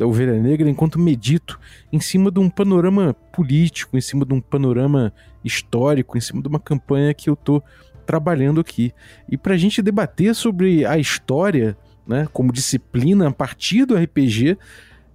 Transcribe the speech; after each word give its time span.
da 0.00 0.06
Ovelha 0.06 0.32
Negra 0.40 0.70
enquanto 0.70 0.98
medito 0.98 1.60
em 1.92 2.00
cima 2.00 2.30
de 2.30 2.40
um 2.40 2.48
panorama 2.48 3.12
político, 3.34 3.98
em 3.98 4.00
cima 4.00 4.24
de 4.24 4.32
um 4.32 4.40
panorama 4.40 5.12
histórico, 5.44 6.16
em 6.16 6.20
cima 6.22 6.40
de 6.40 6.48
uma 6.48 6.58
campanha 6.58 7.12
que 7.12 7.28
eu 7.28 7.36
tô 7.36 7.62
trabalhando 8.06 8.62
aqui. 8.62 8.94
E 9.28 9.36
para 9.36 9.52
a 9.52 9.58
gente 9.58 9.82
debater 9.82 10.34
sobre 10.34 10.86
a 10.86 10.96
história, 10.96 11.76
né, 12.06 12.26
como 12.32 12.50
disciplina 12.50 13.28
a 13.28 13.30
partir 13.30 13.84
do 13.84 13.94
RPG, 13.94 14.56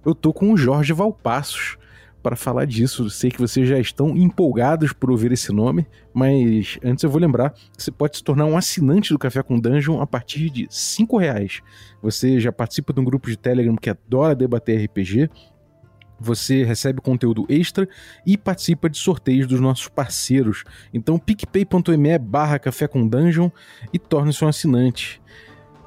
eu 0.04 0.14
tô 0.14 0.32
com 0.32 0.52
o 0.52 0.56
Jorge 0.56 0.92
Valpassos 0.92 1.76
para 2.26 2.34
falar 2.34 2.64
disso. 2.64 3.08
Sei 3.08 3.30
que 3.30 3.38
vocês 3.38 3.68
já 3.68 3.78
estão 3.78 4.16
empolgados 4.16 4.92
por 4.92 5.12
ouvir 5.12 5.30
esse 5.30 5.52
nome, 5.52 5.86
mas 6.12 6.76
antes 6.82 7.04
eu 7.04 7.08
vou 7.08 7.20
lembrar 7.20 7.50
que 7.50 7.80
você 7.80 7.92
pode 7.92 8.16
se 8.16 8.24
tornar 8.24 8.46
um 8.46 8.56
assinante 8.56 9.12
do 9.12 9.18
Café 9.18 9.44
com 9.44 9.60
Dungeon 9.60 10.00
a 10.00 10.06
partir 10.08 10.50
de 10.50 10.62
R$ 10.62 11.18
reais. 11.20 11.60
Você 12.02 12.40
já 12.40 12.50
participa 12.50 12.92
de 12.92 12.98
um 12.98 13.04
grupo 13.04 13.30
de 13.30 13.36
Telegram 13.36 13.76
que 13.76 13.88
adora 13.88 14.34
debater 14.34 14.84
RPG, 14.86 15.30
você 16.18 16.64
recebe 16.64 17.00
conteúdo 17.00 17.46
extra 17.48 17.88
e 18.26 18.36
participa 18.36 18.90
de 18.90 18.98
sorteios 18.98 19.46
dos 19.46 19.60
nossos 19.60 19.86
parceiros. 19.86 20.64
Então 20.92 21.20
picpay.me 21.20 22.18
barra 22.18 22.58
café 22.58 22.88
com 22.88 23.06
dungeon 23.06 23.50
e 23.92 24.00
torne-se 24.00 24.44
um 24.44 24.48
assinante. 24.48 25.22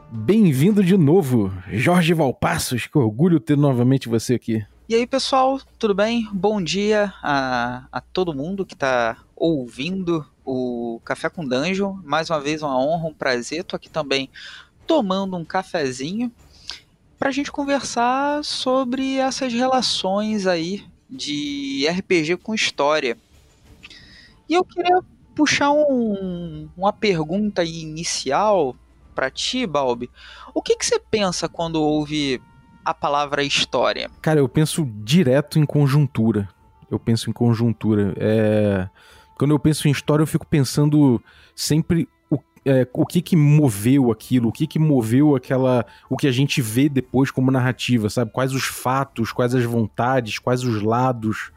Bem-vindo 0.10 0.82
de 0.82 0.96
novo, 0.96 1.52
Jorge 1.70 2.14
Valpassos, 2.14 2.88
que 2.88 2.98
orgulho 2.98 3.42
ter 3.42 3.58
novamente 3.58 4.08
você 4.08 4.36
aqui. 4.36 4.66
E 4.90 4.96
aí, 4.96 5.06
pessoal, 5.06 5.62
tudo 5.78 5.94
bem? 5.94 6.28
Bom 6.34 6.60
dia 6.60 7.14
a, 7.22 7.88
a 7.92 8.02
todo 8.02 8.34
mundo 8.34 8.66
que 8.66 8.74
está 8.74 9.18
ouvindo 9.36 10.26
o 10.44 11.00
Café 11.06 11.30
com 11.30 11.48
Dungeon. 11.48 12.00
Mais 12.04 12.32
uma 12.32 12.42
vez, 12.42 12.64
uma 12.64 12.76
honra, 12.76 13.08
um 13.08 13.14
prazer. 13.14 13.64
Tô 13.64 13.76
aqui 13.76 13.88
também 13.88 14.32
tomando 14.88 15.38
um 15.38 15.46
cafezinho 15.46 16.32
para 17.20 17.30
a 17.30 17.32
gente 17.32 17.52
conversar 17.52 18.44
sobre 18.44 19.18
essas 19.18 19.54
relações 19.54 20.48
aí 20.48 20.84
de 21.08 21.86
RPG 21.88 22.38
com 22.38 22.56
história. 22.56 23.16
E 24.50 24.56
eu 24.56 24.66
queria 24.66 25.02
puxar 25.36 25.70
um, 25.70 26.68
uma 26.76 26.92
pergunta 26.92 27.64
inicial 27.64 28.76
para 29.14 29.30
ti, 29.30 29.68
Balbi. 29.68 30.10
O 30.52 30.64
que, 30.64 30.76
que 30.76 30.86
você 30.86 31.00
pensa 31.00 31.48
quando 31.48 31.80
ouve 31.80 32.42
a 32.90 32.94
palavra 32.94 33.44
história? 33.44 34.10
Cara, 34.22 34.40
eu 34.40 34.50
penso 34.50 34.84
direto 35.04 35.60
em 35.60 35.66
conjuntura. 35.66 36.50
Eu 36.90 37.00
penso 37.00 37.30
em 37.30 37.34
conjuntura. 37.34 38.14
É... 38.18 38.90
Quando 39.38 39.52
eu 39.52 39.60
penso 39.60 39.88
em 39.88 39.92
história, 39.92 40.24
eu 40.24 40.28
fico 40.28 40.46
pensando 40.46 41.24
sempre 41.56 42.10
o, 42.30 42.40
é, 42.66 42.88
o 42.92 43.06
que 43.06 43.22
que 43.22 43.36
moveu 43.36 44.12
aquilo, 44.12 44.50
o 44.50 44.52
que 44.52 44.68
que 44.68 44.80
moveu 44.80 45.36
aquela. 45.36 45.86
o 46.10 46.18
que 46.18 46.28
a 46.28 46.32
gente 46.32 46.62
vê 46.62 46.90
depois 46.90 47.32
como 47.32 47.52
narrativa, 47.52 48.10
sabe? 48.10 48.32
Quais 48.32 48.54
os 48.54 48.66
fatos, 48.66 49.32
quais 49.32 49.54
as 49.54 49.64
vontades, 49.64 50.40
quais 50.40 50.64
os 50.64 50.82
lados. 50.82 51.52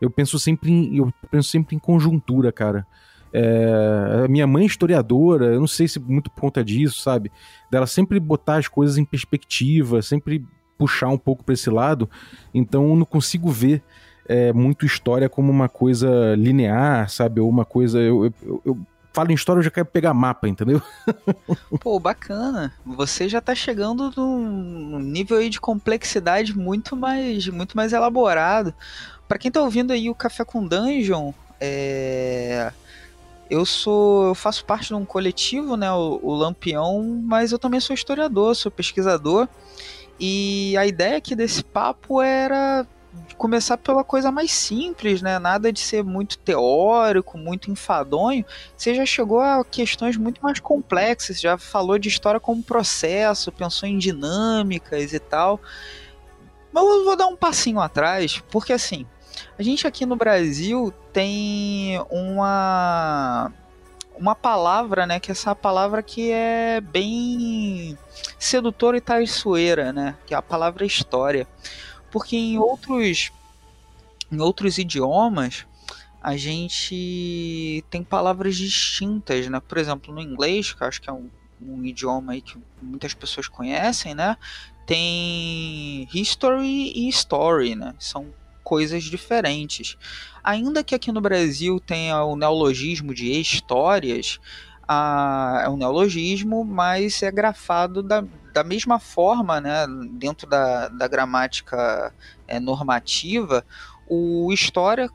Eu 0.00 0.10
penso 0.10 0.38
sempre 0.38 0.70
em, 0.70 0.96
eu 0.96 1.12
penso 1.30 1.50
sempre 1.50 1.74
em 1.74 1.78
conjuntura, 1.78 2.52
cara. 2.52 2.86
É, 3.32 4.26
minha 4.28 4.46
mãe 4.46 4.62
é 4.62 4.66
historiadora, 4.66 5.46
eu 5.46 5.60
não 5.60 5.66
sei 5.66 5.88
se 5.88 5.98
muito 5.98 6.30
por 6.30 6.40
conta 6.40 6.64
disso, 6.64 7.00
sabe? 7.00 7.30
Dela 7.70 7.86
sempre 7.86 8.20
botar 8.20 8.56
as 8.56 8.68
coisas 8.68 8.96
em 8.96 9.04
perspectiva, 9.04 10.00
sempre 10.00 10.46
puxar 10.76 11.08
um 11.08 11.18
pouco 11.18 11.44
para 11.44 11.54
esse 11.54 11.70
lado, 11.70 12.08
então 12.52 12.88
eu 12.88 12.96
não 12.96 13.04
consigo 13.04 13.50
ver 13.50 13.82
é, 14.28 14.52
muito 14.52 14.84
história 14.84 15.28
como 15.28 15.50
uma 15.50 15.68
coisa 15.68 16.34
linear, 16.36 17.08
sabe? 17.08 17.40
Ou 17.40 17.48
uma 17.48 17.64
coisa. 17.64 17.98
Eu, 18.00 18.32
eu, 18.42 18.62
eu 18.64 18.78
falo 19.12 19.30
em 19.30 19.34
história, 19.34 19.60
eu 19.60 19.64
já 19.64 19.70
quero 19.70 19.86
pegar 19.86 20.12
mapa, 20.12 20.48
entendeu? 20.48 20.82
Pô, 21.80 21.98
bacana. 21.98 22.72
Você 22.84 23.28
já 23.28 23.40
tá 23.40 23.54
chegando 23.54 24.12
num 24.16 24.98
nível 24.98 25.38
aí 25.38 25.48
de 25.48 25.60
complexidade 25.60 26.56
muito 26.56 26.94
mais, 26.94 27.48
muito 27.48 27.76
mais 27.76 27.92
elaborado. 27.92 28.74
Para 29.26 29.38
quem 29.38 29.50
tá 29.50 29.62
ouvindo 29.62 29.92
aí 29.92 30.10
o 30.10 30.14
Café 30.14 30.44
com 30.44 30.66
Dungeon, 30.66 31.32
é... 31.60 32.72
eu 33.48 33.64
sou, 33.64 34.26
eu 34.26 34.34
faço 34.34 34.64
parte 34.64 34.88
de 34.88 34.94
um 34.94 35.04
coletivo, 35.04 35.76
né, 35.76 35.90
o, 35.90 36.20
o 36.22 36.34
Lampião, 36.34 37.22
mas 37.24 37.52
eu 37.52 37.58
também 37.58 37.80
sou 37.80 37.94
historiador, 37.94 38.54
sou 38.54 38.70
pesquisador. 38.70 39.48
E 40.18 40.76
a 40.76 40.86
ideia 40.86 41.18
aqui 41.18 41.34
desse 41.34 41.62
papo 41.62 42.22
era 42.22 42.86
começar 43.36 43.76
pela 43.76 44.04
coisa 44.04 44.30
mais 44.30 44.52
simples, 44.52 45.22
né? 45.22 45.38
Nada 45.38 45.72
de 45.72 45.80
ser 45.80 46.02
muito 46.02 46.38
teórico, 46.38 47.36
muito 47.38 47.70
enfadonho. 47.70 48.44
Você 48.76 48.94
já 48.94 49.04
chegou 49.04 49.40
a 49.40 49.64
questões 49.64 50.16
muito 50.16 50.42
mais 50.42 50.58
complexas, 50.60 51.40
já 51.40 51.58
falou 51.58 51.98
de 51.98 52.08
história 52.08 52.40
como 52.40 52.62
processo, 52.62 53.52
pensou 53.52 53.88
em 53.88 53.98
dinâmicas 53.98 55.12
e 55.12 55.18
tal. 55.18 55.60
Mas 56.72 56.84
eu 56.84 57.04
vou 57.04 57.16
dar 57.16 57.26
um 57.26 57.36
passinho 57.36 57.80
atrás, 57.80 58.42
porque 58.50 58.72
assim, 58.72 59.06
a 59.58 59.62
gente 59.62 59.86
aqui 59.86 60.04
no 60.04 60.16
Brasil 60.16 60.92
tem 61.12 61.98
uma 62.10 63.52
uma 64.16 64.34
palavra, 64.34 65.06
né, 65.06 65.20
que 65.20 65.30
é 65.30 65.32
essa 65.32 65.54
palavra 65.54 66.02
que 66.02 66.30
é 66.30 66.80
bem 66.80 67.96
sedutora 68.38 68.96
e 68.96 69.00
traiçoeira, 69.00 69.92
né, 69.92 70.16
que 70.26 70.34
é 70.34 70.36
a 70.36 70.42
palavra 70.42 70.84
história. 70.84 71.46
Porque 72.10 72.36
em 72.36 72.58
outros 72.58 73.30
em 74.30 74.40
outros 74.40 74.78
idiomas 74.78 75.66
a 76.26 76.36
gente 76.36 77.84
tem 77.88 78.02
palavras 78.02 78.56
distintas, 78.56 79.46
né? 79.48 79.60
Por 79.60 79.78
exemplo, 79.78 80.12
no 80.12 80.20
inglês, 80.20 80.72
que 80.72 80.82
acho 80.82 81.00
que 81.00 81.08
é 81.08 81.12
um, 81.12 81.30
um 81.62 81.84
idioma 81.84 82.32
aí 82.32 82.40
que 82.40 82.58
muitas 82.82 83.14
pessoas 83.14 83.46
conhecem, 83.46 84.12
né? 84.12 84.36
Tem 84.84 86.08
history 86.12 86.92
e 86.96 87.08
story, 87.10 87.76
né? 87.76 87.94
São 88.00 88.26
coisas 88.66 89.04
diferentes. 89.04 89.96
Ainda 90.42 90.82
que 90.82 90.92
aqui 90.92 91.12
no 91.12 91.20
Brasil 91.20 91.78
tenha 91.78 92.24
o 92.24 92.34
neologismo 92.34 93.14
de 93.14 93.40
histórias, 93.40 94.40
a, 94.88 95.62
é 95.64 95.68
um 95.68 95.76
neologismo, 95.76 96.64
mas 96.64 97.22
é 97.22 97.30
grafado 97.30 98.02
da, 98.02 98.24
da 98.52 98.64
mesma 98.64 98.98
forma, 98.98 99.60
né, 99.60 99.86
dentro 100.14 100.48
da, 100.48 100.88
da 100.88 101.06
gramática 101.06 102.12
é, 102.48 102.58
normativa, 102.58 103.64
o 104.08 104.52
história 104.52 105.08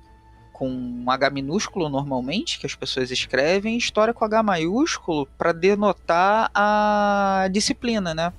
com 0.53 1.03
H 1.05 1.29
minúsculo 1.29 1.89
normalmente, 1.89 2.57
que 2.57 2.65
as 2.65 2.75
pessoas 2.75 3.11
escrevem, 3.11 3.75
história 3.75 4.13
com 4.13 4.23
H 4.23 4.41
maiúsculo 4.41 5.27
para 5.37 5.51
denotar 5.51 6.49
a 6.55 7.49
disciplina, 7.51 8.13
né? 8.13 8.31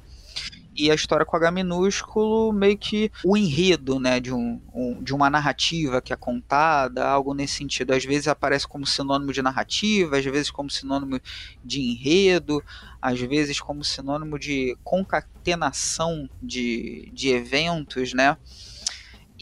E 0.75 0.91
a 0.91 0.94
história 0.94 1.27
com 1.27 1.37
H 1.37 1.50
minúsculo, 1.50 2.53
meio 2.53 2.77
que 2.77 3.10
o 3.25 3.37
enredo, 3.37 3.99
né, 4.00 4.21
de, 4.21 4.33
um, 4.33 4.60
um, 4.75 5.03
de 5.03 5.15
uma 5.15 5.28
narrativa 5.28 6.00
que 6.00 6.12
é 6.12 6.16
contada, 6.16 7.06
algo 7.06 7.34
nesse 7.34 7.55
sentido. 7.55 7.93
Às 7.93 8.05
vezes 8.05 8.28
aparece 8.28 8.66
como 8.66 8.87
sinônimo 8.87 9.32
de 9.32 9.43
narrativa, 9.43 10.16
às 10.16 10.25
vezes 10.25 10.50
como 10.50 10.71
sinônimo 10.71 11.21
de 11.65 11.81
enredo, 11.81 12.62
às 13.00 13.21
vezes 13.21 13.61
como 13.61 13.84
sinônimo 13.84 14.38
de 14.38 14.77
concatenação 14.82 16.28
de, 16.43 17.11
de 17.12 17.28
eventos, 17.28 18.12
né. 18.12 18.37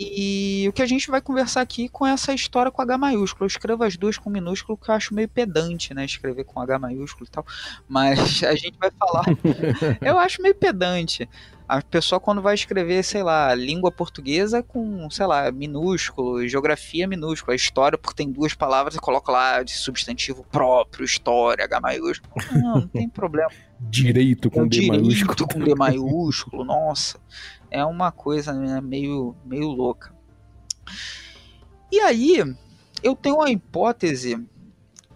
E 0.03 0.67
o 0.67 0.73
que 0.73 0.81
a 0.81 0.87
gente 0.87 1.11
vai 1.11 1.21
conversar 1.21 1.61
aqui 1.61 1.87
com 1.87 2.07
essa 2.07 2.33
história 2.33 2.73
com 2.73 2.81
H 2.81 2.97
maiúsculo. 2.97 3.45
Eu 3.45 3.49
escrevo 3.49 3.85
as 3.85 3.99
duas 3.99 4.17
com 4.17 4.31
minúsculo, 4.31 4.79
que 4.79 4.91
eu 4.91 4.95
acho 4.95 5.15
meio 5.15 5.29
pedante, 5.29 5.93
né? 5.93 6.07
Escrever 6.07 6.45
com 6.45 6.59
H 6.59 6.79
maiúsculo 6.79 7.27
e 7.27 7.31
tal. 7.31 7.45
Mas 7.87 8.19
a 8.43 8.55
gente 8.55 8.79
vai 8.79 8.91
falar. 8.91 9.27
eu 10.01 10.19
acho 10.19 10.41
meio 10.41 10.55
pedante. 10.55 11.29
A 11.69 11.83
pessoa, 11.83 12.19
quando 12.19 12.41
vai 12.41 12.55
escrever, 12.55 13.05
sei 13.05 13.23
lá, 13.23 13.55
língua 13.55 13.93
portuguesa 13.93 14.63
com, 14.63 15.09
sei 15.11 15.27
lá, 15.27 15.53
minúsculo, 15.53 16.49
geografia 16.49 17.07
minúsculo, 17.07 17.55
história, 17.55 17.99
porque 17.99 18.25
tem 18.25 18.33
duas 18.33 18.55
palavras, 18.55 18.97
e 18.97 18.99
coloca 18.99 19.31
lá 19.31 19.63
de 19.63 19.73
substantivo 19.73 20.45
próprio, 20.51 21.05
história, 21.05 21.65
H 21.65 21.79
maiúsculo. 21.79 22.33
Não, 22.53 22.75
não 22.77 22.89
tem 22.89 23.07
problema. 23.11 23.51
Direito 23.79 24.51
com 24.51 24.67
D 24.67 24.89
maiúsculo. 24.89 25.35
Direito 25.35 25.47
com 25.47 25.61
D 25.61 25.75
maiúsculo, 25.75 26.65
nossa 26.65 27.21
é 27.71 27.85
uma 27.85 28.11
coisa 28.11 28.53
né, 28.53 28.81
meio, 28.81 29.35
meio 29.45 29.69
louca. 29.69 30.13
E 31.91 32.01
aí, 32.01 32.43
eu 33.03 33.15
tenho 33.17 33.37
uma 33.37 33.51
hipótese 33.51 34.45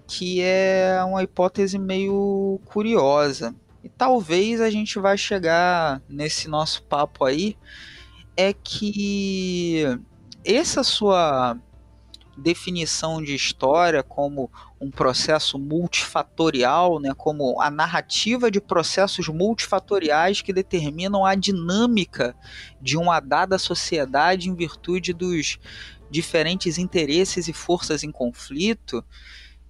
que 0.06 0.41
é 0.41 1.03
uma 1.05 1.23
hipótese 1.23 1.79
meio 1.79 2.61
curiosa. 2.67 3.55
E 3.83 3.89
talvez 3.89 4.61
a 4.61 4.71
gente 4.71 4.99
vai 4.99 5.19
chegar 5.19 6.01
nesse 6.09 6.49
nosso 6.49 6.83
papo 6.85 7.25
aí 7.25 7.56
é 8.37 8.53
que 8.53 9.85
essa 10.45 10.83
sua 10.83 11.59
definição 12.37 13.23
de 13.23 13.35
história 13.35 14.03
como 14.03 14.51
um 14.81 14.91
processo 14.91 15.59
multifatorial, 15.59 17.01
né, 17.01 17.13
como 17.17 17.61
a 17.61 17.71
narrativa 17.71 18.51
de 18.51 18.61
processos 18.61 19.29
multifatoriais 19.29 20.43
que 20.43 20.53
determinam 20.53 21.25
a 21.25 21.35
dinâmica 21.35 22.37
de 22.81 22.97
uma 22.97 23.21
dada 23.21 23.59
sociedade 23.59 24.49
em 24.49 24.55
virtude 24.55 25.13
dos 25.13 25.59
diferentes 26.11 26.79
interesses 26.79 27.49
e 27.49 27.53
forças 27.53 28.05
em 28.05 28.11
conflito. 28.11 29.05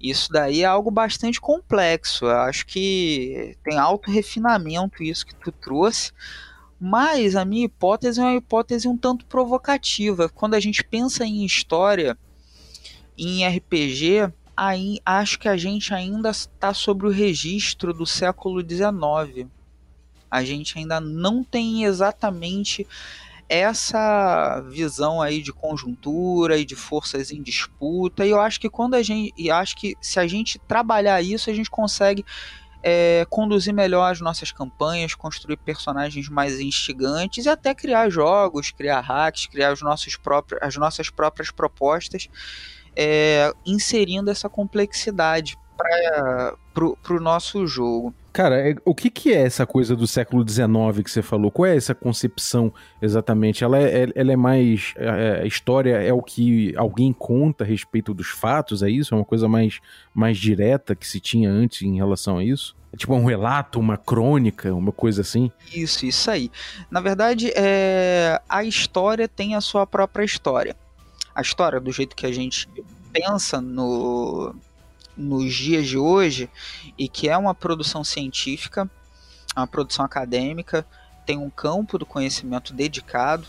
Isso 0.00 0.30
daí 0.30 0.62
é 0.62 0.66
algo 0.66 0.90
bastante 0.90 1.40
complexo. 1.40 2.26
Eu 2.26 2.38
acho 2.40 2.66
que 2.66 3.56
tem 3.64 3.78
alto 3.78 4.10
refinamento 4.10 5.02
isso 5.02 5.24
que 5.24 5.34
tu 5.34 5.50
trouxe. 5.50 6.12
Mas 6.78 7.36
a 7.36 7.44
minha 7.44 7.64
hipótese 7.64 8.20
é 8.20 8.22
uma 8.22 8.34
hipótese 8.34 8.86
um 8.86 8.96
tanto 8.96 9.24
provocativa. 9.24 10.28
Quando 10.28 10.54
a 10.54 10.60
gente 10.60 10.84
pensa 10.84 11.24
em 11.24 11.44
história, 11.44 12.18
em 13.16 13.46
RPG, 13.46 14.32
aí 14.56 14.98
acho 15.04 15.38
que 15.38 15.48
a 15.48 15.56
gente 15.56 15.92
ainda 15.92 16.30
está 16.30 16.72
sobre 16.72 17.06
o 17.06 17.10
registro 17.10 17.92
do 17.92 18.06
século 18.06 18.60
XIX. 18.60 19.48
A 20.30 20.44
gente 20.44 20.78
ainda 20.78 21.00
não 21.00 21.44
tem 21.44 21.84
exatamente 21.84 22.86
essa 23.48 24.60
visão 24.70 25.20
aí 25.20 25.42
de 25.42 25.52
conjuntura 25.52 26.56
e 26.56 26.64
de 26.64 26.74
forças 26.74 27.30
em 27.30 27.42
disputa. 27.42 28.24
E 28.24 28.30
eu 28.30 28.40
acho 28.40 28.58
que 28.58 28.70
quando 28.70 28.94
a 28.94 29.02
gente, 29.02 29.32
e 29.36 29.50
acho 29.50 29.76
que 29.76 29.94
se 30.00 30.18
a 30.18 30.26
gente 30.26 30.58
trabalhar 30.58 31.20
isso, 31.22 31.50
a 31.50 31.54
gente 31.54 31.70
consegue 31.70 32.24
é, 32.82 33.26
conduzir 33.30 33.72
melhor 33.72 34.10
as 34.10 34.20
nossas 34.20 34.52
campanhas, 34.52 35.14
construir 35.14 35.56
personagens 35.56 36.28
mais 36.28 36.60
instigantes 36.60 37.46
e 37.46 37.48
até 37.48 37.74
criar 37.74 38.10
jogos, 38.10 38.70
criar 38.70 39.00
hacks, 39.00 39.46
criar 39.46 39.72
os 39.72 39.80
nossos 39.80 40.16
próprios, 40.16 40.60
as 40.62 40.76
nossas 40.76 41.08
próprias 41.08 41.50
propostas, 41.50 42.28
é, 42.96 43.52
inserindo 43.66 44.30
essa 44.30 44.48
complexidade 44.48 45.56
para 45.76 47.14
o 47.14 47.20
nosso 47.20 47.66
jogo. 47.66 48.14
Cara, 48.32 48.68
é, 48.68 48.74
o 48.84 48.94
que, 48.96 49.10
que 49.10 49.32
é 49.32 49.42
essa 49.42 49.64
coisa 49.64 49.94
do 49.94 50.08
século 50.08 50.44
XIX 50.48 51.04
que 51.04 51.10
você 51.10 51.22
falou? 51.22 51.52
Qual 51.52 51.66
é 51.66 51.76
essa 51.76 51.94
concepção 51.94 52.72
exatamente? 53.00 53.62
Ela 53.62 53.78
é, 53.78 54.08
ela 54.12 54.32
é 54.32 54.36
mais. 54.36 54.92
É, 54.96 55.42
a 55.42 55.46
história 55.46 56.02
é 56.02 56.12
o 56.12 56.20
que 56.20 56.74
alguém 56.76 57.12
conta 57.12 57.62
a 57.62 57.66
respeito 57.66 58.12
dos 58.12 58.28
fatos, 58.28 58.82
é 58.82 58.90
isso? 58.90 59.14
É 59.14 59.18
uma 59.18 59.24
coisa 59.24 59.48
mais, 59.48 59.78
mais 60.12 60.36
direta 60.36 60.96
que 60.96 61.06
se 61.06 61.20
tinha 61.20 61.48
antes 61.48 61.82
em 61.82 61.94
relação 61.94 62.38
a 62.38 62.44
isso? 62.44 62.74
É 62.92 62.96
tipo 62.96 63.14
um 63.14 63.24
relato, 63.24 63.78
uma 63.78 63.96
crônica, 63.96 64.74
uma 64.74 64.90
coisa 64.90 65.20
assim? 65.20 65.52
Isso, 65.72 66.04
isso 66.04 66.28
aí. 66.28 66.50
Na 66.90 67.00
verdade, 67.00 67.52
é... 67.54 68.40
a 68.48 68.64
história 68.64 69.28
tem 69.28 69.54
a 69.54 69.60
sua 69.60 69.86
própria 69.86 70.24
história. 70.24 70.74
A 71.34 71.42
história, 71.42 71.80
do 71.80 71.90
jeito 71.90 72.14
que 72.14 72.26
a 72.26 72.32
gente 72.32 72.68
pensa 73.12 73.60
no 73.60 74.54
nos 75.16 75.54
dias 75.54 75.86
de 75.86 75.96
hoje 75.96 76.50
e 76.98 77.08
que 77.08 77.28
é 77.28 77.36
uma 77.36 77.54
produção 77.54 78.02
científica, 78.02 78.90
uma 79.56 79.66
produção 79.66 80.04
acadêmica, 80.04 80.84
tem 81.24 81.38
um 81.38 81.50
campo 81.50 81.98
do 81.98 82.04
conhecimento 82.04 82.72
dedicado. 82.72 83.46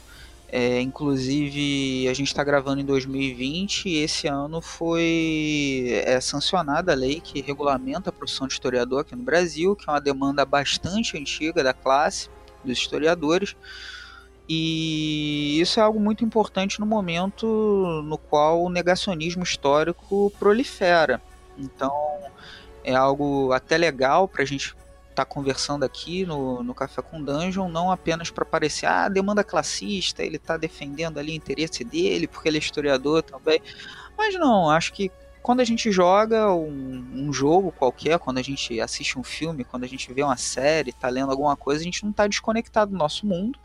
É, 0.48 0.80
inclusive, 0.80 2.08
a 2.08 2.14
gente 2.14 2.28
está 2.28 2.44
gravando 2.44 2.80
em 2.80 2.86
2020 2.86 3.90
e 3.90 3.98
esse 3.98 4.28
ano 4.28 4.62
foi 4.62 6.02
é, 6.06 6.22
sancionada 6.22 6.92
a 6.92 6.96
lei 6.96 7.20
que 7.20 7.42
regulamenta 7.42 8.10
a 8.10 8.14
profissão 8.14 8.48
de 8.48 8.54
historiador 8.54 9.02
aqui 9.02 9.16
no 9.16 9.24
Brasil, 9.24 9.76
que 9.76 9.90
é 9.90 9.92
uma 9.92 10.00
demanda 10.00 10.46
bastante 10.46 11.18
antiga 11.18 11.64
da 11.64 11.74
classe 11.74 12.30
dos 12.64 12.78
historiadores. 12.78 13.56
E 14.48 15.60
isso 15.60 15.80
é 15.80 15.84
algo 15.84 16.00
muito 16.00 16.24
importante 16.24 16.80
no 16.80 16.86
momento 16.86 18.02
no 18.06 18.18
qual 18.18 18.64
o 18.64 18.70
negacionismo 18.70 19.44
histórico 19.44 20.32
prolifera. 20.38 21.22
Então 21.58 21.92
é 22.84 22.94
algo 22.94 23.52
até 23.52 23.78
legal 23.78 24.28
para 24.28 24.44
a 24.44 24.46
gente 24.46 24.76
estar 25.10 25.26
tá 25.26 25.26
conversando 25.26 25.84
aqui 25.84 26.26
no, 26.26 26.62
no 26.62 26.76
Café 26.76 27.02
com 27.02 27.24
Dungeon, 27.24 27.70
não 27.70 27.90
apenas 27.90 28.30
para 28.30 28.46
parecer, 28.46 28.86
ah, 28.86 29.08
demanda 29.08 29.44
classista, 29.44 30.22
ele 30.22 30.36
está 30.36 30.58
defendendo 30.58 31.18
ali 31.18 31.32
o 31.32 31.36
interesse 31.36 31.84
dele, 31.84 32.28
porque 32.28 32.50
ele 32.50 32.58
é 32.58 32.60
historiador 32.60 33.24
também. 33.24 33.62
Mas 34.18 34.36
não, 34.36 34.70
acho 34.70 34.94
que 34.94 35.12
quando 35.42 35.60
a 35.60 35.64
gente 35.64 35.92
joga 35.92 36.52
um, 36.52 37.06
um, 37.14 37.32
jogo 37.32 37.72
qualquer, 37.72 38.20
quando 38.20 38.40
a 38.40 38.42
gente 38.42 38.80
assiste 38.82 39.18
um 39.18 39.24
filme, 39.24 39.64
quando 39.64 39.84
a 39.84 39.88
gente 39.88 40.12
vê 40.12 40.24
uma 40.24 40.38
série, 40.38 40.90
está 40.90 41.08
lendo 41.08 41.32
alguma 41.32 41.56
coisa, 41.56 41.82
a 41.82 41.84
gente 41.84 42.04
não 42.04 42.12
está 42.12 42.28
desconectado 42.28 42.92
do 42.92 42.98
nosso 42.98 43.26
mundo. 43.26 43.60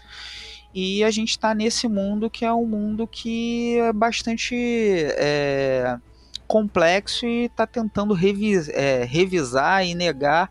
E 0.73 1.03
a 1.03 1.11
gente 1.11 1.31
está 1.31 1.55
nesse 1.55 1.89
mundo 1.89 2.31
que 2.31 2.45
é 2.45 2.53
um 2.53 2.67
mundo 2.67 3.07
que 3.07 3.77
é 3.79 3.93
bastante 3.93 4.55
é, 5.17 5.99
complexo 6.47 7.27
e 7.27 7.47
está 7.47 7.67
tentando 7.67 8.15
revis, 8.15 8.69
é, 8.69 9.05
revisar 9.05 9.85
e 9.85 9.95
negar 9.95 10.51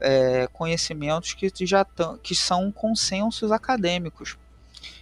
é, 0.00 0.48
conhecimentos 0.52 1.34
que 1.34 1.50
já 1.66 1.84
tão, 1.84 2.16
que 2.18 2.34
são 2.34 2.72
consensos 2.72 3.52
acadêmicos. 3.52 4.38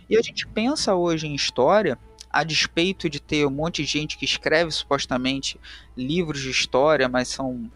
E 0.09 0.17
a 0.17 0.23
gente 0.23 0.47
pensa 0.47 0.95
hoje 0.95 1.27
em 1.27 1.35
história, 1.35 1.99
a 2.31 2.45
despeito 2.45 3.09
de 3.09 3.21
ter 3.21 3.47
um 3.47 3.51
monte 3.51 3.83
de 3.83 3.89
gente 3.89 4.19
que 4.19 4.25
escreve 4.25 4.71
supostamente 4.71 5.59
livros 5.97 6.41
de 6.41 6.51
história, 6.51 7.09
mas 7.09 7.29
são 7.29 7.71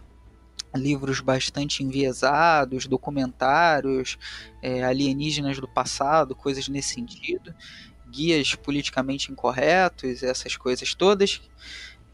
livros 0.74 1.20
bastante 1.20 1.82
enviesados, 1.82 2.86
documentários, 2.86 4.18
é, 4.62 4.84
alienígenas 4.84 5.58
do 5.58 5.68
passado, 5.68 6.34
coisas 6.34 6.68
nesse 6.68 6.94
sentido, 6.94 7.54
guias 8.08 8.54
politicamente 8.54 9.30
incorretos, 9.30 10.22
essas 10.22 10.56
coisas 10.56 10.94
todas 10.94 11.40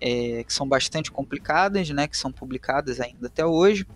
é, 0.01 0.45
que 0.45 0.53
são 0.53 0.69
bastante 0.69 1.11
complicadas, 1.11 1.89
né, 1.91 2.07
que 2.07 2.17
são 2.17 2.31
publicadas 2.31 3.01
ainda 3.01 3.27
até 3.27 3.45
hoje. 3.45 3.87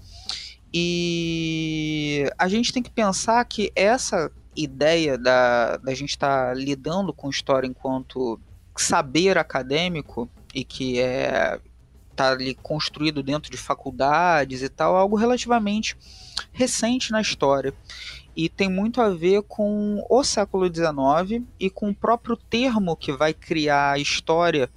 E 0.73 2.31
a 2.39 2.49
gente 2.49 2.73
tem 2.73 2.83
que 2.83 2.91
pensar 2.91 3.45
que 3.45 3.73
essa 3.75 4.31
ideia 4.57 5.19
da, 5.19 5.77
da 5.79 5.95
gente 5.95 6.11
estar 6.11 6.49
tá 6.49 6.55
lidando 6.55 7.13
com 7.13 7.29
história 7.29 7.67
enquanto 7.67 8.41
saber 8.77 9.37
acadêmico 9.37 10.29
e 10.55 10.65
que 10.65 10.99
é 11.01 11.61
tá 12.21 12.33
ali 12.33 12.55
construído 12.55 13.23
dentro 13.23 13.51
de 13.51 13.57
faculdades 13.57 14.63
e 14.63 14.69
tal, 14.69 14.97
algo 14.97 15.17
relativamente 15.17 15.97
recente 16.53 17.11
na 17.11 17.21
história 17.21 17.75
e 18.37 18.49
tem 18.49 18.69
muito 18.69 19.01
a 19.01 19.11
ver 19.11 19.43
com 19.43 20.05
o 20.09 20.23
século 20.23 20.67
XIX 20.67 21.45
e 21.59 21.69
com 21.69 21.91
o 21.91 21.95
próprio 21.95 22.37
termo 22.37 22.97
que 22.97 23.13
vai 23.13 23.35
criar 23.35 23.93
a 23.93 23.99
história 23.99 24.71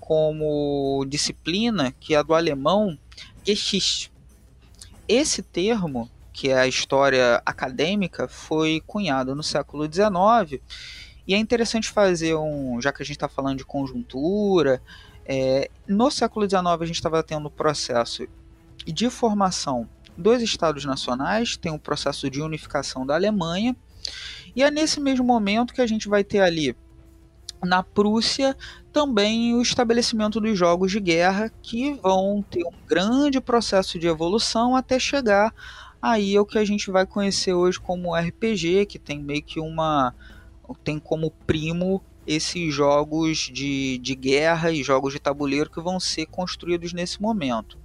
como 0.00 1.04
disciplina, 1.06 1.92
que 2.00 2.14
é 2.14 2.22
do 2.22 2.34
alemão 2.34 2.98
Geschichte. 3.44 4.10
Esse 5.06 5.42
termo, 5.42 6.10
que 6.32 6.48
é 6.48 6.58
a 6.58 6.66
história 6.66 7.42
acadêmica, 7.44 8.26
foi 8.26 8.82
cunhado 8.86 9.34
no 9.34 9.42
século 9.42 9.84
XIX 9.84 10.62
e 11.26 11.34
é 11.34 11.38
interessante 11.38 11.90
fazer 11.90 12.34
um, 12.34 12.80
já 12.80 12.92
que 12.92 13.02
a 13.02 13.04
gente 13.04 13.16
está 13.16 13.28
falando 13.28 13.58
de 13.58 13.64
conjuntura, 13.64 14.82
é, 15.28 15.70
no 15.86 16.10
século 16.10 16.48
XIX 16.48 16.64
a 16.64 16.86
gente 16.86 16.96
estava 16.96 17.22
tendo 17.22 17.46
o 17.46 17.50
processo 17.50 18.26
de 18.86 19.10
formação 19.10 19.86
dos 20.16 20.40
Estados 20.42 20.84
Nacionais, 20.86 21.56
tem 21.56 21.70
o 21.70 21.78
processo 21.78 22.30
de 22.30 22.40
unificação 22.40 23.06
da 23.06 23.14
Alemanha, 23.14 23.76
e 24.56 24.62
é 24.62 24.70
nesse 24.70 24.98
mesmo 25.00 25.24
momento 25.24 25.74
que 25.74 25.82
a 25.82 25.86
gente 25.86 26.08
vai 26.08 26.24
ter 26.24 26.40
ali 26.40 26.74
na 27.62 27.82
Prússia 27.82 28.56
também 28.92 29.54
o 29.54 29.60
estabelecimento 29.60 30.40
dos 30.40 30.56
jogos 30.56 30.90
de 30.90 31.00
guerra 31.00 31.52
que 31.60 31.92
vão 31.94 32.42
ter 32.48 32.64
um 32.64 32.86
grande 32.86 33.40
processo 33.40 33.98
de 33.98 34.06
evolução 34.06 34.74
até 34.74 34.98
chegar 34.98 35.52
aí 36.00 36.36
ao 36.36 36.46
que 36.46 36.58
a 36.58 36.64
gente 36.64 36.90
vai 36.90 37.04
conhecer 37.04 37.52
hoje 37.52 37.78
como 37.78 38.14
RPG, 38.14 38.86
que 38.86 38.98
tem 38.98 39.20
meio 39.20 39.42
que 39.42 39.60
uma 39.60 40.14
tem 40.84 40.98
como 40.98 41.30
primo 41.30 42.02
esses 42.28 42.74
jogos 42.74 43.48
de, 43.50 43.96
de 43.98 44.14
guerra 44.14 44.70
e 44.70 44.82
jogos 44.82 45.14
de 45.14 45.18
tabuleiro 45.18 45.70
que 45.70 45.80
vão 45.80 45.98
ser 45.98 46.26
construídos 46.26 46.92
nesse 46.92 47.22
momento. 47.22 47.78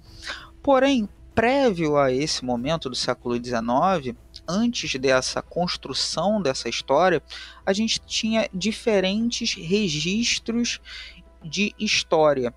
Porém, 0.62 1.08
prévio 1.34 1.96
a 1.96 2.12
esse 2.12 2.44
momento 2.44 2.90
do 2.90 2.94
século 2.94 3.42
XIX, 3.42 4.14
antes 4.46 5.00
dessa 5.00 5.40
construção 5.40 6.42
dessa 6.42 6.68
história, 6.68 7.22
a 7.64 7.72
gente 7.72 7.98
tinha 8.00 8.46
diferentes 8.52 9.54
registros 9.54 10.78
de 11.42 11.74
história. 11.78 12.54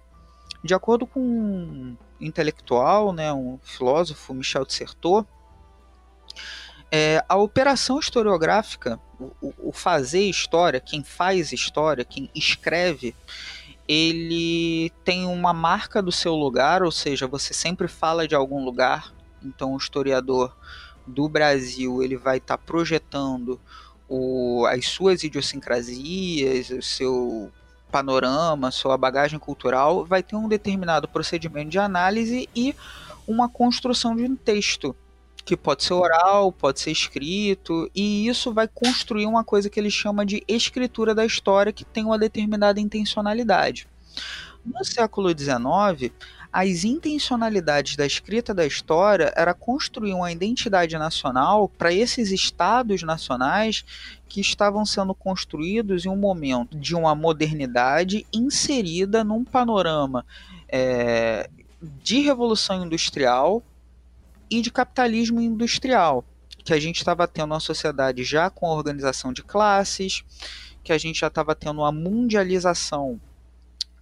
De 0.61 0.73
acordo 0.73 1.07
com 1.07 1.21
um 1.21 1.97
intelectual, 2.19 3.13
né, 3.13 3.31
um 3.31 3.57
filósofo, 3.63 4.33
Michel 4.33 4.65
de 4.65 4.73
Certeau, 4.73 5.25
é, 6.91 7.23
a 7.27 7.35
operação 7.35 7.99
historiográfica, 7.99 8.99
o, 9.19 9.53
o 9.57 9.71
fazer 9.71 10.21
história, 10.21 10.79
quem 10.79 11.03
faz 11.03 11.51
história, 11.51 12.05
quem 12.05 12.29
escreve, 12.33 13.15
ele 13.87 14.91
tem 15.03 15.25
uma 15.25 15.53
marca 15.53 16.01
do 16.01 16.11
seu 16.11 16.35
lugar, 16.35 16.83
ou 16.83 16.91
seja, 16.91 17.27
você 17.27 17.53
sempre 17.53 17.87
fala 17.87 18.27
de 18.27 18.35
algum 18.35 18.63
lugar. 18.63 19.13
Então, 19.43 19.73
o 19.73 19.77
historiador 19.77 20.55
do 21.05 21.29
Brasil 21.29 22.03
ele 22.03 22.17
vai 22.17 22.37
estar 22.37 22.57
tá 22.57 22.63
projetando 22.63 23.59
o, 24.09 24.65
as 24.67 24.87
suas 24.87 25.23
idiosincrasias, 25.23 26.69
o 26.69 26.81
seu 26.81 27.51
panorama, 27.89 28.71
sua 28.71 28.97
bagagem 28.97 29.39
cultural, 29.39 30.05
vai 30.05 30.21
ter 30.21 30.35
um 30.35 30.47
determinado 30.47 31.07
procedimento 31.07 31.69
de 31.69 31.79
análise 31.79 32.49
e 32.53 32.75
uma 33.25 33.47
construção 33.47 34.15
de 34.15 34.23
um 34.23 34.35
texto 34.35 34.95
que 35.47 35.55
pode 35.55 35.81
ser 35.85 35.93
oral, 35.93 36.51
pode 36.51 36.81
ser 36.81 36.91
escrito, 36.91 37.89
e 37.95 38.27
isso 38.27 38.53
vai 38.53 38.67
construir 38.67 39.25
uma 39.25 39.45
coisa 39.45 39.69
que 39.69 39.79
ele 39.79 39.89
chama 39.89 40.25
de 40.25 40.43
escritura 40.45 41.15
da 41.15 41.25
história, 41.25 41.71
que 41.71 41.85
tem 41.85 42.03
uma 42.03 42.19
determinada 42.19 42.81
intencionalidade. 42.81 43.87
No 44.65 44.83
século 44.83 45.29
XIX, 45.29 46.11
as 46.51 46.83
intencionalidades 46.83 47.95
da 47.95 48.05
escrita 48.05 48.53
da 48.53 48.65
história 48.65 49.31
era 49.37 49.53
construir 49.53 50.13
uma 50.13 50.29
identidade 50.29 50.97
nacional 50.97 51.69
para 51.69 51.93
esses 51.93 52.29
estados 52.29 53.01
nacionais 53.01 53.85
que 54.27 54.41
estavam 54.41 54.85
sendo 54.85 55.15
construídos 55.15 56.05
em 56.05 56.09
um 56.09 56.17
momento 56.17 56.77
de 56.77 56.93
uma 56.93 57.15
modernidade 57.15 58.27
inserida 58.33 59.23
num 59.23 59.45
panorama 59.45 60.25
é, 60.67 61.49
de 62.03 62.19
revolução 62.19 62.83
industrial 62.83 63.63
e 64.49 64.61
de 64.61 64.71
capitalismo 64.71 65.41
industrial, 65.41 66.23
que 66.63 66.73
a 66.73 66.79
gente 66.79 66.97
estava 66.97 67.27
tendo 67.27 67.51
uma 67.53 67.59
sociedade 67.59 68.23
já 68.23 68.49
com 68.49 68.65
a 68.67 68.73
organização 68.73 69.31
de 69.31 69.43
classes, 69.43 70.23
que 70.83 70.91
a 70.91 70.97
gente 70.97 71.19
já 71.19 71.27
estava 71.27 71.55
tendo 71.55 71.81
uma 71.81 71.91
mundialização 71.91 73.19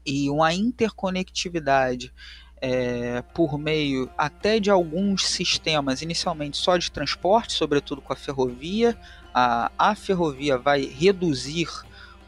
e 0.05 0.29
uma 0.29 0.53
interconectividade 0.53 2.13
é, 2.61 3.21
por 3.33 3.57
meio 3.57 4.09
até 4.17 4.59
de 4.59 4.69
alguns 4.69 5.27
sistemas, 5.27 6.01
inicialmente 6.01 6.57
só 6.57 6.77
de 6.77 6.91
transporte, 6.91 7.53
sobretudo 7.53 8.01
com 8.01 8.13
a 8.13 8.15
ferrovia. 8.15 8.97
A, 9.33 9.71
a 9.77 9.95
ferrovia 9.95 10.57
vai 10.57 10.85
reduzir 10.85 11.67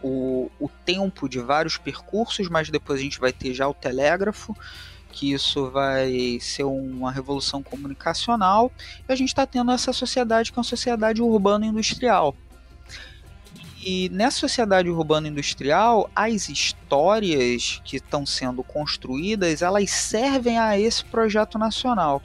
o, 0.01 0.51
o 0.59 0.69
tempo 0.85 1.27
de 1.27 1.39
vários 1.39 1.77
percursos, 1.77 2.49
mas 2.49 2.69
depois 2.69 2.99
a 2.99 3.03
gente 3.03 3.19
vai 3.19 3.31
ter 3.31 3.53
já 3.53 3.67
o 3.67 3.73
telégrafo 3.73 4.55
que 5.17 5.33
isso 5.33 5.71
vai 5.71 6.37
ser 6.39 6.63
uma 6.63 7.11
revolução 7.11 7.63
comunicacional, 7.63 8.71
e 9.09 9.11
a 9.11 9.15
gente 9.15 9.29
está 9.29 9.47
tendo 9.47 9.71
essa 9.71 9.91
sociedade 9.91 10.51
que 10.51 10.59
é 10.59 10.61
uma 10.61 10.63
sociedade 10.63 11.23
urbana 11.23 11.65
industrial. 11.65 12.35
E 13.83 14.09
nessa 14.09 14.39
sociedade 14.41 14.89
urbana 14.89 15.27
industrial, 15.27 16.07
as 16.15 16.49
histórias 16.49 17.81
que 17.83 17.95
estão 17.95 18.27
sendo 18.27 18.61
construídas, 18.61 19.63
elas 19.63 19.89
servem 19.89 20.59
a 20.59 20.79
esse 20.79 21.03
projeto 21.03 21.57
nacional. 21.57 22.21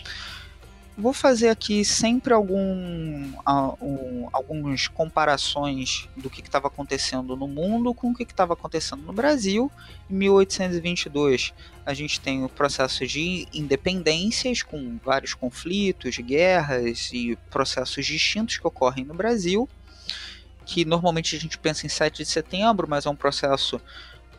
Vou 1.03 1.13
fazer 1.13 1.49
aqui 1.49 1.85
sempre 1.85 2.33
algum, 2.33 2.63
um, 2.63 4.29
algumas 4.33 4.87
comparações 4.87 6.09
do 6.17 6.31
que 6.31 6.41
estava 6.41 6.69
acontecendo 6.69 7.37
no 7.37 7.49
mundo 7.49 7.93
com 7.93 8.13
o 8.13 8.15
que 8.15 8.23
estava 8.23 8.53
acontecendo 8.53 9.03
no 9.03 9.13
Brasil. 9.13 9.69
Em 10.09 10.15
1822, 10.15 11.53
a 11.85 11.93
gente 11.93 12.21
tem 12.21 12.45
o 12.45 12.49
processo 12.49 13.05
de 13.05 13.49
independências, 13.53 14.63
com 14.63 14.97
vários 15.05 15.35
conflitos, 15.35 16.17
guerras 16.19 17.11
e 17.13 17.37
processos 17.51 18.07
distintos 18.07 18.57
que 18.57 18.67
ocorrem 18.69 19.05
no 19.05 19.13
Brasil, 19.13 19.69
que 20.65 20.85
normalmente 20.85 21.35
a 21.35 21.41
gente 21.41 21.59
pensa 21.59 21.85
em 21.85 21.89
7 21.89 22.19
de 22.19 22.27
setembro, 22.27 22.87
mas 22.89 23.07
é 23.07 23.11
um 23.11 23.17
processo 23.17 23.81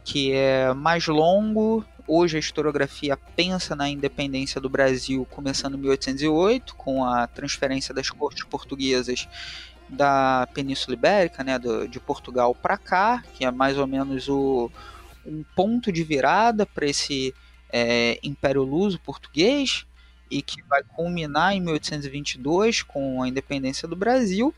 que 0.06 0.32
é 0.32 0.74
mais 0.74 1.08
longo, 1.08 1.84
Hoje 2.08 2.36
a 2.36 2.40
historiografia 2.40 3.16
pensa 3.16 3.76
na 3.76 3.88
independência 3.88 4.60
do 4.60 4.70
Brasil 4.70 5.26
começando 5.32 5.76
em 5.76 5.82
1808, 5.82 6.76
com 6.76 7.06
a 7.06 7.28
transferência 7.28 7.94
das 7.94 8.10
cortes 8.10 8.44
portuguesas 8.44 9.28
da 9.88 10.48
Península 10.54 10.96
Ibérica, 10.96 11.44
né, 11.44 11.58
do, 11.58 11.88
de 11.88 12.00
Portugal 12.00 12.54
para 12.54 12.78
cá, 12.78 13.24
que 13.34 13.46
é 13.46 13.52
mais 13.52 13.78
ou 13.78 13.88
menos 13.88 14.28
o, 14.28 14.70
um 15.26 15.44
ponto 15.56 15.92
de 15.92 16.04
virada 16.04 16.66
para 16.66 16.86
esse 16.86 17.34
é, 17.72 18.20
Império 18.22 18.64
Luso 18.64 19.00
português 19.00 19.86
e 20.30 20.42
que 20.42 20.62
vai 20.64 20.84
culminar 20.84 21.54
em 21.54 21.62
1822 21.62 22.82
com 22.82 23.22
a 23.24 23.28
independência 23.28 23.88
do 23.88 23.96
Brasil. 23.96 24.54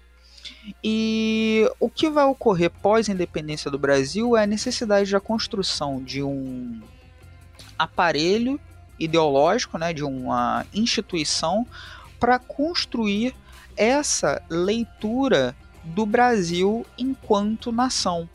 E 0.83 1.69
o 1.79 1.89
que 1.89 2.09
vai 2.09 2.25
ocorrer 2.25 2.69
pós 2.69 3.09
a 3.09 3.13
independência 3.13 3.69
do 3.69 3.77
Brasil 3.77 4.37
é 4.37 4.43
a 4.43 4.47
necessidade 4.47 5.11
da 5.11 5.19
construção 5.19 6.01
de 6.03 6.23
um 6.23 6.81
aparelho 7.77 8.59
ideológico, 8.99 9.77
né, 9.77 9.93
de 9.93 10.03
uma 10.03 10.65
instituição 10.73 11.65
para 12.19 12.39
construir 12.39 13.35
essa 13.75 14.41
leitura 14.49 15.55
do 15.83 16.05
Brasil 16.05 16.85
enquanto 16.97 17.71
nação. 17.71 18.27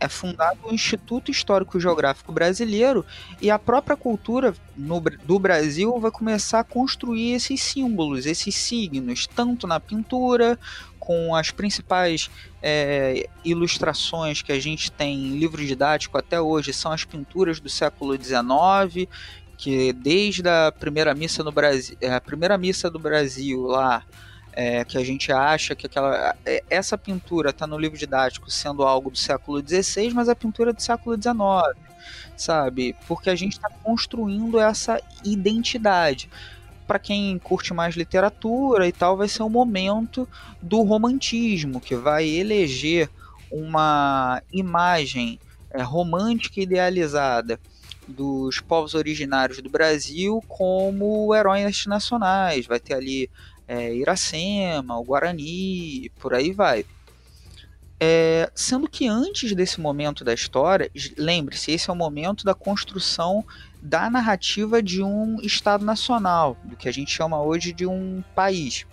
É 0.00 0.08
fundado 0.08 0.58
o 0.64 0.74
Instituto 0.74 1.30
Histórico 1.30 1.78
Geográfico 1.78 2.32
Brasileiro 2.32 3.06
e 3.40 3.48
a 3.52 3.58
própria 3.58 3.96
cultura 3.96 4.52
no, 4.76 5.00
do 5.00 5.38
Brasil 5.38 5.96
vai 6.00 6.10
começar 6.10 6.58
a 6.58 6.64
construir 6.64 7.34
esses 7.34 7.62
símbolos, 7.62 8.26
esses 8.26 8.52
signos, 8.52 9.28
tanto 9.28 9.64
na 9.64 9.78
pintura 9.78 10.58
com 11.02 11.34
as 11.34 11.50
principais 11.50 12.30
é, 12.62 13.28
ilustrações 13.44 14.40
que 14.40 14.52
a 14.52 14.60
gente 14.60 14.88
tem 14.88 15.18
em 15.18 15.36
livro 15.36 15.66
didático 15.66 16.16
até 16.16 16.40
hoje 16.40 16.72
são 16.72 16.92
as 16.92 17.04
pinturas 17.04 17.58
do 17.58 17.68
século 17.68 18.14
XIX, 18.16 19.10
que 19.58 19.92
desde 19.92 20.48
a 20.48 20.70
primeira 20.70 21.12
missa 21.12 21.42
no 21.42 21.50
Brasil, 21.50 21.96
é, 22.00 22.14
a 22.14 22.20
primeira 22.20 22.56
missa 22.56 22.88
do 22.88 23.00
Brasil 23.00 23.62
lá, 23.62 24.04
é, 24.52 24.84
que 24.84 24.96
a 24.96 25.04
gente 25.04 25.32
acha 25.32 25.74
que 25.74 25.86
aquela, 25.86 26.36
é, 26.46 26.62
essa 26.70 26.96
pintura 26.96 27.50
está 27.50 27.66
no 27.66 27.76
livro 27.76 27.98
didático 27.98 28.48
sendo 28.48 28.84
algo 28.84 29.10
do 29.10 29.18
século 29.18 29.60
XVI, 29.60 30.14
mas 30.14 30.28
a 30.28 30.36
pintura 30.36 30.70
é 30.70 30.72
do 30.72 30.80
século 30.80 31.20
XIX, 31.20 31.36
sabe? 32.36 32.94
Porque 33.08 33.28
a 33.28 33.34
gente 33.34 33.54
está 33.54 33.68
construindo 33.82 34.60
essa 34.60 35.00
identidade 35.24 36.30
para 36.92 36.98
quem 36.98 37.38
curte 37.38 37.72
mais 37.72 37.94
literatura 37.94 38.86
e 38.86 38.92
tal, 38.92 39.16
vai 39.16 39.26
ser 39.26 39.42
o 39.42 39.48
momento 39.48 40.28
do 40.60 40.82
romantismo, 40.82 41.80
que 41.80 41.96
vai 41.96 42.28
eleger 42.28 43.08
uma 43.50 44.42
imagem 44.52 45.40
é, 45.70 45.80
romântica 45.80 46.60
idealizada 46.60 47.58
dos 48.06 48.60
povos 48.60 48.92
originários 48.92 49.62
do 49.62 49.70
Brasil 49.70 50.44
como 50.46 51.34
heróis 51.34 51.86
nacionais. 51.86 52.66
Vai 52.66 52.78
ter 52.78 52.92
ali 52.92 53.30
é, 53.66 53.94
Iracema, 53.94 54.98
o 54.98 55.02
Guarani, 55.02 56.10
por 56.20 56.34
aí 56.34 56.52
vai. 56.52 56.84
É, 57.98 58.50
sendo 58.54 58.86
que 58.86 59.08
antes 59.08 59.54
desse 59.54 59.80
momento 59.80 60.22
da 60.24 60.34
história, 60.34 60.90
lembre-se, 61.16 61.72
esse 61.72 61.88
é 61.88 61.92
o 61.92 61.96
momento 61.96 62.44
da 62.44 62.54
construção 62.54 63.42
da 63.82 64.08
narrativa 64.08 64.80
de 64.80 65.02
um 65.02 65.38
Estado 65.42 65.84
nacional, 65.84 66.56
do 66.62 66.76
que 66.76 66.88
a 66.88 66.92
gente 66.92 67.10
chama 67.10 67.42
hoje 67.42 67.72
de 67.72 67.84
um 67.84 68.22
país. 68.32 68.86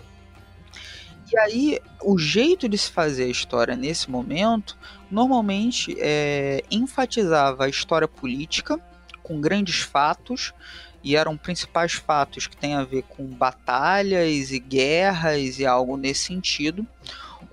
E 1.31 1.37
aí, 1.37 1.79
o 2.01 2.17
jeito 2.17 2.67
de 2.67 2.75
se 2.75 2.91
fazer 2.91 3.25
a 3.25 3.27
história 3.27 3.75
nesse 3.75 4.09
momento, 4.09 4.75
normalmente 5.11 5.95
é, 5.99 6.63
enfatizava 6.71 7.65
a 7.65 7.69
história 7.69 8.07
política, 8.07 8.79
com 9.21 9.39
grandes 9.39 9.79
fatos, 9.79 10.55
e 11.03 11.15
eram 11.15 11.37
principais 11.37 11.93
fatos 11.93 12.47
que 12.47 12.57
têm 12.57 12.73
a 12.73 12.83
ver 12.83 13.03
com 13.03 13.25
batalhas 13.25 14.51
e 14.51 14.57
guerras 14.57 15.59
e 15.59 15.67
algo 15.67 15.95
nesse 15.95 16.25
sentido. 16.25 16.85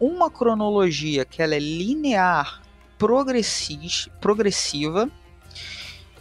Uma 0.00 0.30
cronologia 0.30 1.26
que 1.26 1.42
ela 1.42 1.54
é 1.54 1.58
linear, 1.58 2.62
progressiva, 2.98 5.10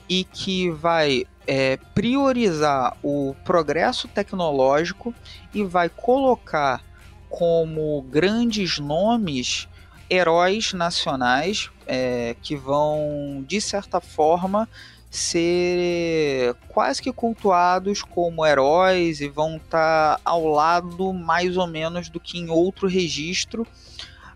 e 0.09 0.23
que 0.23 0.69
vai 0.69 1.25
é, 1.47 1.77
priorizar 1.93 2.95
o 3.03 3.35
progresso 3.43 4.07
tecnológico 4.07 5.13
e 5.53 5.63
vai 5.63 5.89
colocar 5.89 6.83
como 7.29 8.01
grandes 8.03 8.79
nomes 8.79 9.67
heróis 10.09 10.73
nacionais 10.73 11.69
é, 11.87 12.35
que 12.41 12.55
vão, 12.55 13.43
de 13.47 13.59
certa 13.59 13.99
forma, 13.99 14.69
ser 15.09 16.55
quase 16.67 17.01
que 17.01 17.11
cultuados 17.11 18.01
como 18.01 18.45
heróis 18.45 19.21
e 19.21 19.27
vão 19.27 19.57
estar 19.57 20.17
tá 20.17 20.21
ao 20.25 20.45
lado 20.47 21.13
mais 21.13 21.57
ou 21.57 21.67
menos 21.67 22.09
do 22.09 22.19
que 22.19 22.37
em 22.37 22.49
outro 22.49 22.87
registro 22.87 23.65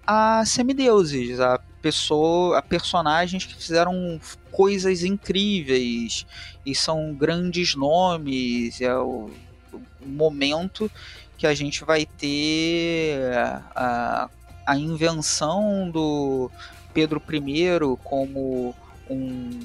a 0.07 0.43
semideuses, 0.45 1.39
a 1.39 1.59
pessoa, 1.81 2.61
personagens 2.61 3.45
que 3.45 3.55
fizeram 3.55 4.19
coisas 4.51 5.03
incríveis 5.03 6.25
e 6.65 6.75
são 6.75 7.13
grandes 7.13 7.75
nomes, 7.75 8.81
é 8.81 8.95
o, 8.95 9.29
o 9.73 10.07
momento 10.07 10.91
que 11.37 11.47
a 11.47 11.53
gente 11.53 11.83
vai 11.85 12.05
ter 12.05 13.21
a, 13.75 14.29
a 14.65 14.77
invenção 14.77 15.89
do 15.89 16.51
Pedro 16.93 17.21
I 17.31 17.97
como 18.03 18.75
um 19.09 19.59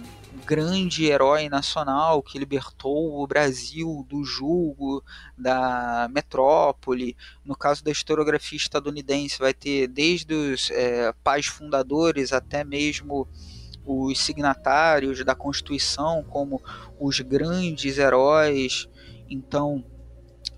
grande 0.44 1.06
herói 1.06 1.48
nacional 1.48 2.22
que 2.22 2.38
libertou 2.38 3.22
o 3.22 3.26
Brasil 3.26 4.06
do 4.08 4.24
julgo 4.24 5.02
da 5.36 6.08
metrópole. 6.12 7.16
No 7.44 7.56
caso 7.56 7.82
da 7.82 7.90
historiografia 7.90 8.56
estadunidense, 8.56 9.38
vai 9.38 9.54
ter 9.54 9.88
desde 9.88 10.34
os 10.34 10.70
é, 10.70 11.12
pais 11.24 11.46
fundadores 11.46 12.32
até 12.32 12.62
mesmo 12.62 13.26
os 13.84 14.18
signatários 14.18 15.24
da 15.24 15.34
Constituição 15.34 16.22
como 16.22 16.62
os 16.98 17.20
grandes 17.20 17.98
heróis. 17.98 18.88
Então, 19.28 19.84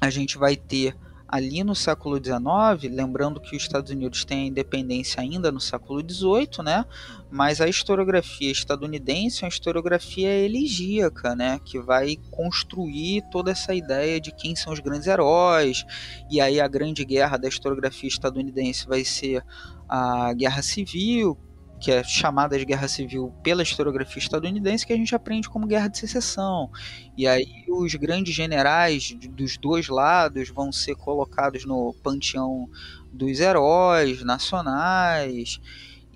a 0.00 0.11
gente 0.11 0.37
vai 0.37 0.57
ter 0.57 0.97
ali 1.37 1.62
no 1.62 1.75
século 1.75 2.16
XIX, 2.16 2.95
lembrando 2.95 3.40
que 3.40 3.55
os 3.55 3.62
Estados 3.62 3.90
Unidos 3.90 4.25
têm 4.25 4.45
a 4.45 4.47
independência 4.47 5.21
ainda 5.21 5.52
no 5.52 5.61
século 5.61 6.00
XVIII, 6.00 6.64
né? 6.64 6.85
Mas 7.31 7.61
a 7.61 7.69
historiografia 7.69 8.50
estadunidense 8.50 9.45
é 9.45 9.45
uma 9.45 9.50
historiografia 9.50 10.31
elegíaca, 10.31 11.37
né? 11.37 11.61
Que 11.62 11.78
vai 11.78 12.16
construir 12.31 13.23
toda 13.31 13.50
essa 13.50 13.75
ideia 13.75 14.19
de 14.19 14.33
quem 14.33 14.57
são 14.57 14.73
os 14.73 14.81
grandes 14.81 15.07
heróis. 15.07 15.85
E 16.31 16.40
aí 16.40 16.59
a 16.59 16.66
grande 16.66 17.05
guerra 17.05 17.37
da 17.37 17.49
historiografia 17.49 18.09
estadunidense 18.09 18.87
vai 18.87 19.05
ser 19.05 19.45
a 19.88 20.33
Guerra 20.33 20.62
Civil, 20.62 21.38
que 21.78 21.90
é 21.92 22.02
chamada 22.02 22.59
de 22.59 22.64
guerra 22.64 22.88
civil 22.88 23.35
pela 23.42 23.62
historiografia 23.62 24.18
estadunidense, 24.18 24.87
que 24.87 24.92
a 24.92 24.97
gente 24.97 25.14
aprende 25.14 25.49
como 25.49 25.66
guerra 25.66 25.88
de 25.88 25.99
secessão. 25.99 26.71
E 27.16 27.26
aí 27.26 27.64
os 27.68 27.95
grandes 27.95 28.35
generais 28.35 29.14
dos 29.30 29.56
dois 29.59 29.88
lados 29.88 30.49
vão 30.49 30.73
ser 30.73 30.95
colocados 30.97 31.64
no 31.64 31.95
panteão 32.02 32.68
dos 33.12 33.40
heróis 33.40 34.25
nacionais. 34.25 35.61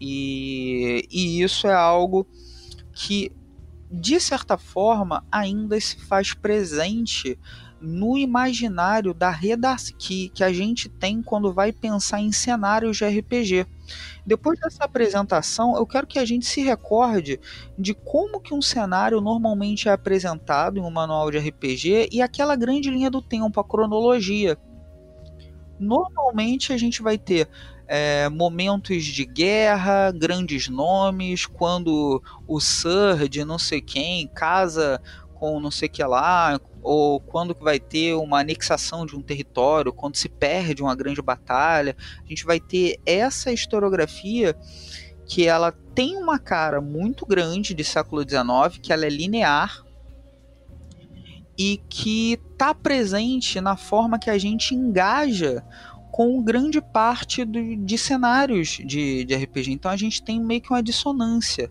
E, 0.00 1.06
e 1.10 1.42
isso 1.42 1.66
é 1.66 1.74
algo 1.74 2.26
que, 2.92 3.30
de 3.90 4.18
certa 4.18 4.56
forma, 4.56 5.24
ainda 5.30 5.78
se 5.78 5.96
faz 6.06 6.32
presente 6.32 7.38
no 7.80 8.18
imaginário 8.18 9.14
da 9.14 9.30
redação 9.30 9.96
que, 9.98 10.28
que 10.30 10.44
a 10.44 10.52
gente 10.52 10.88
tem 10.88 11.22
quando 11.22 11.52
vai 11.52 11.72
pensar 11.72 12.20
em 12.20 12.30
cenários 12.30 12.98
de 12.98 13.06
RPG. 13.06 13.66
Depois 14.24 14.60
dessa 14.60 14.84
apresentação, 14.84 15.76
eu 15.76 15.86
quero 15.86 16.06
que 16.06 16.18
a 16.18 16.24
gente 16.24 16.46
se 16.46 16.62
recorde 16.62 17.40
de 17.78 17.94
como 17.94 18.40
que 18.40 18.54
um 18.54 18.62
cenário 18.62 19.20
normalmente 19.20 19.88
é 19.88 19.92
apresentado 19.92 20.78
em 20.78 20.82
um 20.82 20.90
manual 20.90 21.30
de 21.30 21.38
RPG 21.38 22.10
e 22.12 22.20
aquela 22.20 22.54
grande 22.54 22.90
linha 22.90 23.10
do 23.10 23.22
tempo, 23.22 23.58
a 23.58 23.64
cronologia. 23.64 24.58
Normalmente 25.78 26.72
a 26.72 26.76
gente 26.76 27.02
vai 27.02 27.16
ter 27.16 27.48
é, 27.88 28.28
momentos 28.28 29.04
de 29.04 29.24
guerra, 29.24 30.12
grandes 30.12 30.68
nomes, 30.68 31.46
quando 31.46 32.22
o 32.46 32.60
Sir 32.60 33.28
de 33.28 33.44
não 33.44 33.58
sei 33.58 33.80
quem 33.80 34.28
casa 34.28 35.00
com 35.40 35.58
não 35.58 35.70
sei 35.70 35.88
o 35.88 35.90
que 35.90 36.04
lá, 36.04 36.60
ou 36.82 37.18
quando 37.18 37.54
que 37.54 37.64
vai 37.64 37.80
ter 37.80 38.12
uma 38.14 38.40
anexação 38.40 39.06
de 39.06 39.16
um 39.16 39.22
território, 39.22 39.90
quando 39.90 40.16
se 40.16 40.28
perde 40.28 40.82
uma 40.82 40.94
grande 40.94 41.22
batalha. 41.22 41.96
A 42.22 42.28
gente 42.28 42.44
vai 42.44 42.60
ter 42.60 43.00
essa 43.06 43.50
historiografia 43.50 44.54
que 45.26 45.46
ela 45.46 45.72
tem 45.94 46.16
uma 46.18 46.38
cara 46.38 46.80
muito 46.80 47.24
grande 47.24 47.72
de 47.72 47.82
século 47.82 48.22
XIX, 48.22 48.78
que 48.82 48.92
ela 48.92 49.06
é 49.06 49.08
linear 49.08 49.82
e 51.56 51.80
que 51.88 52.38
está 52.52 52.74
presente 52.74 53.60
na 53.60 53.76
forma 53.76 54.18
que 54.18 54.28
a 54.28 54.36
gente 54.36 54.74
engaja 54.74 55.64
com 56.10 56.42
grande 56.42 56.82
parte 56.82 57.44
do, 57.44 57.76
de 57.76 57.96
cenários 57.96 58.78
de, 58.84 59.24
de 59.24 59.34
RPG. 59.34 59.72
Então 59.72 59.90
a 59.90 59.96
gente 59.96 60.22
tem 60.22 60.38
meio 60.38 60.60
que 60.60 60.70
uma 60.70 60.82
dissonância 60.82 61.70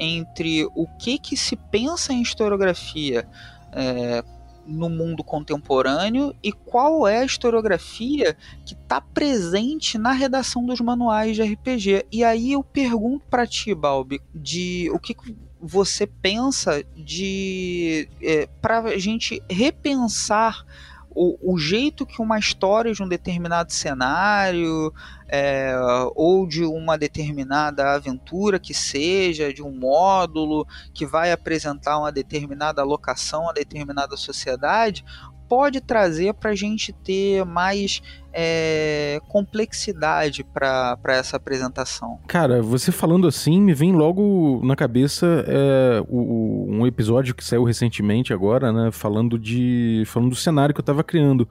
entre 0.00 0.64
o 0.74 0.86
que, 0.98 1.18
que 1.18 1.36
se 1.36 1.54
pensa 1.54 2.12
em 2.14 2.22
historiografia 2.22 3.28
é, 3.70 4.24
no 4.66 4.88
mundo 4.88 5.22
contemporâneo 5.22 6.34
e 6.42 6.50
qual 6.52 7.06
é 7.06 7.18
a 7.18 7.24
historiografia 7.24 8.36
que 8.64 8.74
está 8.74 9.00
presente 9.00 9.98
na 9.98 10.12
redação 10.12 10.64
dos 10.64 10.80
manuais 10.80 11.36
de 11.36 11.42
RPG. 11.42 12.06
E 12.10 12.24
aí 12.24 12.52
eu 12.52 12.64
pergunto 12.64 13.26
para 13.28 13.46
ti, 13.46 13.74
Balbi, 13.74 14.20
de 14.34 14.90
o 14.92 14.98
que 14.98 15.14
você 15.60 16.06
pensa 16.06 16.82
de 16.96 18.08
é, 18.22 18.46
para 18.62 18.80
a 18.80 18.98
gente 18.98 19.42
repensar 19.50 20.64
o, 21.12 21.54
o, 21.54 21.58
jeito 21.58 22.06
que 22.06 22.22
uma 22.22 22.38
história 22.38 22.92
de 22.92 23.02
um 23.02 23.08
determinado 23.08 23.72
cenário 23.72 24.92
é, 25.28 25.74
ou 26.14 26.46
de 26.46 26.64
uma 26.64 26.96
determinada 26.96 27.94
aventura 27.94 28.58
que 28.58 28.72
seja, 28.72 29.52
de 29.52 29.62
um 29.62 29.72
módulo 29.72 30.66
que 30.94 31.04
vai 31.04 31.32
apresentar 31.32 31.98
uma 31.98 32.12
determinada 32.12 32.82
locação, 32.82 33.42
uma 33.42 33.52
determinada 33.52 34.16
sociedade, 34.16 35.04
pode 35.50 35.80
trazer 35.80 36.32
para 36.34 36.50
a 36.50 36.54
gente 36.54 36.92
ter 36.92 37.44
mais 37.44 38.00
é, 38.32 39.20
complexidade 39.26 40.44
para 40.44 40.96
essa 41.08 41.36
apresentação? 41.36 42.20
Cara, 42.28 42.62
você 42.62 42.92
falando 42.92 43.26
assim, 43.26 43.60
me 43.60 43.74
vem 43.74 43.92
logo 43.92 44.60
na 44.64 44.76
cabeça 44.76 45.26
é, 45.48 46.00
o, 46.08 46.66
um 46.68 46.86
episódio 46.86 47.34
que 47.34 47.42
saiu 47.42 47.64
recentemente 47.64 48.32
agora, 48.32 48.72
né? 48.72 48.92
Falando 48.92 49.36
de. 49.36 50.04
falando 50.06 50.30
do 50.30 50.36
cenário 50.36 50.72
que 50.72 50.80
eu 50.80 50.84
estava 50.84 51.02
criando. 51.02 51.48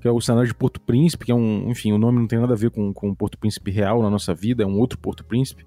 Que 0.00 0.08
é 0.08 0.10
o 0.10 0.20
cenário 0.20 0.48
de 0.48 0.54
Porto 0.54 0.80
Príncipe, 0.80 1.26
que 1.26 1.30
é 1.30 1.34
um. 1.34 1.68
Enfim, 1.68 1.92
o 1.92 1.98
nome 1.98 2.20
não 2.20 2.26
tem 2.26 2.38
nada 2.38 2.54
a 2.54 2.56
ver 2.56 2.70
com, 2.70 2.90
com 2.94 3.14
Porto 3.14 3.36
Príncipe 3.36 3.70
real 3.70 4.02
na 4.02 4.08
nossa 4.08 4.32
vida, 4.32 4.62
é 4.62 4.66
um 4.66 4.78
outro 4.78 4.98
Porto 4.98 5.22
Príncipe. 5.24 5.66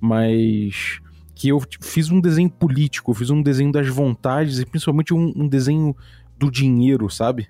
Mas 0.00 1.00
que 1.34 1.50
eu 1.50 1.62
fiz 1.82 2.10
um 2.10 2.18
desenho 2.18 2.48
político, 2.48 3.10
eu 3.10 3.14
fiz 3.14 3.28
um 3.28 3.42
desenho 3.42 3.70
das 3.70 3.86
vontades 3.86 4.58
e 4.58 4.64
principalmente 4.64 5.12
um, 5.12 5.34
um 5.36 5.46
desenho 5.46 5.94
do 6.36 6.50
dinheiro, 6.50 7.08
sabe? 7.10 7.48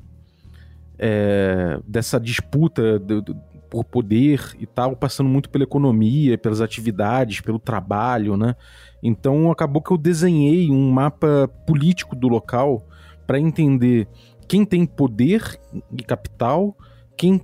É, 0.99 1.79
dessa 1.87 2.19
disputa 2.19 2.99
do, 2.99 3.21
do, 3.21 3.37
por 3.69 3.85
poder 3.85 4.57
e 4.59 4.67
tal, 4.67 4.97
passando 4.97 5.29
muito 5.29 5.51
pela 5.51 5.65
economia, 5.65 6.39
pelas 6.39 6.61
atividades, 6.61 7.41
pelo 7.41 7.59
trabalho, 7.59 8.37
né? 8.37 8.55
Então 9.03 9.51
acabou 9.51 9.83
que 9.83 9.91
eu 9.91 9.99
desenhei 9.99 10.71
um 10.71 10.91
mapa 10.91 11.49
político 11.67 12.17
do 12.17 12.29
local 12.29 12.87
para 13.27 13.39
entender 13.39 14.09
quem 14.49 14.65
tem 14.65 14.87
poder 14.87 15.61
e 15.93 16.03
capital, 16.03 16.77
quem 17.17 17.41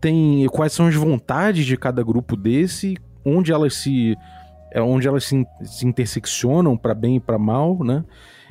tem 0.00 0.46
quais 0.48 0.72
são 0.72 0.86
as 0.86 0.94
vontades 0.94 1.64
de 1.64 1.76
cada 1.76 2.02
grupo 2.02 2.36
desse, 2.36 2.96
onde 3.24 3.52
elas 3.52 3.74
se 3.74 4.16
é 4.72 4.80
onde 4.80 5.06
elas 5.06 5.24
se, 5.24 5.46
se 5.62 5.86
interseccionam 5.86 6.76
para 6.76 6.94
bem 6.94 7.16
e 7.16 7.20
para 7.20 7.38
mal, 7.38 7.82
né? 7.82 8.04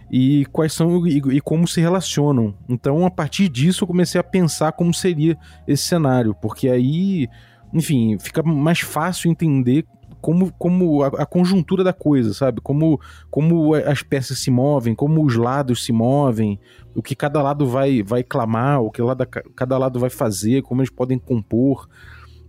E 0.10 0.46
quais 0.52 0.74
são 0.74 1.06
e, 1.08 1.18
e, 1.18 1.42
como 1.42 1.68
se 1.68 1.82
relacionam. 1.82 2.54
Então, 2.70 3.06
a 3.06 3.12
partir 3.12 3.50
disso, 3.50 3.84
eu 3.84 3.88
comecei 3.88 4.20
a 4.20 4.24
pensar 4.24 4.72
como 4.74 4.94
seria 4.94 5.38
esse 5.68 5.84
cenário, 5.84 6.36
porque 6.36 6.70
aí, 6.70 7.28
enfim, 7.74 8.18
fica 8.20 8.44
mais 8.44 8.80
fácil 8.80 9.32
entender 9.32 9.86
como, 10.22 10.52
como 10.54 11.04
a, 11.04 11.08
a, 11.08 11.26
conjuntura 11.26 11.84
da 11.84 11.94
coisa, 11.94 12.34
sabe? 12.34 12.60
Como, 12.60 13.00
como 13.30 13.76
as 13.76 14.02
peças 14.02 14.40
se 14.40 14.50
movem, 14.50 14.96
como 14.96 15.24
os 15.24 15.36
lados 15.36 15.86
se 15.86 15.92
movem, 15.92 16.60
o 16.96 17.04
que 17.04 17.16
cada 17.16 17.42
lado 17.44 17.68
vai, 17.68 18.02
vai 18.02 18.24
clamar, 18.24 18.82
o 18.82 18.90
que 18.90 19.02
lado, 19.02 19.24
cada 19.56 19.78
lado 19.78 20.00
vai 20.00 20.10
fazer, 20.10 20.64
como 20.64 20.82
eles 20.82 20.90
podem 20.90 21.20
compor. 21.20 21.88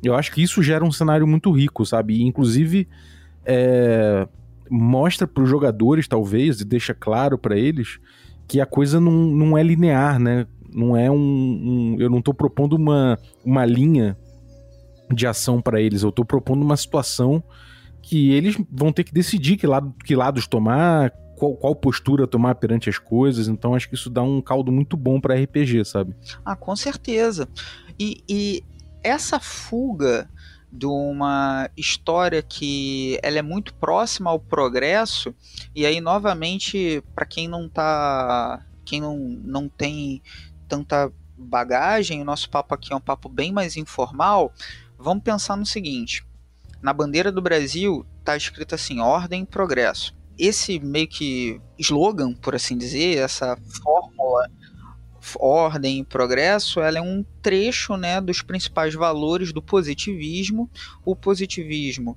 Eu 0.02 0.14
acho 0.14 0.32
que 0.32 0.42
isso 0.42 0.62
gera 0.62 0.84
um 0.84 0.92
cenário 0.92 1.26
muito 1.26 1.50
rico, 1.50 1.84
sabe? 1.84 2.14
E, 2.14 2.22
inclusive, 2.22 2.88
é, 3.44 4.26
mostra 4.70 5.26
para 5.26 5.42
os 5.42 5.48
jogadores, 5.48 6.08
talvez, 6.08 6.60
e 6.60 6.64
deixa 6.64 6.94
claro 6.94 7.38
para 7.38 7.56
eles 7.56 7.98
que 8.46 8.60
a 8.60 8.66
coisa 8.66 9.00
não, 9.00 9.12
não 9.12 9.58
é 9.58 9.62
linear, 9.62 10.18
né? 10.18 10.46
Não 10.72 10.96
é 10.96 11.10
um, 11.10 11.16
um 11.16 11.96
eu 11.98 12.10
não 12.10 12.18
estou 12.18 12.34
propondo 12.34 12.74
uma, 12.74 13.18
uma 13.44 13.64
linha 13.64 14.16
de 15.12 15.26
ação 15.26 15.60
para 15.60 15.80
eles, 15.80 16.02
eu 16.02 16.10
estou 16.10 16.24
propondo 16.24 16.62
uma 16.62 16.76
situação 16.76 17.42
que 18.02 18.30
eles 18.32 18.56
vão 18.70 18.92
ter 18.92 19.04
que 19.04 19.12
decidir 19.12 19.56
que, 19.56 19.66
lado, 19.66 19.92
que 20.04 20.14
lados 20.14 20.46
tomar, 20.46 21.10
qual, 21.36 21.56
qual, 21.56 21.74
postura 21.74 22.26
tomar 22.26 22.54
perante 22.54 22.88
as 22.88 22.98
coisas. 22.98 23.48
Então 23.48 23.74
acho 23.74 23.88
que 23.88 23.96
isso 23.96 24.08
dá 24.08 24.22
um 24.22 24.40
caldo 24.40 24.70
muito 24.70 24.96
bom 24.96 25.20
para 25.20 25.34
RPG, 25.34 25.84
sabe? 25.84 26.14
Ah, 26.44 26.54
com 26.54 26.74
certeza. 26.76 27.48
E, 27.98 28.22
e 28.28 28.62
essa 29.02 29.40
fuga 29.40 30.28
de 30.76 30.86
uma 30.86 31.70
história 31.76 32.42
que 32.42 33.18
ela 33.22 33.38
é 33.38 33.42
muito 33.42 33.74
próxima 33.74 34.30
ao 34.30 34.38
progresso 34.38 35.34
e 35.74 35.86
aí 35.86 36.00
novamente 36.00 37.02
para 37.14 37.24
quem 37.24 37.48
não 37.48 37.68
tá 37.68 38.64
quem 38.84 39.00
não, 39.00 39.16
não 39.18 39.68
tem 39.68 40.22
tanta 40.68 41.12
bagagem 41.36 42.20
o 42.20 42.24
nosso 42.24 42.48
papo 42.50 42.74
aqui 42.74 42.92
é 42.92 42.96
um 42.96 43.00
papo 43.00 43.28
bem 43.28 43.52
mais 43.52 43.76
informal 43.76 44.52
vamos 44.98 45.22
pensar 45.22 45.56
no 45.56 45.66
seguinte. 45.66 46.24
Na 46.82 46.92
bandeira 46.92 47.30
do 47.30 47.42
Brasil 47.42 48.06
tá 48.24 48.36
escrito 48.36 48.74
assim 48.74 49.00
ordem 49.00 49.42
e 49.42 49.46
progresso. 49.46 50.14
Esse 50.38 50.78
meio 50.78 51.08
que 51.08 51.60
slogan 51.78 52.34
por 52.34 52.54
assim 52.54 52.76
dizer 52.76 53.18
essa 53.18 53.56
fórmula 53.82 54.50
ordem 55.38 56.00
e 56.00 56.04
progresso, 56.04 56.80
ela 56.80 56.98
é 56.98 57.02
um 57.02 57.24
trecho 57.42 57.96
né, 57.96 58.20
dos 58.20 58.42
principais 58.42 58.94
valores 58.94 59.52
do 59.52 59.62
positivismo. 59.62 60.70
O 61.04 61.16
positivismo 61.16 62.16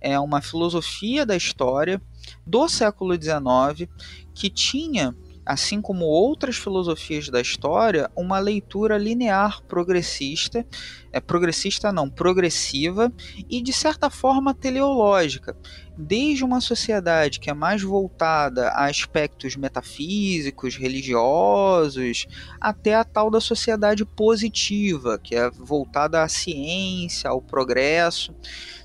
é 0.00 0.18
uma 0.18 0.40
filosofia 0.40 1.26
da 1.26 1.36
história 1.36 2.00
do 2.46 2.68
século 2.68 3.14
XIX 3.14 3.90
que 4.34 4.48
tinha, 4.48 5.14
assim 5.44 5.80
como 5.80 6.04
outras 6.04 6.56
filosofias 6.56 7.28
da 7.28 7.40
história, 7.40 8.10
uma 8.14 8.38
leitura 8.38 8.96
linear 8.96 9.62
progressista, 9.64 10.64
é 11.12 11.20
progressista 11.20 11.92
não, 11.92 12.08
progressiva 12.08 13.12
e 13.48 13.60
de 13.60 13.72
certa 13.72 14.10
forma 14.10 14.54
teleológica. 14.54 15.56
Desde 15.98 16.44
uma 16.44 16.60
sociedade 16.60 17.40
que 17.40 17.50
é 17.50 17.54
mais 17.54 17.82
voltada 17.82 18.68
a 18.68 18.84
aspectos 18.84 19.56
metafísicos, 19.56 20.76
religiosos, 20.76 22.26
até 22.60 22.94
a 22.94 23.02
tal 23.02 23.28
da 23.30 23.40
sociedade 23.40 24.04
positiva, 24.04 25.18
que 25.18 25.34
é 25.34 25.50
voltada 25.50 26.22
à 26.22 26.28
ciência, 26.28 27.28
ao 27.28 27.42
progresso. 27.42 28.32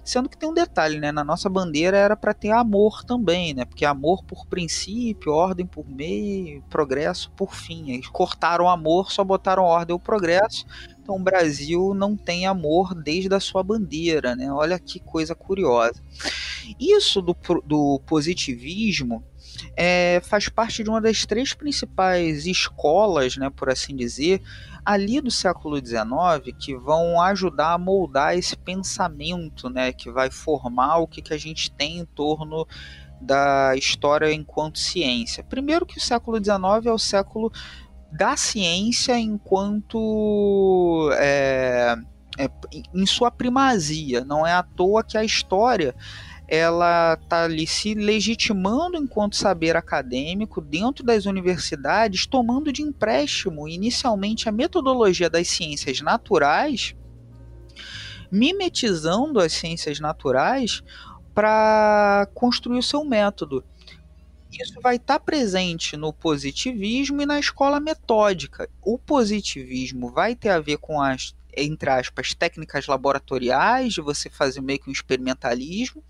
Sendo 0.03 0.27
que 0.27 0.37
tem 0.37 0.49
um 0.49 0.53
detalhe, 0.53 0.99
né? 0.99 1.11
Na 1.11 1.23
nossa 1.23 1.47
bandeira 1.47 1.95
era 1.95 2.17
para 2.17 2.33
ter 2.33 2.51
amor 2.51 3.03
também, 3.05 3.53
né? 3.53 3.63
Porque 3.63 3.85
amor 3.85 4.23
por 4.25 4.45
princípio, 4.47 5.31
ordem 5.31 5.65
por 5.65 5.87
meio, 5.87 6.61
progresso 6.63 7.31
por 7.31 7.55
fim. 7.55 7.91
Eles 7.91 8.07
cortaram 8.07 8.65
o 8.65 8.69
amor, 8.69 9.11
só 9.11 9.23
botaram 9.23 9.63
ordem 9.63 9.93
ao 9.93 9.99
progresso. 9.99 10.65
Então 11.03 11.17
o 11.17 11.23
Brasil 11.23 11.93
não 11.93 12.15
tem 12.15 12.47
amor 12.47 12.95
desde 12.95 13.33
a 13.35 13.39
sua 13.39 13.61
bandeira, 13.61 14.35
né? 14.35 14.49
Olha 14.51 14.79
que 14.79 15.01
coisa 15.01 15.35
curiosa. 15.35 16.01
Isso 16.79 17.21
do, 17.21 17.35
do 17.65 18.01
positivismo 18.05 19.21
é, 19.75 20.21
faz 20.23 20.47
parte 20.47 20.81
de 20.81 20.89
uma 20.89 21.01
das 21.01 21.25
três 21.25 21.53
principais 21.53 22.45
escolas, 22.45 23.35
né, 23.37 23.49
por 23.49 23.69
assim 23.69 23.95
dizer, 23.95 24.41
ali 24.83 25.21
do 25.21 25.29
século 25.29 25.77
XIX, 25.77 26.55
que 26.57 26.75
vão 26.75 27.21
ajudar 27.21 27.73
a 27.73 27.77
moldar 27.77 28.37
esse 28.37 28.55
pensamento, 28.55 29.69
né, 29.69 29.91
que 29.91 30.09
vai 30.09 30.31
formar 30.31 30.97
o 30.97 31.07
que, 31.07 31.21
que 31.21 31.33
a 31.33 31.37
gente 31.37 31.69
tem 31.71 31.99
em 31.99 32.05
torno 32.05 32.65
da 33.21 33.75
história 33.75 34.31
enquanto 34.33 34.79
ciência. 34.79 35.43
Primeiro 35.43 35.85
que 35.85 35.97
o 35.97 36.01
século 36.01 36.37
XIX 36.37 36.85
é 36.85 36.91
o 36.91 36.99
século 36.99 37.51
da 38.13 38.37
ciência 38.37 39.17
enquanto 39.17 41.09
é, 41.13 41.95
é, 42.37 42.49
em 42.93 43.05
sua 43.05 43.31
primazia. 43.31 44.23
Não 44.23 44.45
é 44.45 44.53
à 44.53 44.61
toa 44.61 45.03
que 45.03 45.17
a 45.17 45.23
história 45.23 45.95
ela 46.47 47.17
está 47.19 47.45
ali 47.45 47.65
se 47.65 47.95
legitimando 47.95 48.97
enquanto 48.97 49.35
saber 49.35 49.75
acadêmico 49.75 50.61
dentro 50.61 51.03
das 51.03 51.25
universidades, 51.25 52.27
tomando 52.27 52.71
de 52.71 52.83
empréstimo 52.83 53.67
inicialmente 53.67 54.47
a 54.47 54.51
metodologia 54.51 55.29
das 55.29 55.47
ciências 55.47 55.99
naturais, 56.01 56.95
mimetizando 58.31 59.39
as 59.39 59.53
ciências 59.53 59.99
naturais 59.99 60.83
para 61.33 62.27
construir 62.35 62.77
o 62.77 62.83
seu 62.83 63.03
método. 63.03 63.63
Isso 64.61 64.79
vai 64.81 64.97
estar 64.97 65.19
tá 65.19 65.19
presente 65.19 65.97
no 65.97 66.13
positivismo 66.13 67.21
e 67.21 67.25
na 67.25 67.39
escola 67.39 67.79
metódica. 67.79 68.69
O 68.81 68.97
positivismo 68.97 70.11
vai 70.11 70.35
ter 70.35 70.49
a 70.49 70.59
ver 70.59 70.77
com 70.77 71.01
as 71.01 71.35
entre 71.55 71.89
aspas, 71.89 72.33
técnicas 72.33 72.87
laboratoriais, 72.87 73.93
de 73.93 74.01
você 74.01 74.29
fazer 74.29 74.61
meio 74.61 74.79
que 74.79 74.89
um 74.89 74.93
experimentalismo. 74.93 76.03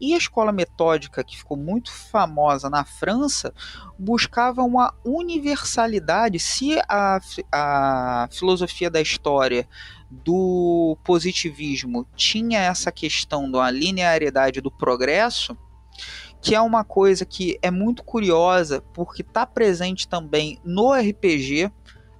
E 0.00 0.14
a 0.14 0.18
escola 0.18 0.52
metódica, 0.52 1.22
que 1.22 1.36
ficou 1.36 1.56
muito 1.56 1.92
famosa 1.92 2.70
na 2.70 2.84
França, 2.84 3.52
buscava 3.98 4.62
uma 4.62 4.94
universalidade. 5.04 6.38
Se 6.38 6.78
a, 6.88 7.20
a 7.52 8.28
filosofia 8.30 8.90
da 8.90 9.00
história 9.00 9.68
do 10.10 10.96
positivismo 11.04 12.06
tinha 12.16 12.60
essa 12.60 12.90
questão 12.90 13.50
da 13.50 13.70
linearidade 13.70 14.60
do 14.60 14.70
progresso, 14.70 15.56
que 16.40 16.54
é 16.54 16.60
uma 16.60 16.84
coisa 16.84 17.24
que 17.24 17.58
é 17.60 17.70
muito 17.70 18.02
curiosa, 18.02 18.82
porque 18.94 19.22
está 19.22 19.44
presente 19.46 20.08
também 20.08 20.58
no 20.64 20.92
RPG 20.92 21.70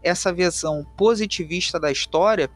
essa 0.02 0.32
visão 0.32 0.86
positivista 0.96 1.78
da 1.78 1.90
história, 1.90 2.50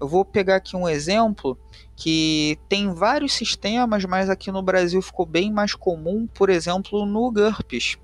eu 0.00 0.06
vou 0.06 0.24
pegar 0.24 0.56
aqui 0.56 0.76
um 0.76 0.88
exemplo 0.88 1.58
que 1.96 2.58
tem 2.68 2.92
vários 2.92 3.32
sistemas, 3.32 4.04
mas 4.04 4.30
aqui 4.30 4.52
no 4.52 4.62
Brasil 4.62 5.02
ficou 5.02 5.26
bem 5.26 5.52
mais 5.52 5.74
comum, 5.74 6.28
por 6.32 6.48
exemplo, 6.48 7.04
no 7.04 7.30
GURPS, 7.30 7.98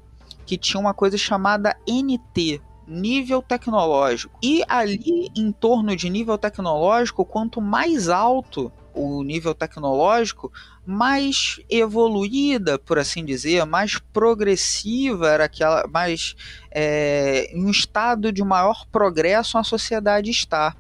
que 0.44 0.58
tinha 0.58 0.80
uma 0.80 0.92
coisa 0.92 1.16
chamada 1.16 1.76
NT, 1.88 2.60
nível 2.86 3.40
tecnológico. 3.40 4.36
E 4.42 4.62
ali, 4.68 5.30
em 5.36 5.52
torno 5.52 5.94
de 5.94 6.10
nível 6.10 6.36
tecnológico, 6.36 7.24
quanto 7.24 7.60
mais 7.60 8.08
alto 8.08 8.72
o 8.92 9.22
nível 9.22 9.54
tecnológico, 9.54 10.52
mais 10.86 11.60
evoluída, 11.70 12.78
por 12.78 12.98
assim 12.98 13.24
dizer, 13.24 13.64
mais 13.64 13.98
progressiva 14.12 15.28
era 15.28 15.44
aquela, 15.44 15.86
mais 15.88 16.36
é, 16.70 17.50
em 17.52 17.64
um 17.64 17.70
estado 17.70 18.30
de 18.30 18.42
maior 18.42 18.86
progresso 18.92 19.56
a 19.56 19.64
sociedade 19.64 20.30
está. 20.30 20.76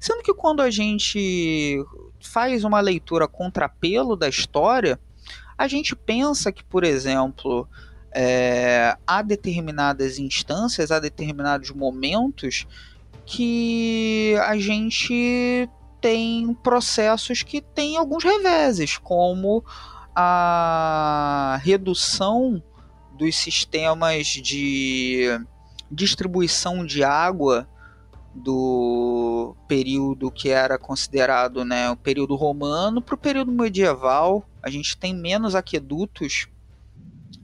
Sendo 0.00 0.22
que 0.22 0.34
quando 0.34 0.62
a 0.62 0.70
gente 0.70 1.78
faz 2.20 2.64
uma 2.64 2.80
leitura 2.80 3.28
contrapelo 3.28 4.16
da 4.16 4.28
história, 4.28 4.98
a 5.56 5.68
gente 5.68 5.94
pensa 5.94 6.50
que, 6.50 6.64
por 6.64 6.84
exemplo, 6.84 7.68
é, 8.12 8.96
há 9.06 9.22
determinadas 9.22 10.18
instâncias, 10.18 10.90
há 10.90 10.98
determinados 10.98 11.70
momentos 11.70 12.66
que 13.26 14.34
a 14.42 14.58
gente 14.58 15.68
tem 16.00 16.54
processos 16.62 17.42
que 17.42 17.60
têm 17.60 17.96
alguns 17.96 18.24
reveses, 18.24 18.96
como 18.96 19.64
a 20.14 21.58
redução 21.62 22.62
dos 23.16 23.36
sistemas 23.36 24.26
de 24.26 25.26
distribuição 25.90 26.84
de 26.84 27.02
água 27.04 27.68
do 28.34 29.56
período 29.66 30.30
que 30.30 30.48
era 30.50 30.78
considerado 30.78 31.64
né, 31.64 31.90
o 31.90 31.96
período 31.96 32.36
romano 32.36 33.02
para 33.02 33.14
o 33.14 33.18
período 33.18 33.50
medieval. 33.50 34.48
A 34.62 34.70
gente 34.70 34.96
tem 34.96 35.14
menos 35.14 35.54
aquedutos 35.54 36.46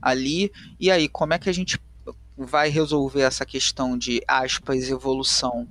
ali. 0.01 0.51
E 0.79 0.89
aí, 0.89 1.09
como 1.09 1.33
é 1.33 1.39
que 1.39 1.49
a 1.49 1.53
gente 1.53 1.79
vai 2.37 2.69
resolver 2.69 3.21
essa 3.21 3.45
questão 3.45 3.97
de 3.97 4.21
aspas 4.27 4.89
evolução? 4.89 5.67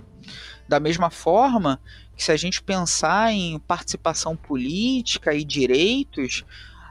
Da 0.69 0.79
mesma 0.81 1.11
forma 1.11 1.81
que 2.17 2.25
se 2.25 2.33
a 2.33 2.37
gente 2.37 2.63
pensar 2.63 3.33
em 3.33 3.59
participação 3.59 4.35
política 4.35 5.35
e 5.35 5.45
direitos, 5.45 6.45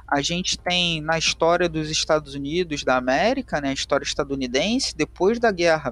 a 0.08 0.22
gente 0.22 0.58
tem 0.58 1.02
na 1.02 1.18
história 1.18 1.68
dos 1.68 1.90
Estados 1.90 2.36
Unidos 2.36 2.84
da 2.84 2.96
América, 2.96 3.60
né, 3.60 3.70
a 3.70 3.74
história 3.74 4.04
estadunidense, 4.04 4.96
depois 4.96 5.40
da 5.40 5.52
guerra 5.52 5.92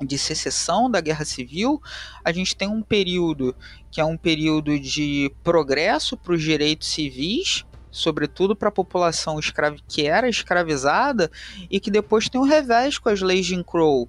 de 0.00 0.16
secessão 0.16 0.90
da 0.90 1.00
guerra 1.00 1.24
civil, 1.24 1.82
a 2.24 2.32
gente 2.32 2.56
tem 2.56 2.68
um 2.68 2.82
período 2.82 3.54
que 3.90 4.00
é 4.00 4.04
um 4.04 4.16
período 4.16 4.78
de 4.78 5.32
progresso 5.42 6.16
para 6.16 6.34
os 6.34 6.42
direitos 6.42 6.88
civis, 6.88 7.64
sobretudo 7.90 8.54
para 8.54 8.68
a 8.68 8.72
população 8.72 9.38
escrava, 9.38 9.76
que 9.88 10.06
era 10.06 10.28
escravizada, 10.28 11.30
e 11.70 11.80
que 11.80 11.90
depois 11.90 12.28
tem 12.28 12.40
um 12.40 12.44
revés 12.44 12.96
com 12.96 13.08
as 13.08 13.20
leis 13.20 13.46
de 13.46 13.54
Jim 13.54 13.62
Crow. 13.62 14.08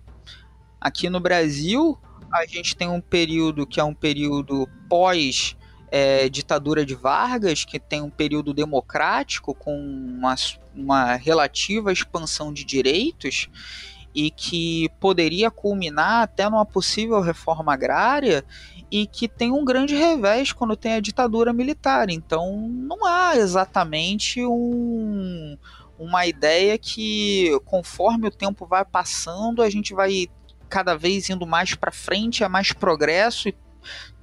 Aqui 0.80 1.10
no 1.10 1.20
Brasil, 1.20 1.98
a 2.34 2.46
gente 2.46 2.76
tem 2.76 2.90
um 2.90 3.02
período 3.02 3.66
que 3.66 3.80
é 3.80 3.84
um 3.84 3.94
período 3.94 4.68
pós 4.88 5.56
é, 5.92 6.30
ditadura 6.30 6.86
de 6.86 6.96
Vargas, 6.96 7.66
que 7.66 7.80
tem 7.80 8.02
um 8.02 8.10
período 8.10 8.54
democrático 8.54 9.54
com 9.54 9.76
uma, 9.76 10.36
uma 10.76 11.16
relativa 11.16 11.92
expansão 11.92 12.54
de 12.54 12.64
direitos 12.64 13.50
e 14.14 14.32
que 14.32 14.90
poderia 15.00 15.52
culminar 15.52 16.24
até 16.24 16.50
numa 16.50 16.66
possível 16.66 17.22
reforma 17.22 17.74
agrária 17.74 18.44
e 18.92 19.06
que 19.06 19.28
tem 19.28 19.52
um 19.52 19.64
grande 19.64 19.96
revés 19.96 20.52
quando 20.52 20.76
tem 20.76 20.94
a 20.94 21.00
ditadura 21.00 21.54
militar. 21.54 22.10
Então 22.10 22.68
não 22.70 23.06
há 23.06 23.36
exatamente 23.36 24.44
um, 24.44 25.58
uma 25.98 26.26
ideia 26.26 26.78
que 26.78 27.52
conforme 27.66 28.28
o 28.28 28.32
tempo 28.32 28.66
vai 28.66 28.84
passando 28.84 29.62
a 29.62 29.70
gente 29.70 29.94
vai 29.94 30.28
cada 30.70 30.96
vez 30.96 31.30
indo 31.30 31.46
mais 31.46 31.76
para 31.76 31.92
frente, 31.92 32.44
é 32.44 32.48
mais 32.48 32.72
progresso 32.72 33.50
e 33.50 33.56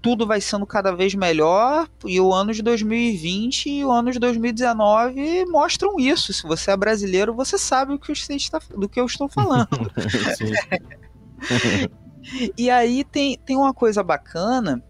tudo 0.01 0.27
vai 0.27 0.41
sendo 0.41 0.67
cada 0.67 0.95
vez 0.95 1.15
melhor. 1.15 1.89
E 2.05 2.21
o 2.21 2.33
ano 2.33 2.53
de 2.53 2.63
2020 2.63 3.69
e 3.69 3.85
o 3.85 3.91
ano 3.91 4.13
de 4.13 4.19
2019 4.19 5.47
mostram 5.47 5.99
isso. 5.99 6.33
Se 6.33 6.43
você 6.45 6.71
é 6.71 6.77
brasileiro, 6.77 7.35
você 7.35 7.59
sabe 7.59 7.95
o 7.95 7.99
que 7.99 8.15
você 8.15 8.35
está, 8.35 8.61
do 8.77 8.89
que 8.89 9.01
eu 9.01 9.07
estou 9.07 9.29
falando. 9.29 9.69
e 12.57 12.71
aí 12.71 13.05
tem, 13.05 13.39
tem 13.39 13.57
uma 13.57 13.75
coisa 13.75 14.03
bacana 14.03 14.83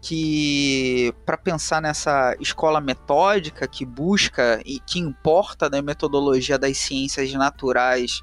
que 0.00 1.14
para 1.24 1.38
pensar 1.38 1.80
nessa 1.80 2.36
escola 2.40 2.80
metódica 2.80 3.68
que 3.68 3.86
busca 3.86 4.60
e 4.66 4.80
que 4.80 4.98
importa 4.98 5.70
da 5.70 5.80
metodologia 5.80 6.58
das 6.58 6.76
ciências 6.76 7.32
naturais 7.34 8.20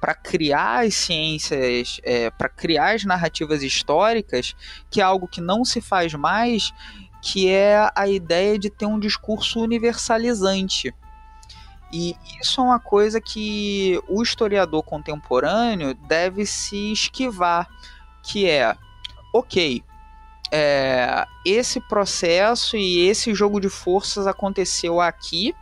para 0.00 0.14
criar 0.14 0.84
as 0.84 0.94
ciências, 0.94 2.00
é, 2.02 2.30
para 2.30 2.48
criar 2.48 2.94
as 2.94 3.04
narrativas 3.04 3.62
históricas, 3.62 4.54
que 4.90 5.00
é 5.00 5.04
algo 5.04 5.28
que 5.28 5.40
não 5.40 5.64
se 5.64 5.80
faz 5.80 6.14
mais, 6.14 6.72
que 7.20 7.48
é 7.48 7.90
a 7.94 8.08
ideia 8.08 8.58
de 8.58 8.70
ter 8.70 8.86
um 8.86 8.98
discurso 8.98 9.60
universalizante. 9.60 10.94
E 11.92 12.14
isso 12.40 12.60
é 12.60 12.64
uma 12.64 12.78
coisa 12.78 13.20
que 13.20 14.00
o 14.08 14.22
historiador 14.22 14.82
contemporâneo 14.82 15.94
deve 16.06 16.44
se 16.44 16.92
esquivar, 16.92 17.66
que 18.22 18.48
é, 18.48 18.76
ok, 19.32 19.82
é, 20.50 21.26
esse 21.44 21.80
processo 21.80 22.76
e 22.76 23.06
esse 23.06 23.34
jogo 23.34 23.60
de 23.60 23.68
forças 23.68 24.26
aconteceu 24.26 25.00
aqui, 25.00 25.54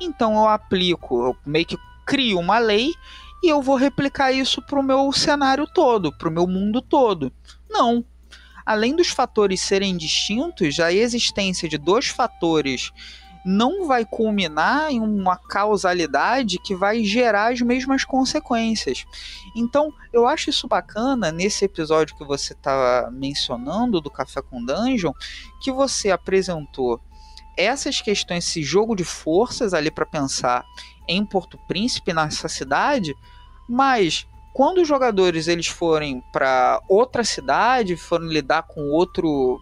Então 0.00 0.34
eu 0.34 0.48
aplico, 0.48 1.26
eu 1.26 1.36
meio 1.46 1.64
que 1.64 1.78
crio 2.04 2.38
uma 2.38 2.58
lei 2.58 2.92
e 3.44 3.48
eu 3.48 3.60
vou 3.60 3.76
replicar 3.76 4.32
isso 4.32 4.62
para 4.62 4.80
o 4.80 4.82
meu 4.82 5.12
cenário 5.12 5.66
todo, 5.66 6.16
para 6.16 6.30
o 6.30 6.32
meu 6.32 6.46
mundo 6.46 6.80
todo. 6.80 7.30
Não. 7.68 8.02
Além 8.64 8.96
dos 8.96 9.08
fatores 9.08 9.60
serem 9.60 9.94
distintos, 9.98 10.80
a 10.80 10.90
existência 10.90 11.68
de 11.68 11.76
dois 11.76 12.08
fatores 12.08 12.90
não 13.44 13.86
vai 13.86 14.06
culminar 14.06 14.90
em 14.90 14.98
uma 14.98 15.36
causalidade 15.36 16.58
que 16.58 16.74
vai 16.74 17.04
gerar 17.04 17.52
as 17.52 17.60
mesmas 17.60 18.02
consequências. 18.02 19.04
Então, 19.54 19.92
eu 20.10 20.26
acho 20.26 20.48
isso 20.48 20.66
bacana 20.66 21.30
nesse 21.30 21.66
episódio 21.66 22.16
que 22.16 22.24
você 22.24 22.54
está 22.54 23.10
mencionando 23.12 24.00
do 24.00 24.10
Café 24.10 24.40
com 24.40 24.64
Dungeon, 24.64 25.12
que 25.60 25.70
você 25.70 26.10
apresentou 26.10 26.98
essas 27.58 28.00
questões, 28.00 28.48
esse 28.48 28.62
jogo 28.62 28.96
de 28.96 29.04
forças 29.04 29.74
ali 29.74 29.90
para 29.90 30.06
pensar 30.06 30.64
em 31.06 31.24
Porto 31.24 31.58
Príncipe, 31.68 32.14
nessa 32.14 32.48
cidade, 32.48 33.14
mas 33.68 34.26
quando 34.52 34.82
os 34.82 34.88
jogadores 34.88 35.48
eles 35.48 35.66
forem 35.66 36.22
para 36.32 36.80
outra 36.88 37.24
cidade, 37.24 37.96
forem 37.96 38.28
lidar 38.28 38.62
com 38.62 38.90
outro 38.90 39.60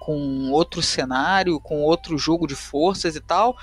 com 0.00 0.50
outro 0.50 0.82
cenário, 0.82 1.60
com 1.60 1.82
outro 1.82 2.16
jogo 2.16 2.46
de 2.46 2.56
forças 2.56 3.14
e 3.14 3.20
tal, 3.20 3.56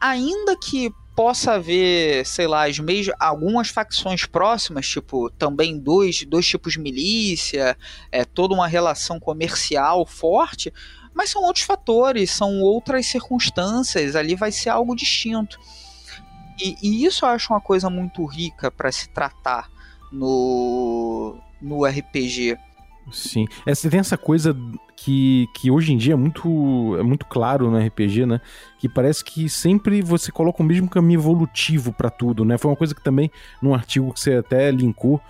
ainda 0.00 0.54
que 0.56 0.92
possa 1.16 1.54
haver, 1.54 2.26
sei 2.26 2.46
lá, 2.46 2.68
as 2.68 2.78
mesmas, 2.78 3.16
algumas 3.18 3.68
facções 3.70 4.26
próximas, 4.26 4.86
tipo, 4.86 5.30
também 5.30 5.78
dois, 5.78 6.24
dois 6.24 6.46
tipos 6.46 6.74
de 6.74 6.78
milícia, 6.78 7.76
é, 8.12 8.22
toda 8.22 8.54
uma 8.54 8.68
relação 8.68 9.18
comercial 9.18 10.04
forte, 10.04 10.70
mas 11.14 11.30
são 11.30 11.42
outros 11.42 11.64
fatores, 11.64 12.30
são 12.30 12.60
outras 12.60 13.06
circunstâncias, 13.06 14.14
ali 14.14 14.36
vai 14.36 14.52
ser 14.52 14.68
algo 14.68 14.94
distinto. 14.94 15.58
E, 16.58 16.76
e 16.82 17.04
isso 17.04 17.24
eu 17.24 17.30
acho 17.30 17.52
uma 17.52 17.60
coisa 17.60 17.90
muito 17.90 18.24
rica 18.24 18.70
para 18.70 18.90
se 18.90 19.08
tratar 19.08 19.70
no, 20.10 21.36
no 21.60 21.84
RPG. 21.84 22.58
Sim. 23.12 23.46
É, 23.64 23.74
você 23.74 23.88
tem 23.88 24.00
essa 24.00 24.18
coisa 24.18 24.56
que, 24.96 25.46
que 25.54 25.70
hoje 25.70 25.92
em 25.92 25.96
dia 25.96 26.14
é 26.14 26.16
muito, 26.16 26.96
é 26.98 27.02
muito 27.02 27.26
claro 27.26 27.70
no 27.70 27.78
RPG, 27.78 28.26
né? 28.26 28.40
Que 28.78 28.88
parece 28.88 29.24
que 29.24 29.48
sempre 29.48 30.02
você 30.02 30.32
coloca 30.32 30.62
o 30.62 30.66
mesmo 30.66 30.88
caminho 30.88 31.20
evolutivo 31.20 31.92
para 31.92 32.10
tudo, 32.10 32.44
né? 32.44 32.58
Foi 32.58 32.70
uma 32.70 32.76
coisa 32.76 32.94
que 32.94 33.02
também, 33.02 33.30
num 33.62 33.74
artigo 33.74 34.12
que 34.12 34.18
você 34.18 34.34
até 34.34 34.70
linkou, 34.70 35.20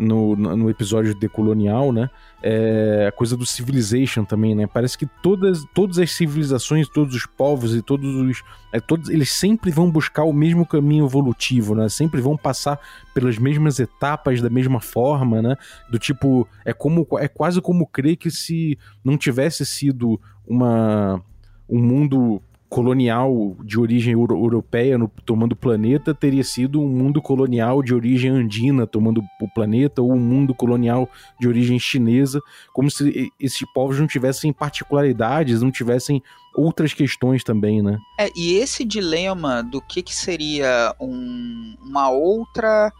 no, 0.00 0.34
no 0.34 0.70
episódio 0.70 1.14
decolonial, 1.14 1.92
né? 1.92 2.08
É, 2.42 3.06
a 3.08 3.12
coisa 3.12 3.36
do 3.36 3.44
civilization 3.44 4.24
também, 4.24 4.54
né? 4.54 4.66
Parece 4.66 4.96
que 4.96 5.04
todas, 5.04 5.62
todas 5.74 5.98
as 5.98 6.10
civilizações, 6.12 6.88
todos 6.88 7.14
os 7.14 7.26
povos 7.26 7.76
e 7.76 7.82
todos 7.82 8.16
os. 8.16 8.42
É, 8.72 8.80
todos, 8.80 9.10
eles 9.10 9.30
sempre 9.30 9.70
vão 9.70 9.90
buscar 9.90 10.24
o 10.24 10.32
mesmo 10.32 10.64
caminho 10.64 11.04
evolutivo, 11.04 11.74
né? 11.74 11.88
Sempre 11.90 12.20
vão 12.22 12.36
passar 12.36 12.80
pelas 13.12 13.36
mesmas 13.36 13.78
etapas 13.78 14.40
da 14.40 14.48
mesma 14.48 14.80
forma, 14.80 15.42
né? 15.42 15.54
Do 15.90 15.98
tipo, 15.98 16.48
é 16.64 16.72
como 16.72 17.06
é 17.18 17.28
quase 17.28 17.60
como 17.60 17.86
crer 17.86 18.16
que 18.16 18.30
se 18.30 18.78
não 19.04 19.18
tivesse 19.18 19.66
sido 19.66 20.18
uma 20.46 21.22
um 21.68 21.78
mundo 21.78 22.42
colonial 22.70 23.56
de 23.64 23.80
origem 23.80 24.12
euro 24.12 24.36
europeia 24.36 24.96
no, 24.96 25.08
tomando 25.26 25.52
o 25.52 25.56
planeta 25.56 26.14
teria 26.14 26.44
sido 26.44 26.80
um 26.80 26.88
mundo 26.88 27.20
colonial 27.20 27.82
de 27.82 27.92
origem 27.92 28.30
andina 28.30 28.86
tomando 28.86 29.20
o 29.40 29.48
planeta, 29.52 30.00
ou 30.00 30.12
um 30.12 30.20
mundo 30.20 30.54
colonial 30.54 31.10
de 31.40 31.48
origem 31.48 31.80
chinesa, 31.80 32.40
como 32.72 32.88
se 32.88 33.30
esses 33.40 33.66
povos 33.74 33.98
não 33.98 34.06
tivessem 34.06 34.52
particularidades, 34.52 35.60
não 35.60 35.72
tivessem 35.72 36.22
outras 36.54 36.94
questões 36.94 37.42
também, 37.42 37.82
né? 37.82 37.98
É, 38.18 38.30
e 38.36 38.54
esse 38.54 38.84
dilema 38.84 39.62
do 39.64 39.82
que, 39.82 40.00
que 40.00 40.14
seria 40.14 40.94
um, 41.00 41.76
uma 41.82 42.08
outra 42.08 42.92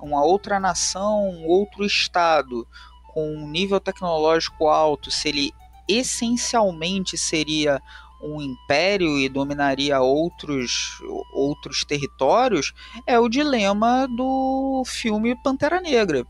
uma 0.00 0.22
outra 0.22 0.60
nação, 0.60 1.30
um 1.30 1.46
outro 1.46 1.82
estado 1.82 2.66
com 3.14 3.26
um 3.36 3.48
nível 3.48 3.80
tecnológico 3.80 4.68
alto, 4.68 5.10
se 5.10 5.30
ele 5.30 5.52
essencialmente 5.88 7.16
seria 7.16 7.80
um 8.24 8.40
império 8.40 9.18
e 9.18 9.28
dominaria 9.28 10.00
outros, 10.00 10.98
outros 11.32 11.84
territórios, 11.84 12.72
é 13.06 13.18
o 13.18 13.28
dilema 13.28 14.08
do 14.08 14.82
filme 14.86 15.36
Pantera 15.42 15.80
Negra. 15.80 16.24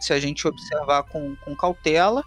Se 0.00 0.12
a 0.12 0.20
gente 0.20 0.46
observar 0.46 1.02
com, 1.02 1.36
com 1.44 1.56
cautela, 1.56 2.22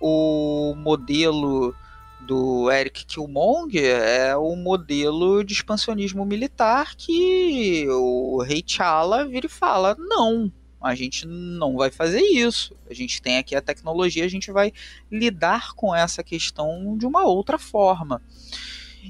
o 0.00 0.74
modelo 0.76 1.74
do 2.20 2.70
Eric 2.70 3.04
Killmonger 3.06 4.00
é 4.02 4.36
o 4.36 4.54
modelo 4.54 5.42
de 5.42 5.54
expansionismo 5.54 6.24
militar 6.24 6.94
que 6.96 7.86
o 7.88 8.42
rei 8.42 8.62
T'Challa 8.62 9.26
vira 9.26 9.46
e 9.46 9.50
fala: 9.50 9.96
não, 9.98 10.52
a 10.80 10.94
gente 10.94 11.26
não 11.26 11.76
vai 11.76 11.90
fazer 11.90 12.20
isso. 12.20 12.76
A 12.88 12.94
gente 12.94 13.20
tem 13.20 13.38
aqui 13.38 13.54
a 13.54 13.62
tecnologia, 13.62 14.24
a 14.24 14.28
gente 14.28 14.50
vai 14.52 14.72
lidar 15.10 15.74
com 15.74 15.94
essa 15.94 16.22
questão 16.22 16.96
de 16.96 17.06
uma 17.06 17.24
outra 17.24 17.58
forma. 17.58 18.22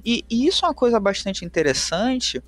E, 0.04 0.24
e 0.30 0.46
isso 0.46 0.64
é 0.64 0.68
uma 0.68 0.74
coisa 0.74 0.98
bastante 1.00 1.44
interessante, 1.44 2.42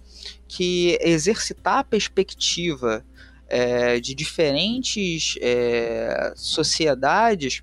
que 0.46 0.98
exercitar 1.00 1.78
a 1.78 1.84
perspectiva 1.84 3.04
é, 3.48 3.98
de 3.98 4.14
diferentes 4.14 5.34
é, 5.40 6.32
sociedades 6.36 7.62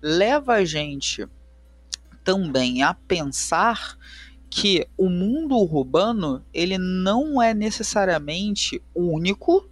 leva 0.00 0.54
a 0.54 0.64
gente 0.64 1.26
também 2.22 2.82
a 2.82 2.94
pensar 2.94 3.98
que 4.50 4.86
o 4.96 5.08
mundo 5.08 5.56
urbano 5.56 6.44
ele 6.54 6.78
não 6.78 7.42
é 7.42 7.52
necessariamente 7.52 8.80
único 8.94 9.68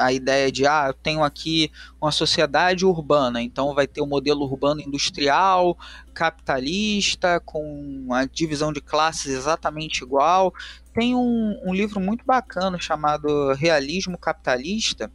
a 0.00 0.12
ideia 0.12 0.50
de 0.50 0.66
ah, 0.66 0.86
eu 0.88 0.94
tenho 0.94 1.22
aqui 1.22 1.70
uma 2.00 2.10
sociedade 2.10 2.84
urbana, 2.84 3.42
então 3.42 3.74
vai 3.74 3.86
ter 3.86 4.00
o 4.00 4.04
um 4.04 4.08
modelo 4.08 4.42
urbano 4.42 4.80
industrial, 4.80 5.76
capitalista, 6.14 7.40
com 7.40 8.08
a 8.10 8.24
divisão 8.24 8.72
de 8.72 8.80
classes 8.80 9.32
exatamente 9.32 10.02
igual. 10.02 10.52
Tem 10.94 11.14
um, 11.14 11.60
um 11.64 11.74
livro 11.74 12.00
muito 12.00 12.24
bacana 12.24 12.78
chamado 12.80 13.52
Realismo 13.52 14.18
Capitalista, 14.18 15.10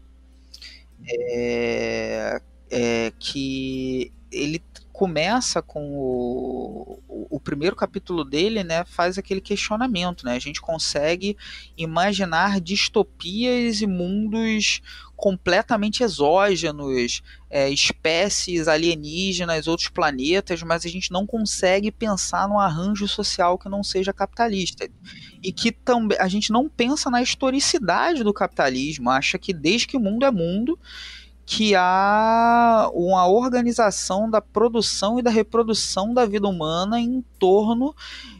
é, 1.08 2.42
é, 2.70 3.14
que 3.20 4.12
ele 4.32 4.62
começa 4.96 5.62
com 5.62 5.94
o, 5.94 7.28
o, 7.30 7.38
primeiro 7.38 7.76
capítulo 7.76 8.24
dele, 8.24 8.64
né, 8.64 8.86
faz 8.86 9.18
aquele 9.18 9.42
questionamento, 9.42 10.26
né? 10.26 10.36
A 10.38 10.40
gente 10.40 10.62
consegue 10.62 11.36
imaginar 11.76 12.62
distopias 12.62 13.82
e 13.82 13.88
mundos 13.88 14.82
completamente 15.14 16.02
exógenos, 16.02 17.22
é, 17.50 17.70
espécies 17.70 18.70
alienígenas, 18.70 19.68
outros 19.68 19.90
planetas, 19.90 20.64
mas 20.64 20.86
a 20.86 20.90
gente 20.90 21.12
não 21.12 21.28
consegue 21.28 21.92
pensar 21.92 22.48
num 22.48 22.60
arranjo 22.60 23.06
social 23.06 23.58
que 23.58 23.68
não 23.68 23.84
seja 23.84 24.14
capitalista. 24.14 24.88
E 25.44 25.52
que 25.52 25.74
também 25.74 26.18
a 26.22 26.30
gente 26.30 26.54
não 26.54 26.70
pensa 26.70 27.10
na 27.10 27.22
historicidade 27.22 28.24
do 28.24 28.34
capitalismo, 28.34 29.10
acha 29.10 29.38
que 29.38 29.52
desde 29.52 29.88
que 29.88 29.98
o 29.98 30.02
mundo 30.02 30.26
é 30.26 30.32
mundo, 30.32 30.80
que 31.46 31.76
há 31.76 32.90
uma 32.94 33.28
organização 33.28 34.30
da 34.30 34.42
produção 34.42 35.20
e 35.20 35.22
da 35.22 35.30
reprodução 35.30 36.14
da 36.14 36.26
vida 36.26 36.48
humana 36.48 37.00
em 37.00 37.24
torno 37.38 37.96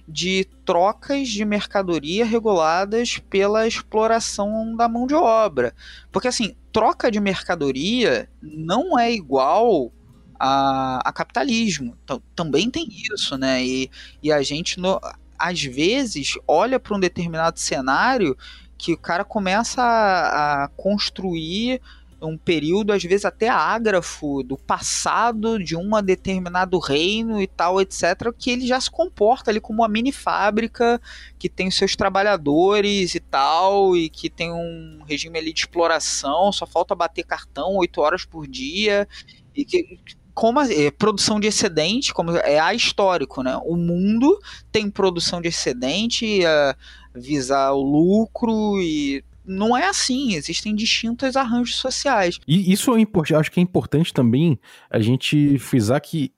de 0.08 0.48
trocas 0.66 1.28
de 1.30 1.46
mercadoria 1.46 2.26
reguladas 2.26 3.20
pela 3.30 3.68
exploração 3.68 4.76
da 4.76 4.90
mão 4.90 5.06
de 5.06 5.14
obra. 5.14 5.74
Porque 6.12 6.28
assim, 6.28 6.56
troca 6.72 7.12
de 7.12 7.20
mercadoria 7.20 8.28
não 8.42 8.98
é 8.98 9.12
igual 9.12 9.92
a, 10.40 11.00
a 11.08 11.14
capitalismo. 11.14 11.96
Então, 12.04 12.22
também 12.36 12.70
tem 12.70 12.88
isso, 13.14 13.38
né? 13.38 13.64
E, 13.64 13.90
e 14.22 14.32
a 14.32 14.42
gente, 14.42 14.80
no, 14.80 15.00
às 15.38 15.64
vezes, 15.64 16.34
olha 16.48 16.80
para 16.80 16.96
um 16.96 17.00
determinado 17.00 17.60
cenário 17.60 18.36
que 18.78 18.94
o 18.94 18.98
cara 18.98 19.24
começa 19.24 19.82
a, 19.82 20.64
a 20.64 20.68
construir 20.70 21.82
um 22.26 22.38
período, 22.38 22.92
às 22.92 23.04
vezes 23.04 23.26
até 23.26 23.48
ágrafo, 23.48 24.44
do 24.44 24.58
passado 24.58 25.58
de 25.58 25.76
um 25.76 25.90
determinado 26.02 26.80
reino 26.80 27.42
e 27.42 27.48
tal, 27.48 27.80
etc., 27.80 28.34
que 28.38 28.52
ele 28.52 28.66
já 28.66 28.80
se 28.80 28.90
comporta 28.90 29.52
ali 29.52 29.60
como 29.62 29.82
uma 29.82 29.88
mini 29.88 30.12
fábrica 30.12 31.02
que 31.38 31.50
tem 31.50 31.70
seus 31.72 31.96
trabalhadores 31.96 33.16
e 33.16 33.20
tal, 33.20 33.96
e 33.96 34.10
que 34.10 34.30
tem 34.30 34.52
um 34.52 35.04
regime 35.08 35.40
ali 35.40 35.54
de 35.54 35.62
exploração, 35.62 36.52
só 36.52 36.66
falta 36.66 36.96
bater 36.96 37.24
cartão 37.24 37.76
oito 37.78 38.02
horas 38.02 38.26
por 38.26 38.48
dia, 38.48 39.08
e 39.56 39.64
que 39.64 40.00
como 40.34 40.60
a, 40.60 40.72
é, 40.72 40.92
produção 40.92 41.40
de 41.40 41.48
excedente, 41.48 42.14
como 42.14 42.36
é 42.36 42.60
a 42.60 42.74
histórico, 42.74 43.42
né? 43.42 43.58
O 43.64 43.78
mundo 43.78 44.38
tem 44.70 44.90
produção 44.90 45.40
de 45.40 45.48
excedente, 45.48 46.46
a, 46.46 46.76
visar 47.16 47.72
o 47.72 47.82
lucro 47.82 48.82
e 48.82 49.24
não 49.46 49.76
é 49.76 49.88
assim, 49.88 50.34
existem 50.34 50.76
distintos 50.76 51.36
arranjos 51.36 51.76
sociais. 51.76 52.40
E 52.48 52.72
isso 52.72 52.96
é 52.96 53.00
importante, 53.00 53.36
acho 53.36 53.52
que 53.52 53.60
é 53.60 53.64
importante 53.64 54.14
também 54.14 54.60
a 54.90 55.00
gente 55.00 55.58
frisar 55.60 56.02
que 56.02 56.34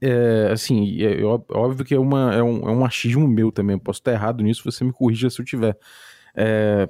é, 0.00 0.50
assim, 0.52 1.02
é, 1.02 1.20
é 1.20 1.24
óbvio 1.24 1.84
que 1.84 1.94
é, 1.94 1.98
uma, 1.98 2.34
é, 2.34 2.42
um, 2.42 2.68
é 2.68 2.72
um 2.72 2.84
achismo 2.84 3.26
meu 3.26 3.50
também, 3.50 3.74
eu 3.74 3.80
posso 3.80 4.00
estar 4.00 4.12
errado 4.12 4.42
nisso, 4.42 4.62
você 4.64 4.84
me 4.84 4.92
corrija 4.92 5.30
se 5.30 5.40
eu 5.40 5.44
tiver. 5.44 5.76
É, 6.34 6.88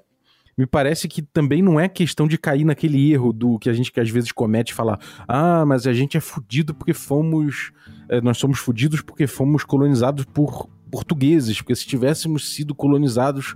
me 0.59 0.66
parece 0.66 1.07
que 1.07 1.21
também 1.21 1.62
não 1.62 1.79
é 1.79 1.88
questão 1.88 2.27
de 2.27 2.38
cair 2.38 2.64
naquele 2.64 3.12
erro 3.12 3.33
do 3.33 3.59
que 3.59 3.69
a 3.69 3.73
gente 3.75 3.92
que 3.92 4.01
às 4.01 4.09
vezes 4.09 4.33
comete 4.33 4.73
falar, 4.73 4.99
ah, 5.29 5.64
mas 5.66 5.87
a 5.87 5.92
gente 5.92 6.16
é 6.16 6.21
fudido 6.21 6.75
porque 6.75 6.95
fomos, 6.95 7.73
é, 8.09 8.21
nós 8.21 8.38
somos 8.38 8.59
fudidos 8.59 9.03
porque 9.03 9.27
fomos 9.27 9.64
colonizados 9.64 10.25
por 10.25 10.69
portugueses, 10.90 11.59
porque 11.59 11.75
se 11.75 11.87
tivéssemos 11.87 12.55
sido 12.55 12.75
colonizados 12.75 13.55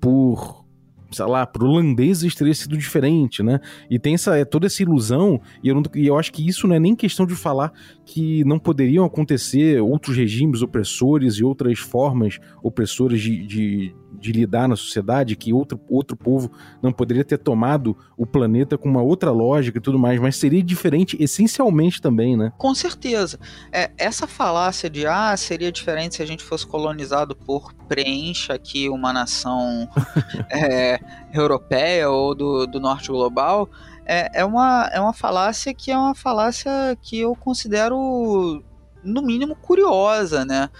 por 0.00 0.64
sei 1.10 1.26
lá, 1.26 1.46
pro 1.46 1.66
holandeses 1.66 2.34
teria 2.34 2.54
sido 2.54 2.76
diferente, 2.76 3.42
né? 3.42 3.60
E 3.90 3.98
tem 3.98 4.14
essa, 4.14 4.36
é, 4.36 4.44
toda 4.44 4.66
essa 4.66 4.82
ilusão, 4.82 5.40
e 5.62 5.68
eu, 5.68 5.74
não, 5.74 5.82
e 5.94 6.06
eu 6.06 6.18
acho 6.18 6.32
que 6.32 6.46
isso 6.46 6.66
não 6.66 6.76
é 6.76 6.80
nem 6.80 6.94
questão 6.94 7.26
de 7.26 7.34
falar 7.34 7.72
que 8.04 8.44
não 8.44 8.58
poderiam 8.58 9.04
acontecer 9.04 9.80
outros 9.80 10.16
regimes 10.16 10.62
opressores 10.62 11.34
e 11.34 11.44
outras 11.44 11.78
formas 11.78 12.38
opressoras 12.62 13.20
de, 13.20 13.46
de 13.46 13.94
de 14.20 14.32
lidar 14.32 14.68
na 14.68 14.76
sociedade, 14.76 15.36
que 15.36 15.52
outro, 15.52 15.80
outro 15.88 16.16
povo 16.16 16.50
não 16.82 16.92
poderia 16.92 17.24
ter 17.24 17.38
tomado 17.38 17.96
o 18.16 18.26
planeta 18.26 18.76
com 18.76 18.88
uma 18.88 19.02
outra 19.02 19.30
lógica 19.30 19.78
e 19.78 19.80
tudo 19.80 19.98
mais, 19.98 20.20
mas 20.20 20.36
seria 20.36 20.62
diferente 20.62 21.16
essencialmente 21.20 22.00
também, 22.00 22.36
né? 22.36 22.52
Com 22.58 22.74
certeza. 22.74 23.38
É, 23.72 23.90
essa 23.96 24.26
falácia 24.26 24.90
de, 24.90 25.06
ah, 25.06 25.36
seria 25.36 25.70
diferente 25.70 26.16
se 26.16 26.22
a 26.22 26.26
gente 26.26 26.42
fosse 26.42 26.66
colonizado 26.66 27.36
por 27.36 27.72
preencha 27.88 28.54
aqui 28.54 28.88
uma 28.88 29.12
nação 29.12 29.88
é, 30.50 30.97
europeia 31.32 32.10
ou 32.10 32.34
do, 32.34 32.66
do 32.66 32.80
norte 32.80 33.08
global, 33.08 33.68
é, 34.04 34.40
é, 34.40 34.44
uma, 34.44 34.88
é 34.92 34.98
uma 34.98 35.12
falácia 35.12 35.74
que 35.74 35.90
é 35.90 35.98
uma 35.98 36.14
falácia 36.14 36.70
que 37.02 37.20
eu 37.20 37.36
considero, 37.36 38.64
no 39.04 39.22
mínimo, 39.22 39.54
curiosa, 39.54 40.46
né? 40.46 40.70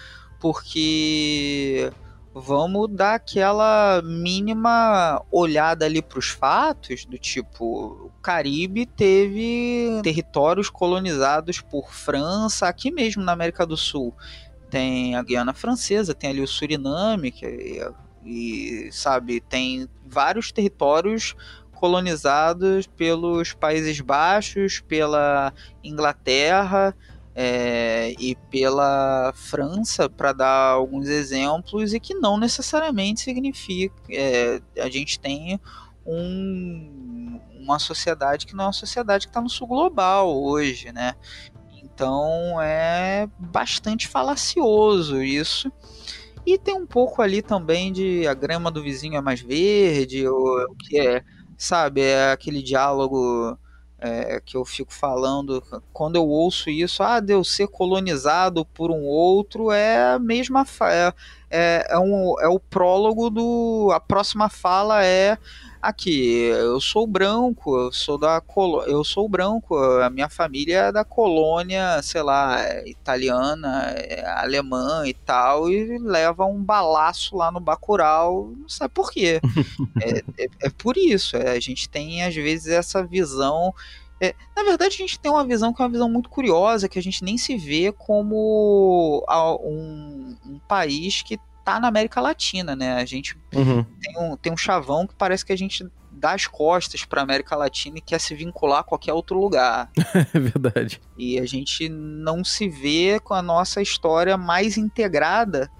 Porque 0.40 1.92
vamos 2.34 2.88
dar 2.90 3.14
aquela 3.14 4.00
mínima 4.02 5.22
olhada 5.30 5.84
ali 5.84 6.00
para 6.00 6.18
os 6.18 6.28
fatos, 6.28 7.04
do 7.04 7.18
tipo, 7.18 7.64
o 8.06 8.10
Caribe 8.22 8.86
teve 8.86 10.00
territórios 10.02 10.70
colonizados 10.70 11.60
por 11.60 11.92
França, 11.92 12.66
aqui 12.66 12.90
mesmo 12.90 13.22
na 13.22 13.32
América 13.32 13.66
do 13.66 13.76
Sul. 13.76 14.14
Tem 14.70 15.16
a 15.16 15.22
Guiana 15.22 15.52
Francesa, 15.52 16.14
tem 16.14 16.30
ali 16.30 16.40
o 16.40 16.48
Suriname, 16.48 17.30
que, 17.30 17.44
é, 17.44 17.90
e 18.24 18.88
sabe, 18.92 19.40
tem 19.40 19.88
vários 20.06 20.52
territórios 20.52 21.34
colonizados 21.72 22.86
pelos 22.86 23.52
Países 23.52 24.00
Baixos, 24.00 24.80
pela 24.80 25.52
Inglaterra, 25.82 26.94
é, 27.40 28.16
e 28.18 28.34
pela 28.50 29.32
França, 29.32 30.10
para 30.10 30.32
dar 30.32 30.72
alguns 30.72 31.06
exemplos, 31.06 31.94
e 31.94 32.00
que 32.00 32.12
não 32.12 32.36
necessariamente 32.36 33.20
significa 33.20 33.94
é, 34.10 34.60
a 34.76 34.90
gente 34.90 35.20
tem 35.20 35.60
um, 36.04 37.40
uma 37.60 37.78
sociedade 37.78 38.44
que 38.44 38.56
não 38.56 38.64
é 38.64 38.66
uma 38.66 38.72
sociedade 38.72 39.26
que 39.26 39.30
está 39.30 39.40
no 39.40 39.48
sul 39.48 39.68
global 39.68 40.36
hoje, 40.36 40.90
né? 40.90 41.14
Então 41.80 42.60
é 42.60 43.28
bastante 43.38 44.08
falacioso 44.08 45.22
isso. 45.22 45.70
E 46.48 46.56
tem 46.56 46.74
um 46.74 46.86
pouco 46.86 47.20
ali 47.20 47.42
também 47.42 47.92
de 47.92 48.26
a 48.26 48.32
grama 48.32 48.70
do 48.70 48.82
vizinho 48.82 49.16
é 49.16 49.20
mais 49.20 49.38
verde, 49.38 50.26
ou 50.26 50.62
o 50.62 50.74
que 50.76 50.98
é, 50.98 51.22
sabe, 51.58 52.00
é 52.00 52.32
aquele 52.32 52.62
diálogo 52.62 53.54
é, 53.98 54.40
que 54.40 54.56
eu 54.56 54.64
fico 54.64 54.90
falando, 54.90 55.62
quando 55.92 56.16
eu 56.16 56.26
ouço 56.26 56.70
isso, 56.70 57.02
ah, 57.02 57.20
de 57.20 57.34
eu 57.34 57.44
ser 57.44 57.68
colonizado 57.68 58.64
por 58.64 58.90
um 58.90 59.02
outro, 59.04 59.70
é 59.70 60.14
a 60.14 60.18
mesma. 60.18 60.64
É, 60.90 61.12
é, 61.50 61.86
é, 61.90 61.98
um, 61.98 62.34
é 62.40 62.48
o 62.48 62.60
prólogo 62.60 63.30
do. 63.30 63.90
A 63.92 64.00
próxima 64.00 64.48
fala 64.48 65.04
é 65.04 65.38
aqui, 65.80 66.48
eu 66.48 66.80
sou 66.80 67.06
branco, 67.06 67.76
eu 67.78 67.92
sou 67.92 68.18
da 68.18 68.42
eu 68.86 69.04
sou 69.04 69.28
branco, 69.28 69.76
a 69.76 70.10
minha 70.10 70.28
família 70.28 70.86
é 70.86 70.92
da 70.92 71.04
colônia, 71.04 72.02
sei 72.02 72.22
lá, 72.22 72.58
italiana, 72.84 73.94
alemã 74.36 75.06
e 75.06 75.14
tal, 75.14 75.70
e 75.70 75.98
leva 75.98 76.44
um 76.44 76.62
balaço 76.62 77.36
lá 77.36 77.50
no 77.50 77.60
Bacurau, 77.60 78.52
não 78.56 78.68
sabe 78.68 78.92
por 78.92 79.10
quê. 79.10 79.40
é, 80.02 80.44
é, 80.44 80.48
é, 80.62 80.70
por 80.70 80.96
isso, 80.96 81.36
é, 81.36 81.50
a 81.50 81.60
gente 81.60 81.88
tem 81.88 82.24
às 82.24 82.34
vezes 82.34 82.68
essa 82.68 83.02
visão 83.04 83.72
é, 84.20 84.34
na 84.56 84.64
verdade, 84.64 84.94
a 84.94 84.98
gente 84.98 85.18
tem 85.18 85.30
uma 85.30 85.44
visão 85.44 85.72
que 85.72 85.80
é 85.80 85.84
uma 85.84 85.90
visão 85.90 86.08
muito 86.08 86.28
curiosa, 86.28 86.88
que 86.88 86.98
a 86.98 87.02
gente 87.02 87.22
nem 87.22 87.38
se 87.38 87.56
vê 87.56 87.92
como 87.92 89.24
um, 89.62 90.36
um 90.44 90.58
país 90.66 91.22
que 91.22 91.38
tá 91.64 91.78
na 91.78 91.88
América 91.88 92.20
Latina, 92.20 92.74
né? 92.74 92.94
A 92.94 93.04
gente 93.04 93.36
uhum. 93.54 93.84
tem, 94.00 94.18
um, 94.18 94.36
tem 94.36 94.52
um 94.52 94.56
chavão 94.56 95.06
que 95.06 95.14
parece 95.14 95.44
que 95.44 95.52
a 95.52 95.56
gente 95.56 95.86
dá 96.10 96.32
as 96.32 96.46
costas 96.46 97.04
para 97.04 97.22
América 97.22 97.54
Latina 97.54 97.98
e 97.98 98.00
quer 98.00 98.18
se 98.18 98.34
vincular 98.34 98.80
a 98.80 98.84
qualquer 98.84 99.12
outro 99.12 99.38
lugar. 99.38 99.90
é 100.34 100.40
verdade. 100.40 101.00
E 101.16 101.38
a 101.38 101.46
gente 101.46 101.88
não 101.88 102.42
se 102.42 102.68
vê 102.68 103.20
com 103.20 103.34
a 103.34 103.42
nossa 103.42 103.80
história 103.80 104.36
mais 104.36 104.76
integrada 104.76 105.70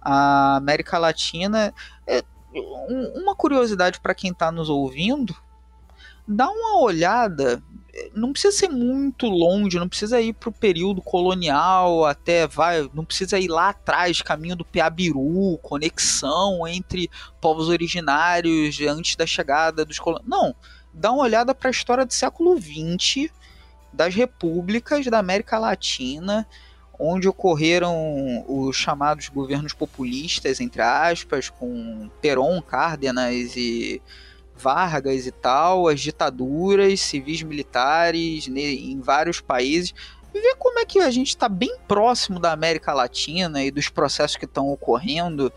à 0.00 0.56
América 0.56 0.96
Latina. 0.96 1.74
É, 2.06 2.22
uma 3.14 3.34
curiosidade 3.34 4.00
para 4.00 4.14
quem 4.14 4.30
está 4.30 4.50
nos 4.50 4.70
ouvindo, 4.70 5.36
dá 6.26 6.48
uma 6.48 6.80
olhada 6.80 7.62
não 8.14 8.32
precisa 8.32 8.56
ser 8.56 8.68
muito 8.68 9.26
longe, 9.26 9.78
não 9.78 9.88
precisa 9.88 10.20
ir 10.20 10.32
para 10.32 10.48
o 10.48 10.52
período 10.52 11.02
colonial, 11.02 12.04
até 12.06 12.46
vai, 12.46 12.88
não 12.94 13.04
precisa 13.04 13.38
ir 13.38 13.48
lá 13.48 13.68
atrás, 13.68 14.22
caminho 14.22 14.56
do 14.56 14.64
Piabiru, 14.64 15.58
conexão 15.62 16.66
entre 16.66 17.10
povos 17.40 17.68
originários 17.68 18.80
antes 18.80 19.16
da 19.16 19.26
chegada 19.26 19.84
dos 19.84 19.98
coloniais. 19.98 20.28
Não, 20.28 20.54
dá 20.92 21.12
uma 21.12 21.22
olhada 21.22 21.54
para 21.54 21.68
a 21.68 21.70
história 21.70 22.06
do 22.06 22.12
século 22.12 22.58
XX, 22.58 23.30
das 23.92 24.14
repúblicas 24.14 25.04
da 25.06 25.18
América 25.18 25.58
Latina, 25.58 26.46
onde 26.98 27.28
ocorreram 27.28 28.44
os 28.48 28.76
chamados 28.76 29.28
governos 29.28 29.74
populistas, 29.74 30.60
entre 30.60 30.80
aspas, 30.80 31.50
com 31.50 32.08
Perón, 32.22 32.62
Cárdenas 32.62 33.54
e 33.56 34.00
Vargas 34.62 35.26
e 35.26 35.32
tal, 35.32 35.88
as 35.88 36.00
ditaduras 36.00 37.00
civis 37.00 37.42
militares 37.42 38.46
né, 38.46 38.60
em 38.60 39.00
vários 39.00 39.40
países. 39.40 39.92
Ver 40.32 40.54
como 40.58 40.78
é 40.78 40.86
que 40.86 41.00
a 41.00 41.10
gente 41.10 41.28
está 41.28 41.48
bem 41.48 41.76
próximo 41.86 42.38
da 42.38 42.52
América 42.52 42.94
Latina 42.94 43.62
e 43.62 43.70
dos 43.70 43.88
processos 43.88 44.36
que 44.36 44.46
estão 44.46 44.70
ocorrendo 44.70 45.52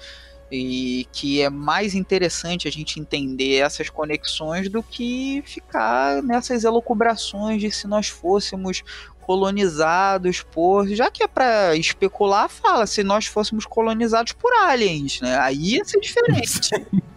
e 0.52 1.08
que 1.12 1.42
é 1.42 1.50
mais 1.50 1.96
interessante 1.96 2.68
a 2.68 2.72
gente 2.72 3.00
entender 3.00 3.56
essas 3.56 3.90
conexões 3.90 4.70
do 4.70 4.84
que 4.84 5.42
ficar 5.46 6.22
nessas 6.22 6.64
elucubrações 6.64 7.62
de 7.62 7.72
se 7.72 7.88
nós 7.88 8.10
fôssemos 8.10 8.84
colonizados 9.22 10.44
por, 10.44 10.88
já 10.88 11.10
que 11.10 11.24
é 11.24 11.28
para 11.28 11.76
especular, 11.76 12.48
fala 12.48 12.86
se 12.86 13.04
nós 13.04 13.26
fôssemos 13.26 13.66
colonizados 13.66 14.34
por 14.34 14.54
aliens, 14.54 15.20
né? 15.20 15.36
Aí 15.40 15.76
ia 15.76 15.86
ser 15.86 16.00
diferente. 16.00 16.70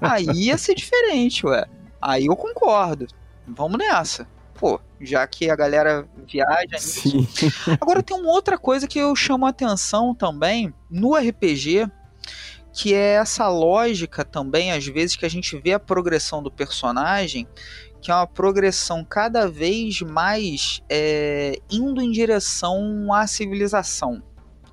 Aí 0.00 0.26
ia 0.32 0.58
ser 0.58 0.74
diferente, 0.74 1.46
ué. 1.46 1.66
Aí 2.00 2.26
eu 2.26 2.36
concordo. 2.36 3.06
Vamos 3.46 3.78
nessa. 3.78 4.26
Pô, 4.54 4.80
já 5.00 5.26
que 5.26 5.50
a 5.50 5.56
galera 5.56 6.06
viaja 6.26 6.66
nisso. 6.72 7.26
Agora 7.80 8.02
tem 8.02 8.16
uma 8.16 8.30
outra 8.30 8.56
coisa 8.56 8.86
que 8.86 8.98
eu 8.98 9.14
chamo 9.16 9.46
a 9.46 9.50
atenção 9.50 10.14
também 10.14 10.72
no 10.90 11.14
RPG, 11.14 11.88
que 12.72 12.94
é 12.94 13.14
essa 13.14 13.48
lógica 13.48 14.24
também, 14.24 14.72
às 14.72 14.86
vezes, 14.86 15.16
que 15.16 15.26
a 15.26 15.30
gente 15.30 15.56
vê 15.58 15.72
a 15.72 15.80
progressão 15.80 16.42
do 16.42 16.50
personagem, 16.50 17.46
que 18.00 18.10
é 18.10 18.14
uma 18.14 18.26
progressão 18.26 19.04
cada 19.04 19.48
vez 19.48 20.00
mais 20.02 20.82
é, 20.88 21.58
indo 21.70 22.02
em 22.02 22.10
direção 22.10 23.12
à 23.12 23.26
civilização. 23.26 24.22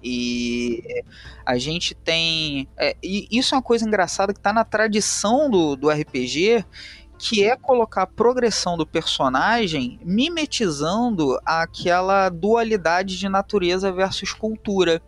E 0.04 1.04
a 1.46 1.58
gente 1.58 1.94
tem. 1.94 2.68
É, 2.78 2.96
e 3.04 3.28
isso 3.32 3.54
é 3.54 3.58
uma 3.58 3.64
coisa 3.64 3.86
engraçada 3.86 4.34
que 4.34 4.40
está 4.40 4.52
na 4.52 4.64
tradição 4.64 5.50
do, 5.50 5.76
do 5.76 5.90
RPG, 5.90 6.66
que 7.22 7.44
é 7.44 7.56
colocar 7.56 8.02
a 8.02 8.08
progressão 8.08 8.76
do 8.76 8.86
personagem 8.86 10.00
mimetizando 10.04 11.40
aquela 11.46 12.30
dualidade 12.30 13.20
de 13.20 13.30
natureza 13.30 13.92
versus 13.92 14.34
cultura. 14.34 15.02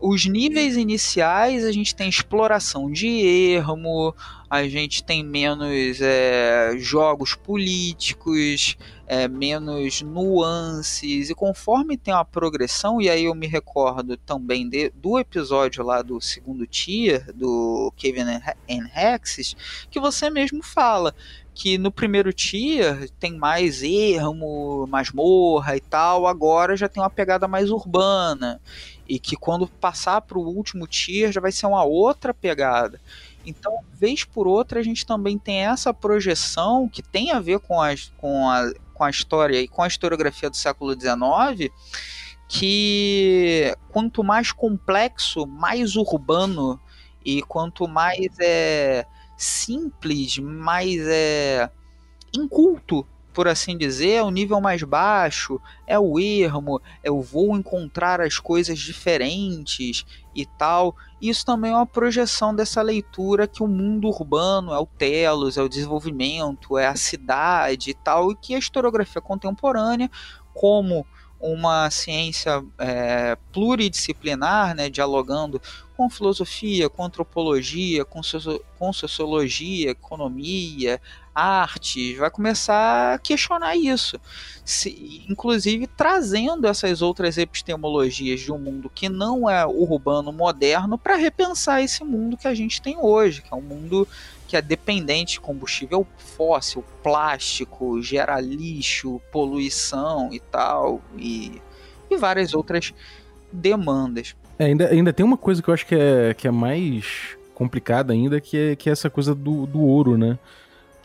Os 0.00 0.24
níveis 0.24 0.78
iniciais 0.78 1.62
a 1.62 1.70
gente 1.70 1.94
tem 1.94 2.08
exploração 2.08 2.90
de 2.90 3.06
ermo, 3.52 4.14
a 4.48 4.66
gente 4.66 5.04
tem 5.04 5.22
menos 5.22 6.00
é, 6.00 6.72
jogos 6.78 7.34
políticos, 7.34 8.78
é, 9.06 9.28
menos 9.28 10.00
nuances, 10.00 11.28
e 11.28 11.34
conforme 11.34 11.98
tem 11.98 12.14
uma 12.14 12.24
progressão, 12.24 12.98
e 12.98 13.10
aí 13.10 13.24
eu 13.24 13.34
me 13.34 13.46
recordo 13.46 14.16
também 14.16 14.66
de, 14.66 14.88
do 14.88 15.18
episódio 15.18 15.84
lá 15.84 16.00
do 16.00 16.18
segundo 16.18 16.66
tier, 16.66 17.30
do 17.34 17.92
Kevin 17.94 18.40
and 18.70 18.88
Hexes, 18.96 19.54
que 19.90 20.00
você 20.00 20.30
mesmo 20.30 20.62
fala, 20.62 21.14
que 21.54 21.76
no 21.76 21.92
primeiro 21.92 22.32
tier 22.32 23.10
tem 23.20 23.36
mais 23.36 23.82
ermo, 23.82 24.86
masmorra 24.86 25.76
e 25.76 25.80
tal, 25.80 26.26
agora 26.26 26.74
já 26.74 26.88
tem 26.88 27.02
uma 27.02 27.10
pegada 27.10 27.46
mais 27.46 27.70
urbana. 27.70 28.58
E 29.10 29.18
que 29.18 29.34
quando 29.34 29.66
passar 29.66 30.20
para 30.20 30.38
o 30.38 30.46
último 30.46 30.86
tier 30.86 31.32
já 31.32 31.40
vai 31.40 31.50
ser 31.50 31.66
uma 31.66 31.82
outra 31.82 32.32
pegada. 32.32 33.00
Então, 33.44 33.80
vez 33.92 34.22
por 34.22 34.46
outra, 34.46 34.78
a 34.78 34.82
gente 34.84 35.04
também 35.04 35.36
tem 35.36 35.66
essa 35.66 35.92
projeção 35.92 36.88
que 36.88 37.02
tem 37.02 37.32
a 37.32 37.40
ver 37.40 37.58
com, 37.58 37.82
as, 37.82 38.12
com, 38.18 38.48
a, 38.48 38.72
com 38.94 39.02
a 39.02 39.10
história 39.10 39.60
e 39.60 39.66
com 39.66 39.82
a 39.82 39.88
historiografia 39.88 40.48
do 40.48 40.56
século 40.56 40.92
XIX, 40.92 41.72
que 42.46 43.74
quanto 43.90 44.22
mais 44.22 44.52
complexo, 44.52 45.44
mais 45.44 45.96
urbano 45.96 46.80
e 47.24 47.42
quanto 47.42 47.88
mais 47.88 48.28
é 48.38 49.04
simples, 49.36 50.38
mais 50.38 51.00
é 51.08 51.68
inculto 52.32 53.04
por 53.32 53.46
assim 53.48 53.76
dizer, 53.76 54.12
é 54.14 54.22
o 54.22 54.30
nível 54.30 54.60
mais 54.60 54.82
baixo, 54.82 55.60
é 55.86 55.98
o 55.98 56.18
ermo, 56.18 56.80
eu 57.02 57.20
vou 57.20 57.56
encontrar 57.56 58.20
as 58.20 58.38
coisas 58.38 58.78
diferentes 58.78 60.04
e 60.34 60.44
tal. 60.44 60.96
Isso 61.20 61.44
também 61.44 61.72
é 61.72 61.76
uma 61.76 61.86
projeção 61.86 62.54
dessa 62.54 62.82
leitura 62.82 63.46
que 63.46 63.62
o 63.62 63.68
mundo 63.68 64.08
urbano 64.08 64.72
é 64.72 64.78
o 64.78 64.86
telos, 64.86 65.56
é 65.56 65.62
o 65.62 65.68
desenvolvimento, 65.68 66.76
é 66.76 66.86
a 66.86 66.96
cidade 66.96 67.90
e 67.90 67.94
tal, 67.94 68.32
e 68.32 68.36
que 68.36 68.54
a 68.54 68.58
historiografia 68.58 69.20
contemporânea, 69.20 70.10
como 70.52 71.06
uma 71.40 71.90
ciência 71.90 72.62
é, 72.78 73.36
pluridisciplinar, 73.50 74.74
né, 74.74 74.90
dialogando 74.90 75.60
com 75.96 76.10
filosofia, 76.10 76.88
com 76.88 77.04
antropologia, 77.04 78.04
com, 78.04 78.22
socio 78.22 78.62
com 78.78 78.92
sociologia, 78.92 79.90
economia, 79.90 81.00
artes, 81.34 82.16
vai 82.16 82.30
começar 82.30 83.14
a 83.14 83.18
questionar 83.18 83.76
isso. 83.76 84.20
Se, 84.64 85.24
inclusive 85.28 85.86
trazendo 85.86 86.66
essas 86.66 87.02
outras 87.02 87.38
epistemologias 87.38 88.40
de 88.40 88.52
um 88.52 88.58
mundo 88.58 88.90
que 88.92 89.08
não 89.08 89.48
é 89.48 89.66
urbano 89.66 90.32
moderno 90.32 90.98
para 90.98 91.16
repensar 91.16 91.82
esse 91.82 92.04
mundo 92.04 92.36
que 92.36 92.48
a 92.48 92.54
gente 92.54 92.80
tem 92.80 92.96
hoje, 92.98 93.42
que 93.42 93.52
é 93.52 93.56
um 93.56 93.62
mundo 93.62 94.06
que 94.46 94.56
é 94.56 94.62
dependente 94.62 95.34
de 95.34 95.40
combustível 95.40 96.06
fóssil, 96.18 96.84
plástico, 97.02 98.02
gera 98.02 98.40
lixo, 98.40 99.20
poluição 99.30 100.28
e 100.32 100.40
tal, 100.40 101.00
e, 101.16 101.62
e 102.10 102.16
várias 102.16 102.52
outras 102.52 102.92
demandas. 103.52 104.34
É, 104.58 104.64
ainda, 104.64 104.88
ainda 104.88 105.12
tem 105.12 105.24
uma 105.24 105.36
coisa 105.36 105.62
que 105.62 105.68
eu 105.68 105.74
acho 105.74 105.86
que 105.86 105.94
é, 105.94 106.34
que 106.34 106.48
é 106.48 106.50
mais 106.50 107.36
complicada 107.54 108.12
ainda, 108.12 108.40
que 108.40 108.56
é, 108.56 108.76
que 108.76 108.88
é 108.88 108.92
essa 108.92 109.08
coisa 109.08 109.34
do, 109.34 109.66
do 109.66 109.80
ouro, 109.80 110.18
né? 110.18 110.38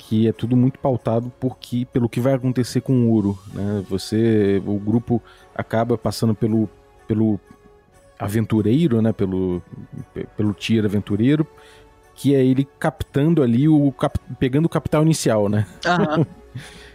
Que 0.08 0.28
é 0.28 0.32
tudo 0.32 0.56
muito 0.56 0.78
pautado 0.80 1.32
porque, 1.40 1.88
pelo 1.92 2.08
que 2.08 2.20
vai 2.20 2.34
acontecer 2.34 2.82
com 2.82 2.94
o 2.94 3.10
ouro, 3.12 3.38
né? 3.54 3.84
Você, 3.90 4.62
o 4.66 4.78
grupo 4.78 5.22
acaba 5.56 5.98
passando 5.98 6.36
pelo, 6.36 6.70
pelo 7.08 7.40
aventureiro, 8.20 9.02
né? 9.02 9.12
Pelo, 9.12 9.64
pelo 10.38 10.54
tier 10.54 10.86
aventureiro, 10.86 11.46
que 12.14 12.36
é 12.36 12.46
ele 12.46 12.68
captando 12.80 13.42
ali 13.42 13.68
o 13.68 13.92
cap... 13.92 14.20
pegando 14.40 14.66
o 14.66 14.70
capital 14.70 15.02
inicial, 15.02 15.50
né? 15.50 15.66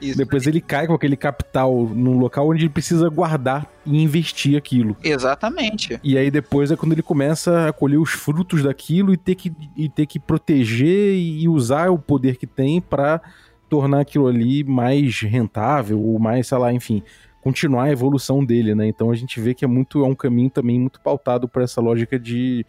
Isso, 0.00 0.18
Depois 0.18 0.46
ele 0.46 0.60
cai 0.60 0.86
com 0.86 0.94
aquele 0.94 1.16
capital 1.16 1.86
num 1.86 2.18
local 2.18 2.48
onde 2.48 2.62
ele 2.62 2.70
precisa 2.70 3.08
guardar 3.08 3.70
e 3.84 4.02
investir 4.02 4.56
aquilo. 4.56 4.96
Exatamente. 5.02 5.98
E 6.02 6.16
aí 6.16 6.30
depois 6.30 6.70
é 6.70 6.76
quando 6.76 6.92
ele 6.92 7.02
começa 7.02 7.68
a 7.68 7.72
colher 7.72 7.98
os 7.98 8.10
frutos 8.10 8.62
daquilo 8.62 9.12
e 9.12 9.16
ter 9.16 9.34
que, 9.34 9.52
e 9.76 9.88
ter 9.88 10.06
que 10.06 10.18
proteger 10.18 11.14
e 11.14 11.48
usar 11.48 11.90
o 11.90 11.98
poder 11.98 12.36
que 12.36 12.46
tem 12.46 12.80
para 12.80 13.20
tornar 13.68 14.00
aquilo 14.00 14.26
ali 14.26 14.64
mais 14.64 15.20
rentável 15.20 16.00
ou 16.00 16.18
mais, 16.18 16.48
sei 16.48 16.58
lá, 16.58 16.72
enfim, 16.72 17.02
continuar 17.40 17.84
a 17.84 17.92
evolução 17.92 18.44
dele, 18.44 18.74
né? 18.74 18.86
Então 18.86 19.10
a 19.10 19.14
gente 19.14 19.40
vê 19.40 19.54
que 19.54 19.64
é 19.64 19.68
muito 19.68 20.04
é 20.04 20.08
um 20.08 20.14
caminho 20.14 20.50
também 20.50 20.78
muito 20.78 21.00
pautado 21.00 21.48
por 21.48 21.62
essa 21.62 21.80
lógica 21.80 22.18
de 22.18 22.66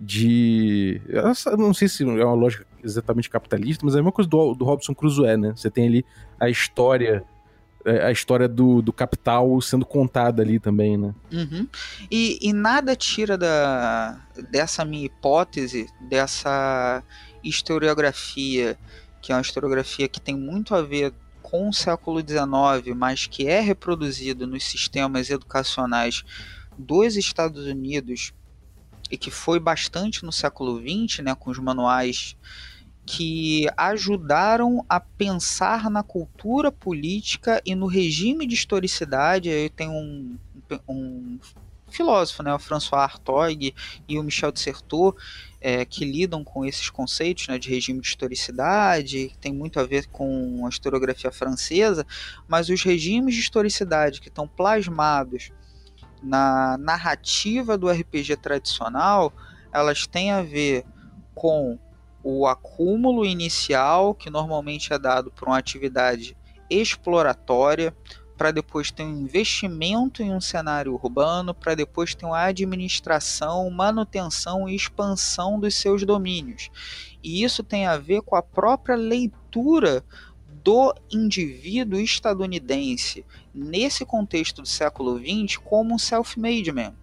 de. 0.00 1.00
Eu 1.06 1.58
não 1.58 1.74
sei 1.74 1.88
se 1.88 2.02
é 2.02 2.24
uma 2.24 2.34
lógica 2.34 2.64
exatamente 2.82 3.30
capitalista, 3.30 3.84
mas 3.84 3.94
é 3.94 3.98
a 3.98 4.00
mesma 4.00 4.12
coisa 4.12 4.28
do, 4.28 4.54
do 4.54 4.64
Robson 4.64 4.94
Crusoe, 4.94 5.36
né? 5.36 5.52
Você 5.54 5.70
tem 5.70 5.86
ali 5.86 6.04
a 6.38 6.48
história. 6.48 7.24
É, 7.82 8.04
a 8.04 8.12
história 8.12 8.46
do, 8.46 8.82
do 8.82 8.92
capital 8.92 9.58
sendo 9.62 9.86
contada 9.86 10.42
ali 10.42 10.60
também, 10.60 10.98
né? 10.98 11.14
Uhum. 11.32 11.66
E, 12.10 12.38
e 12.42 12.52
nada 12.52 12.94
tira 12.94 13.38
da, 13.38 14.20
dessa 14.50 14.84
minha 14.84 15.06
hipótese, 15.06 15.88
dessa 15.98 17.02
historiografia, 17.42 18.78
que 19.22 19.32
é 19.32 19.34
uma 19.34 19.40
historiografia 19.40 20.08
que 20.08 20.20
tem 20.20 20.36
muito 20.36 20.74
a 20.74 20.82
ver 20.82 21.14
com 21.42 21.70
o 21.70 21.72
século 21.72 22.20
XIX, 22.20 22.94
mas 22.94 23.26
que 23.26 23.46
é 23.46 23.60
reproduzido 23.60 24.46
nos 24.46 24.64
sistemas 24.64 25.30
educacionais 25.30 26.22
dos 26.78 27.16
Estados 27.16 27.66
Unidos 27.66 28.32
e 29.10 29.18
que 29.18 29.30
foi 29.30 29.58
bastante 29.58 30.24
no 30.24 30.32
século 30.32 30.80
XX, 30.80 31.24
né, 31.24 31.34
com 31.34 31.50
os 31.50 31.58
manuais 31.58 32.36
que 33.04 33.66
ajudaram 33.76 34.84
a 34.88 35.00
pensar 35.00 35.90
na 35.90 36.02
cultura 36.02 36.70
política 36.70 37.60
e 37.66 37.74
no 37.74 37.86
regime 37.86 38.46
de 38.46 38.54
historicidade. 38.54 39.50
Aí 39.50 39.68
tem 39.68 39.88
um, 39.88 40.38
um 40.88 41.38
filósofo, 41.90 42.42
né, 42.42 42.54
o 42.54 42.58
François 42.58 43.02
Hartog 43.02 43.74
e 44.08 44.18
o 44.18 44.22
Michel 44.22 44.52
de 44.52 44.60
Certeau, 44.60 45.16
é, 45.60 45.84
que 45.84 46.04
lidam 46.04 46.44
com 46.44 46.64
esses 46.64 46.88
conceitos 46.88 47.48
né, 47.48 47.58
de 47.58 47.68
regime 47.68 48.00
de 48.00 48.06
historicidade, 48.06 49.28
que 49.28 49.38
tem 49.38 49.52
muito 49.52 49.80
a 49.80 49.84
ver 49.84 50.06
com 50.06 50.64
a 50.64 50.68
historiografia 50.68 51.32
francesa, 51.32 52.06
mas 52.46 52.68
os 52.68 52.82
regimes 52.82 53.34
de 53.34 53.40
historicidade 53.40 54.20
que 54.20 54.28
estão 54.28 54.46
plasmados 54.46 55.50
na 56.22 56.76
narrativa 56.78 57.76
do 57.76 57.88
RPG 57.88 58.36
tradicional, 58.36 59.32
elas 59.72 60.06
têm 60.06 60.30
a 60.32 60.42
ver 60.42 60.84
com 61.34 61.78
o 62.22 62.46
acúmulo 62.46 63.24
inicial, 63.24 64.14
que 64.14 64.28
normalmente 64.28 64.92
é 64.92 64.98
dado 64.98 65.30
por 65.30 65.48
uma 65.48 65.58
atividade 65.58 66.36
exploratória, 66.68 67.94
para 68.36 68.52
depois 68.52 68.90
ter 68.90 69.02
um 69.02 69.20
investimento 69.20 70.22
em 70.22 70.32
um 70.32 70.40
cenário 70.40 70.94
urbano, 70.94 71.52
para 71.52 71.74
depois 71.74 72.14
ter 72.14 72.24
uma 72.24 72.42
administração, 72.42 73.68
manutenção 73.68 74.66
e 74.66 74.74
expansão 74.74 75.60
dos 75.60 75.74
seus 75.74 76.06
domínios. 76.06 76.70
E 77.22 77.44
isso 77.44 77.62
tem 77.62 77.86
a 77.86 77.98
ver 77.98 78.22
com 78.22 78.34
a 78.34 78.42
própria 78.42 78.96
leitura 78.96 80.02
do 80.62 80.94
indivíduo 81.10 82.00
estadunidense 82.00 83.24
nesse 83.54 84.04
contexto 84.04 84.62
do 84.62 84.68
século 84.68 85.18
XX 85.18 85.56
como 85.56 85.94
um 85.94 85.98
self-made 85.98 86.72
man 86.72 86.94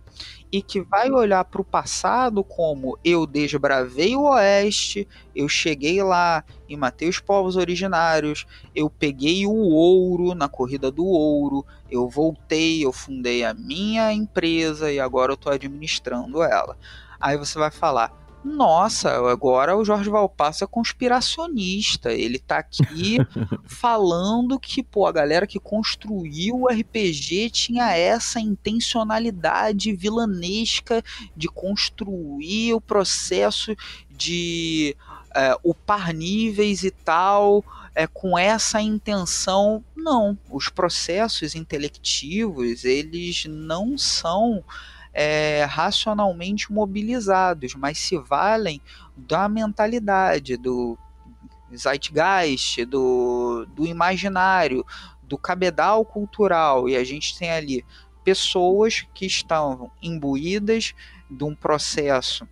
e 0.51 0.61
que 0.61 0.81
vai 0.81 1.11
olhar 1.11 1.43
para 1.45 1.61
o 1.61 1.65
passado 1.65 2.43
como 2.43 2.97
eu 3.03 3.25
desbravei 3.25 4.15
o 4.15 4.23
Oeste, 4.23 5.07
eu 5.35 5.49
cheguei 5.49 6.01
lá 6.01 6.43
e 6.69 6.77
matei 6.77 7.09
os 7.09 7.19
povos 7.19 7.57
originários, 7.57 8.45
eu 8.73 8.89
peguei 8.89 9.45
o 9.45 9.51
ouro 9.51 10.33
na 10.33 10.47
corrida 10.47 10.89
do 10.89 11.05
ouro, 11.05 11.65
eu 11.91 12.07
voltei, 12.07 12.85
eu 12.85 12.93
fundei 12.93 13.43
a 13.43 13.53
minha 13.53 14.13
empresa 14.13 14.91
e 14.91 14.99
agora 14.99 15.31
eu 15.31 15.35
estou 15.35 15.51
administrando 15.51 16.41
ela. 16.41 16.77
Aí 17.19 17.37
você 17.37 17.57
vai 17.59 17.71
falar, 17.71 18.13
nossa, 18.43 19.11
agora 19.29 19.75
o 19.75 19.83
Jorge 19.83 20.09
Valpasso 20.09 20.63
é 20.63 20.67
conspiracionista. 20.67 22.13
Ele 22.13 22.39
tá 22.39 22.59
aqui 22.59 23.17
falando 23.65 24.59
que, 24.59 24.81
pô, 24.81 25.05
a 25.05 25.11
galera 25.11 25.45
que 25.45 25.59
construiu 25.59 26.61
o 26.61 26.67
RPG 26.67 27.49
tinha 27.49 27.95
essa 27.95 28.39
intencionalidade 28.39 29.93
vilanesca 29.93 31.03
de 31.35 31.47
construir 31.47 32.73
o 32.73 32.81
processo 32.81 33.75
de 34.09 34.95
é, 35.35 35.57
upar 35.63 36.13
níveis 36.13 36.83
e 36.83 36.91
tal. 36.91 37.63
É, 37.93 38.05
com 38.05 38.37
essa 38.37 38.79
intenção, 38.79 39.83
não. 39.95 40.37
Os 40.51 40.69
processos 40.69 41.55
intelectivos, 41.55 42.85
eles 42.85 43.45
não 43.45 43.97
são 43.97 44.63
é, 45.19 45.65
racionalmente 45.67 46.71
mobilizados, 46.71 47.73
mas 47.73 47.97
se 47.97 48.15
valem 48.19 48.79
da 49.17 49.49
mentalidade, 49.49 50.55
do 50.55 50.95
zeitgeist, 51.75 52.85
do, 52.85 53.65
do 53.75 53.87
imaginário, 53.87 54.85
do 55.23 55.35
cabedal 55.35 56.05
cultural. 56.05 56.87
E 56.87 56.95
a 56.95 57.03
gente 57.03 57.35
tem 57.35 57.49
ali 57.49 57.83
pessoas 58.23 59.07
que 59.11 59.25
estão 59.25 59.89
imbuídas 60.03 60.93
de 61.31 61.43
um 61.43 61.55
processo 61.55 62.47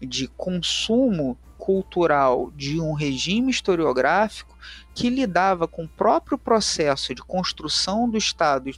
de 0.00 0.28
consumo 0.28 1.36
cultural 1.58 2.52
de 2.54 2.80
um 2.80 2.92
regime 2.92 3.50
historiográfico 3.50 4.56
que 4.94 5.10
lidava 5.10 5.66
com 5.66 5.82
o 5.84 5.88
próprio 5.88 6.38
processo 6.38 7.12
de 7.12 7.22
construção 7.22 8.08
do 8.08 8.16
Estado 8.16 8.70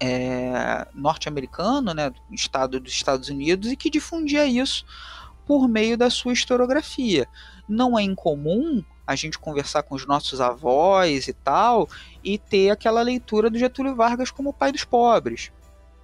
é, 0.00 0.86
norte-americano, 0.94 1.94
né, 1.94 2.12
estado 2.30 2.80
dos 2.80 2.92
Estados 2.92 3.28
Unidos, 3.28 3.70
e 3.70 3.76
que 3.76 3.90
difundia 3.90 4.46
isso 4.46 4.84
por 5.46 5.68
meio 5.68 5.96
da 5.96 6.10
sua 6.10 6.32
historiografia. 6.32 7.28
Não 7.68 7.98
é 7.98 8.02
incomum 8.02 8.82
a 9.06 9.14
gente 9.14 9.38
conversar 9.38 9.82
com 9.82 9.94
os 9.94 10.06
nossos 10.06 10.40
avós 10.40 11.28
e 11.28 11.32
tal, 11.32 11.88
e 12.22 12.38
ter 12.38 12.70
aquela 12.70 13.02
leitura 13.02 13.50
do 13.50 13.58
Getúlio 13.58 13.94
Vargas 13.94 14.30
como 14.30 14.50
o 14.50 14.54
pai 14.54 14.72
dos 14.72 14.84
pobres 14.84 15.52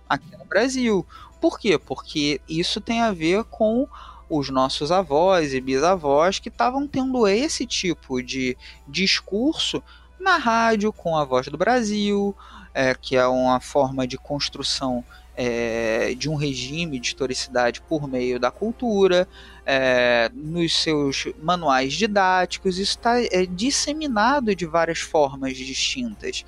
aqui 0.08 0.36
no 0.36 0.44
Brasil. 0.44 1.06
Por 1.40 1.58
quê? 1.58 1.78
Porque 1.78 2.40
isso 2.48 2.80
tem 2.80 3.00
a 3.00 3.12
ver 3.12 3.44
com 3.44 3.88
os 4.28 4.50
nossos 4.50 4.92
avós 4.92 5.54
e 5.54 5.60
bisavós 5.60 6.38
que 6.38 6.48
estavam 6.48 6.86
tendo 6.86 7.26
esse 7.26 7.66
tipo 7.66 8.22
de 8.22 8.56
discurso 8.86 9.82
na 10.18 10.36
rádio 10.36 10.92
com 10.92 11.16
a 11.16 11.24
voz 11.24 11.48
do 11.48 11.56
Brasil, 11.56 12.36
é, 12.74 12.94
que 12.94 13.16
é 13.16 13.26
uma 13.26 13.60
forma 13.60 14.06
de 14.06 14.16
construção 14.16 15.04
é, 15.36 16.14
de 16.14 16.28
um 16.28 16.34
regime 16.34 17.00
de 17.00 17.06
historicidade 17.06 17.80
por 17.80 18.06
meio 18.06 18.38
da 18.38 18.50
cultura, 18.50 19.26
é, 19.64 20.30
nos 20.34 20.82
seus 20.82 21.28
manuais 21.42 21.94
didáticos, 21.94 22.78
isso 22.78 22.98
está 22.98 23.18
é, 23.18 23.46
disseminado 23.46 24.54
de 24.54 24.66
várias 24.66 24.98
formas 24.98 25.56
distintas. 25.56 26.44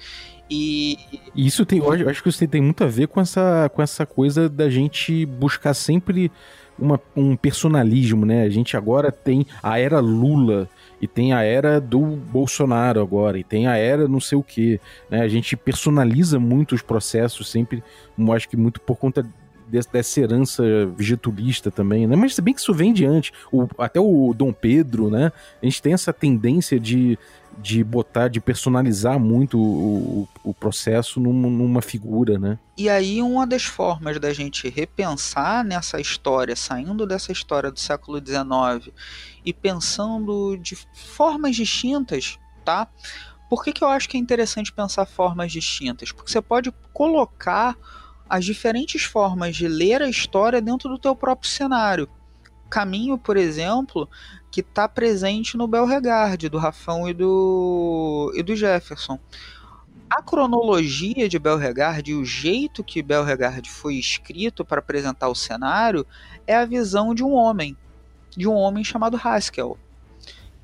E 0.51 0.99
isso 1.35 1.65
tem, 1.65 1.79
eu 1.79 2.09
acho 2.11 2.23
que 2.23 2.29
isso 2.29 2.47
tem 2.47 2.61
muito 2.61 2.85
a 2.85 2.87
ver 2.87 3.09
com 3.09 3.21
essa, 3.21 3.71
com 3.75 3.81
essa 3.81 4.05
coisa 4.05 4.49
da 4.49 4.69
gente 4.69 5.25
buscar 5.25 5.73
sempre 5.73 6.31
uma, 6.79 7.01
um 7.17 7.35
personalismo, 7.35 8.27
né? 8.27 8.43
A 8.43 8.51
gente 8.51 8.77
agora 8.77 9.11
tem 9.11 9.47
a 9.63 9.79
era 9.79 10.01
Lula 10.01 10.69
e 11.03 11.09
tem 11.09 11.33
a 11.33 11.43
era 11.43 11.81
do 11.81 11.99
Bolsonaro 11.99 13.03
agora, 13.03 13.37
e 13.37 13.43
tem 13.43 13.67
a 13.67 13.77
era 13.77 14.07
não 14.07 14.21
sei 14.21 14.39
o 14.39 14.43
que. 14.43 14.81
Né? 15.11 15.21
A 15.21 15.27
gente 15.27 15.57
personaliza 15.57 16.39
muito 16.39 16.77
os 16.77 16.81
processos, 16.81 17.51
sempre, 17.51 17.83
acho 18.33 18.49
que 18.49 18.57
muito 18.57 18.81
por 18.81 18.97
conta 18.97 19.27
dessa 19.69 20.21
herança 20.21 20.63
getulista 20.99 21.71
também, 21.71 22.07
né? 22.07 22.15
Mas 22.15 22.39
bem 22.39 22.53
que 22.53 22.61
isso 22.61 22.75
vem 22.75 22.93
diante, 22.93 23.33
o, 23.51 23.67
até 23.79 23.99
o 23.99 24.33
Dom 24.37 24.53
Pedro, 24.53 25.11
né? 25.11 25.33
A 25.61 25.65
gente 25.65 25.81
tem 25.81 25.95
essa 25.95 26.13
tendência 26.13 26.79
de, 26.79 27.19
de 27.59 27.83
botar, 27.83 28.29
de 28.29 28.39
personalizar 28.39 29.19
muito 29.19 29.59
o, 29.59 30.29
o, 30.45 30.51
o 30.51 30.55
processo 30.55 31.19
numa, 31.19 31.49
numa, 31.49 31.81
figura, 31.81 32.39
né? 32.39 32.59
E 32.77 32.89
aí 32.89 33.23
uma 33.23 33.47
das 33.47 33.65
formas 33.65 34.21
da 34.21 34.33
gente 34.33 34.69
repensar 34.69 35.65
nessa 35.65 35.99
história, 35.99 36.55
saindo 36.55 37.07
dessa 37.07 37.33
história 37.33 37.71
do 37.71 37.81
século 37.81 38.19
XIX 38.19 38.93
e 39.45 39.53
pensando 39.53 40.57
de 40.57 40.77
formas 40.95 41.57
distintas, 41.57 42.39
tá? 42.65 42.89
Por 43.49 43.63
que, 43.63 43.73
que 43.73 43.85
eu 43.85 43.89
acho 43.89 44.09
que 44.09 44.17
é 44.17 44.21
interessante 44.21 44.73
pensar 44.73 45.05
formas 45.05 45.53
distintas? 45.53 46.11
Porque 46.11 46.31
você 46.31 46.41
pode 46.41 46.73
colocar 46.93 47.77
as 48.29 48.45
diferentes 48.45 49.03
formas 49.03 49.55
de 49.55 49.69
ler 49.69 50.01
a 50.01 50.09
história 50.09 50.61
dentro 50.61 50.89
do 50.89 50.99
teu 50.99 51.15
próprio 51.15 51.51
cenário. 51.51 52.09
Caminho, 52.71 53.19
por 53.19 53.37
exemplo, 53.37 54.09
que 54.51 54.61
está 54.61 54.89
presente 54.89 55.57
no 55.57 55.67
Belregard, 55.67 56.49
do 56.49 56.57
Rafão 56.57 57.07
e 57.07 57.13
do, 57.13 58.33
e 58.35 58.43
do 58.43 58.57
Jefferson. 58.57 59.19
A 60.09 60.23
cronologia 60.23 61.29
de 61.29 61.39
Belregard 61.39 62.11
e 62.11 62.15
o 62.15 62.25
jeito 62.25 62.83
que 62.83 63.03
Belregard 63.03 63.69
foi 63.69 63.97
escrito 63.97 64.65
para 64.65 64.79
apresentar 64.79 65.29
o 65.29 65.35
cenário 65.35 66.07
é 66.47 66.55
a 66.55 66.65
visão 66.65 67.15
de 67.15 67.23
um 67.23 67.33
homem, 67.33 67.77
de 68.37 68.49
um 68.49 68.55
homem 68.55 68.85
chamado 68.85 69.21
Haskell. 69.23 69.79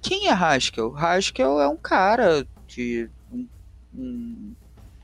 Quem 0.01 0.29
é 0.29 0.33
Haskell? 0.33 0.97
Haskell 0.97 1.61
é 1.61 1.69
um 1.69 1.77
cara 1.77 2.47
de 2.67 3.11
um, 3.33 3.47
um 3.95 4.55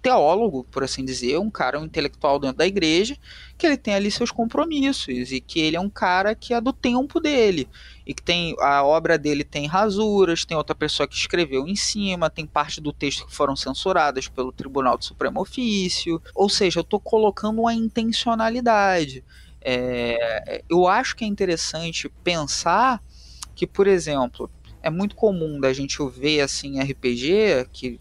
teólogo, 0.04 0.64
por 0.70 0.84
assim 0.84 1.02
dizer, 1.02 1.38
um 1.38 1.50
cara, 1.50 1.80
um 1.80 1.86
intelectual 1.86 2.38
dentro 2.38 2.58
da 2.58 2.66
igreja, 2.66 3.16
que 3.56 3.66
ele 3.66 3.76
tem 3.78 3.94
ali 3.94 4.10
seus 4.10 4.30
compromissos 4.30 5.32
e 5.32 5.40
que 5.40 5.58
ele 5.58 5.76
é 5.76 5.80
um 5.80 5.88
cara 5.88 6.34
que 6.34 6.52
é 6.52 6.60
do 6.60 6.74
tempo 6.74 7.18
dele 7.18 7.66
e 8.06 8.12
que 8.12 8.22
tem 8.22 8.54
a 8.60 8.84
obra 8.84 9.16
dele 9.16 9.42
tem 9.42 9.66
rasuras, 9.66 10.44
tem 10.44 10.54
outra 10.56 10.74
pessoa 10.74 11.08
que 11.08 11.16
escreveu 11.16 11.66
em 11.66 11.74
cima, 11.74 12.28
tem 12.28 12.46
parte 12.46 12.82
do 12.82 12.92
texto 12.92 13.26
que 13.26 13.34
foram 13.34 13.56
censuradas 13.56 14.28
pelo 14.28 14.52
Tribunal 14.52 14.98
do 14.98 15.04
Supremo 15.06 15.40
Ofício, 15.40 16.20
ou 16.34 16.50
seja, 16.50 16.80
eu 16.80 16.82
estou 16.82 17.00
colocando 17.00 17.62
uma 17.62 17.72
intencionalidade. 17.72 19.24
É, 19.64 20.62
eu 20.68 20.86
acho 20.86 21.16
que 21.16 21.24
é 21.24 21.26
interessante 21.26 22.08
pensar 22.22 23.02
que, 23.54 23.66
por 23.66 23.86
exemplo, 23.86 24.50
é 24.82 24.90
muito 24.90 25.16
comum 25.16 25.58
da 25.58 25.72
gente 25.72 25.96
ver 26.10 26.42
assim 26.42 26.78
RPG 26.78 27.68
que 27.72 27.98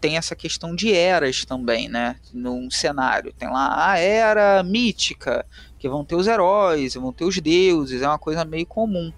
tem 0.00 0.16
essa 0.16 0.34
questão 0.34 0.74
de 0.74 0.92
eras 0.92 1.44
também, 1.44 1.88
né? 1.88 2.16
Num 2.32 2.70
cenário. 2.70 3.32
Tem 3.32 3.48
lá 3.48 3.92
a 3.92 3.98
era 3.98 4.62
mítica, 4.62 5.46
que 5.78 5.88
vão 5.88 6.04
ter 6.04 6.16
os 6.16 6.26
heróis, 6.26 6.94
vão 6.94 7.12
ter 7.12 7.24
os 7.24 7.38
deuses, 7.38 8.02
é 8.02 8.08
uma 8.08 8.18
coisa 8.18 8.44
meio 8.44 8.66
comum. 8.66 9.12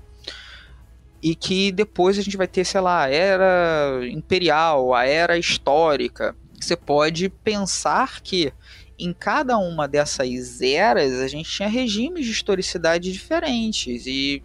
E 1.22 1.34
que 1.34 1.72
depois 1.72 2.18
a 2.18 2.22
gente 2.22 2.36
vai 2.36 2.46
ter, 2.46 2.64
sei 2.64 2.80
lá, 2.80 3.04
a 3.04 3.10
era 3.10 4.06
imperial, 4.08 4.94
a 4.94 5.04
era 5.04 5.36
histórica. 5.36 6.36
Você 6.60 6.76
pode 6.76 7.28
pensar 7.28 8.20
que 8.20 8.52
em 8.98 9.12
cada 9.12 9.56
uma 9.58 9.86
dessas 9.86 10.60
eras 10.60 11.20
a 11.20 11.28
gente 11.28 11.50
tinha 11.50 11.68
regimes 11.68 12.26
de 12.26 12.32
historicidade 12.32 13.12
diferentes 13.12 14.06
e 14.06 14.42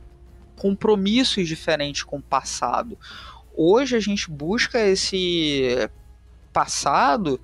compromissos 0.55 1.47
diferentes 1.47 2.03
com 2.03 2.17
o 2.17 2.21
passado. 2.21 2.97
Hoje 3.55 3.95
a 3.95 3.99
gente 3.99 4.29
busca 4.29 4.79
esse 4.79 5.89
passado 6.51 7.39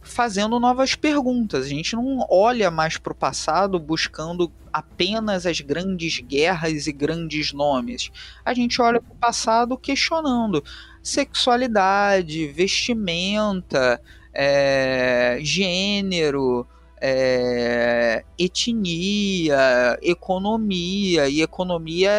fazendo 0.00 0.60
novas 0.60 0.94
perguntas. 0.94 1.64
A 1.64 1.68
gente 1.68 1.96
não 1.96 2.24
olha 2.30 2.70
mais 2.70 2.98
para 2.98 3.12
o 3.12 3.16
passado 3.16 3.78
buscando 3.78 4.52
apenas 4.72 5.46
as 5.46 5.60
grandes 5.60 6.20
guerras 6.20 6.86
e 6.86 6.92
grandes 6.92 7.52
nomes. 7.52 8.10
A 8.44 8.52
gente 8.52 8.80
olha 8.80 9.00
para 9.00 9.12
o 9.12 9.16
passado 9.16 9.78
questionando 9.78 10.62
sexualidade, 11.02 12.46
vestimenta, 12.48 14.00
é, 14.34 15.38
gênero, 15.40 16.66
é, 17.00 18.24
etnia, 18.38 19.98
economia, 20.02 21.28
e 21.28 21.42
economia 21.42 22.10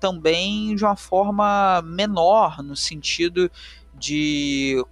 também 0.00 0.74
de 0.74 0.84
uma 0.84 0.96
forma 0.96 1.82
menor, 1.82 2.62
no 2.62 2.74
sentido 2.74 3.50
de 3.94 4.84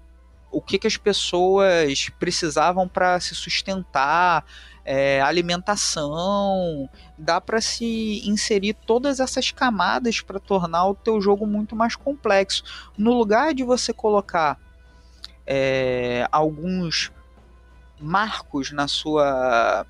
o 0.51 0.61
que, 0.61 0.79
que 0.79 0.87
as 0.87 0.97
pessoas 0.97 2.11
precisavam 2.19 2.87
para 2.87 3.19
se 3.21 3.35
sustentar, 3.35 4.45
é, 4.85 5.21
alimentação, 5.21 6.89
dá 7.17 7.41
para 7.41 7.61
se 7.61 8.23
inserir 8.29 8.75
todas 8.75 9.21
essas 9.21 9.51
camadas 9.51 10.21
para 10.21 10.41
tornar 10.41 10.87
o 10.87 10.95
teu 10.95 11.21
jogo 11.21 11.47
muito 11.47 11.77
mais 11.77 11.95
complexo. 11.95 12.65
No 12.99 13.17
lugar 13.17 13.55
de 13.55 13.63
você 13.63 13.93
colocar 13.93 14.59
é, 15.53 16.29
alguns 16.31 17.11
marcos 18.01 18.71
na 18.71 18.87
sua 18.87 19.85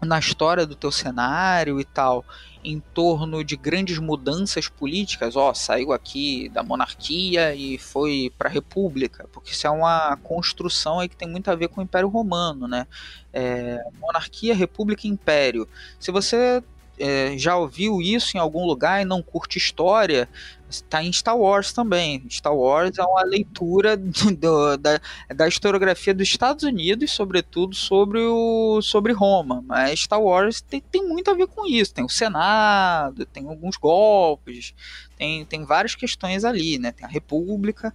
na 0.00 0.18
história 0.18 0.66
do 0.66 0.74
teu 0.74 0.90
cenário 0.90 1.80
e 1.80 1.84
tal, 1.84 2.24
em 2.64 2.80
torno 2.80 3.44
de 3.44 3.56
grandes 3.56 3.98
mudanças 3.98 4.68
políticas, 4.68 5.36
ó, 5.36 5.54
saiu 5.54 5.92
aqui 5.92 6.48
da 6.48 6.62
monarquia 6.62 7.54
e 7.54 7.78
foi 7.78 8.32
para 8.36 8.48
a 8.48 8.52
república, 8.52 9.28
porque 9.32 9.52
isso 9.52 9.64
é 9.64 9.70
uma 9.70 10.16
construção 10.16 10.98
aí 10.98 11.08
que 11.08 11.16
tem 11.16 11.28
muito 11.28 11.48
a 11.50 11.54
ver 11.54 11.68
com 11.68 11.80
o 11.80 11.84
Império 11.84 12.08
Romano, 12.08 12.66
né? 12.66 12.86
É, 13.32 13.78
monarquia, 14.00 14.56
república, 14.56 15.06
império. 15.06 15.68
Se 16.00 16.10
você 16.10 16.62
é, 17.02 17.36
já 17.36 17.56
ouviu 17.56 18.00
isso 18.00 18.36
em 18.36 18.40
algum 18.40 18.64
lugar 18.64 19.02
e 19.02 19.04
não 19.04 19.20
curte 19.20 19.58
história, 19.58 20.28
está 20.70 21.02
em 21.02 21.12
Star 21.12 21.36
Wars 21.36 21.72
também. 21.72 22.24
Star 22.30 22.54
Wars 22.54 22.96
é 22.96 23.02
uma 23.02 23.24
leitura 23.24 23.96
do, 23.96 24.76
da, 24.76 25.00
da 25.34 25.48
historiografia 25.48 26.14
dos 26.14 26.28
Estados 26.28 26.62
Unidos, 26.62 27.10
sobretudo 27.10 27.74
sobre, 27.74 28.20
o, 28.20 28.80
sobre 28.80 29.12
Roma. 29.12 29.64
Mas 29.66 30.02
Star 30.02 30.22
Wars 30.22 30.60
tem, 30.60 30.80
tem 30.80 31.04
muito 31.04 31.28
a 31.28 31.34
ver 31.34 31.48
com 31.48 31.66
isso. 31.66 31.92
Tem 31.92 32.04
o 32.04 32.08
Senado, 32.08 33.26
tem 33.26 33.48
alguns 33.48 33.76
golpes, 33.76 34.72
tem, 35.16 35.44
tem 35.44 35.64
várias 35.64 35.96
questões 35.96 36.44
ali, 36.44 36.78
né? 36.78 36.92
Tem 36.92 37.04
a 37.04 37.10
República. 37.10 37.92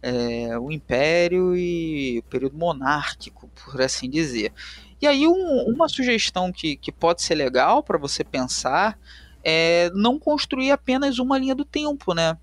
É, 0.00 0.56
o 0.58 0.70
Império 0.70 1.56
e 1.56 2.20
o 2.20 2.22
período 2.22 2.56
monárquico, 2.56 3.50
por 3.62 3.82
assim 3.82 4.08
dizer. 4.08 4.54
E 5.00 5.06
aí, 5.06 5.26
um, 5.26 5.64
uma 5.68 5.88
sugestão 5.88 6.52
que, 6.52 6.76
que 6.76 6.90
pode 6.90 7.22
ser 7.22 7.34
legal 7.34 7.82
para 7.82 7.98
você 7.98 8.24
pensar 8.24 8.98
é 9.44 9.90
não 9.94 10.18
construir 10.18 10.70
apenas 10.70 11.18
uma 11.18 11.38
linha 11.38 11.54
do 11.54 11.64
tempo, 11.64 12.12
né? 12.12 12.36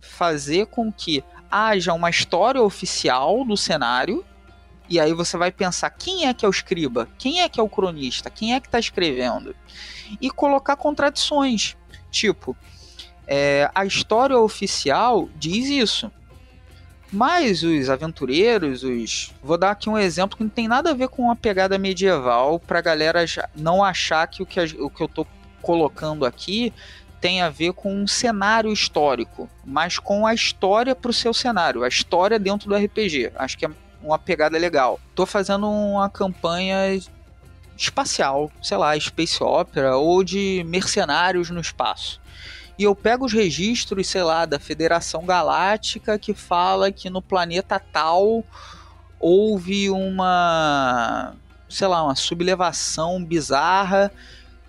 Fazer 0.00 0.66
com 0.66 0.90
que 0.90 1.22
haja 1.50 1.92
uma 1.92 2.08
história 2.08 2.62
oficial 2.62 3.44
do 3.44 3.56
cenário, 3.56 4.24
e 4.88 4.98
aí 4.98 5.12
você 5.12 5.36
vai 5.36 5.52
pensar 5.52 5.90
quem 5.90 6.26
é 6.26 6.34
que 6.34 6.44
é 6.44 6.48
o 6.48 6.50
escriba, 6.50 7.08
quem 7.18 7.40
é 7.40 7.48
que 7.48 7.60
é 7.60 7.62
o 7.62 7.68
cronista, 7.68 8.30
quem 8.30 8.54
é 8.54 8.60
que 8.60 8.66
está 8.66 8.78
escrevendo, 8.78 9.54
e 10.20 10.30
colocar 10.30 10.76
contradições. 10.76 11.76
Tipo, 12.10 12.56
é, 13.26 13.70
a 13.74 13.84
história 13.84 14.38
oficial 14.38 15.28
diz 15.36 15.66
isso, 15.66 16.10
mas 17.12 17.62
os 17.62 17.90
aventureiros, 17.90 18.82
os. 18.82 19.32
Vou 19.42 19.58
dar 19.58 19.72
aqui 19.72 19.90
um 19.90 19.98
exemplo 19.98 20.36
que 20.36 20.42
não 20.42 20.50
tem 20.50 20.66
nada 20.66 20.90
a 20.90 20.94
ver 20.94 21.08
com 21.08 21.24
uma 21.24 21.36
pegada 21.36 21.76
medieval, 21.78 22.58
pra 22.58 22.80
galera 22.80 23.24
não 23.54 23.84
achar 23.84 24.26
que 24.26 24.42
o 24.42 24.46
que, 24.46 24.60
o 24.60 24.88
que 24.88 25.02
eu 25.02 25.08
tô 25.08 25.26
colocando 25.60 26.24
aqui 26.24 26.72
tem 27.20 27.42
a 27.42 27.50
ver 27.50 27.72
com 27.74 27.94
um 27.94 28.06
cenário 28.06 28.72
histórico, 28.72 29.48
mas 29.64 29.98
com 29.98 30.26
a 30.26 30.34
história 30.34 30.94
para 30.94 31.10
o 31.10 31.14
seu 31.14 31.32
cenário, 31.32 31.84
a 31.84 31.88
história 31.88 32.38
dentro 32.38 32.68
do 32.68 32.74
RPG. 32.74 33.30
Acho 33.36 33.58
que 33.58 33.66
é 33.66 33.70
uma 34.02 34.18
pegada 34.18 34.58
legal. 34.58 34.98
Tô 35.14 35.24
fazendo 35.24 35.70
uma 35.70 36.10
campanha 36.10 36.98
espacial, 37.76 38.50
sei 38.60 38.76
lá, 38.76 38.98
space 38.98 39.42
opera 39.42 39.96
ou 39.96 40.24
de 40.24 40.64
mercenários 40.66 41.50
no 41.50 41.60
espaço. 41.60 42.20
E 42.78 42.84
eu 42.84 42.94
pego 42.94 43.26
os 43.26 43.32
registros, 43.32 44.06
sei 44.06 44.22
lá, 44.22 44.46
da 44.46 44.58
Federação 44.58 45.24
Galáctica 45.24 46.18
que 46.18 46.34
fala 46.34 46.90
que 46.90 47.10
no 47.10 47.20
planeta 47.20 47.78
tal 47.78 48.44
houve 49.20 49.90
uma, 49.90 51.34
sei 51.68 51.86
lá, 51.86 52.02
uma 52.02 52.16
sublevação 52.16 53.22
bizarra 53.24 54.10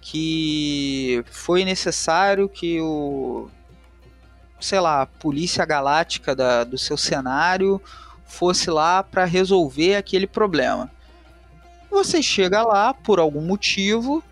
que 0.01 1.23
foi 1.31 1.63
necessário 1.63 2.49
que 2.49 2.79
o 2.81 3.49
sei 4.59 4.79
lá, 4.79 5.01
a 5.01 5.05
polícia 5.05 5.65
galáctica 5.65 6.33
da, 6.33 6.63
do 6.63 6.77
seu 6.77 6.95
cenário 6.95 7.81
fosse 8.25 8.69
lá 8.69 9.03
para 9.03 9.25
resolver 9.25 9.95
aquele 9.95 10.25
problema. 10.25 10.89
Você 11.91 12.23
chega 12.23 12.63
lá 12.63 12.93
por 12.93 13.19
algum 13.19 13.41
motivo 13.41 14.23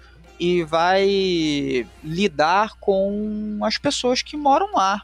e 0.42 0.64
vai 0.64 1.88
lidar 2.04 2.76
com 2.80 3.60
as 3.62 3.78
pessoas 3.78 4.24
que 4.24 4.36
moram 4.36 4.74
lá. 4.74 5.04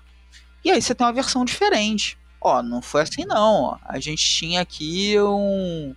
E 0.65 0.71
aí 0.71 0.81
você 0.81 0.95
tem 0.95 1.05
uma 1.05 1.13
versão 1.13 1.45
diferente. 1.45 2.17
Ó, 2.41 2.63
não 2.63 2.81
foi 2.81 3.03
assim 3.03 3.23
não. 3.23 3.77
A 3.85 3.99
gente 3.99 4.25
tinha 4.25 4.61
aqui 4.61 5.13
um, 5.19 5.93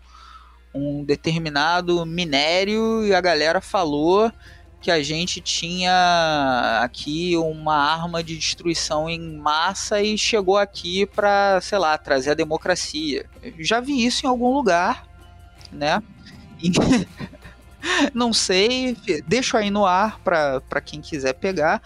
um 0.74 1.02
determinado 1.02 2.04
minério 2.04 3.02
e 3.06 3.14
a 3.14 3.20
galera 3.22 3.62
falou 3.62 4.30
que 4.78 4.90
a 4.90 5.02
gente 5.02 5.40
tinha 5.40 6.80
aqui 6.82 7.34
uma 7.38 7.76
arma 7.76 8.22
de 8.22 8.36
destruição 8.36 9.08
em 9.08 9.38
massa 9.38 10.02
e 10.02 10.18
chegou 10.18 10.58
aqui 10.58 11.06
para, 11.06 11.62
sei 11.62 11.78
lá, 11.78 11.96
trazer 11.96 12.32
a 12.32 12.34
democracia. 12.34 13.24
Eu 13.42 13.64
já 13.64 13.80
vi 13.80 14.04
isso 14.04 14.26
em 14.26 14.28
algum 14.28 14.52
lugar, 14.52 15.06
né? 15.72 16.02
Não 18.14 18.32
sei, 18.32 18.96
deixo 19.26 19.56
aí 19.56 19.70
no 19.70 19.86
ar 19.86 20.18
para 20.20 20.80
quem 20.80 21.00
quiser 21.00 21.34
pegar. 21.34 21.82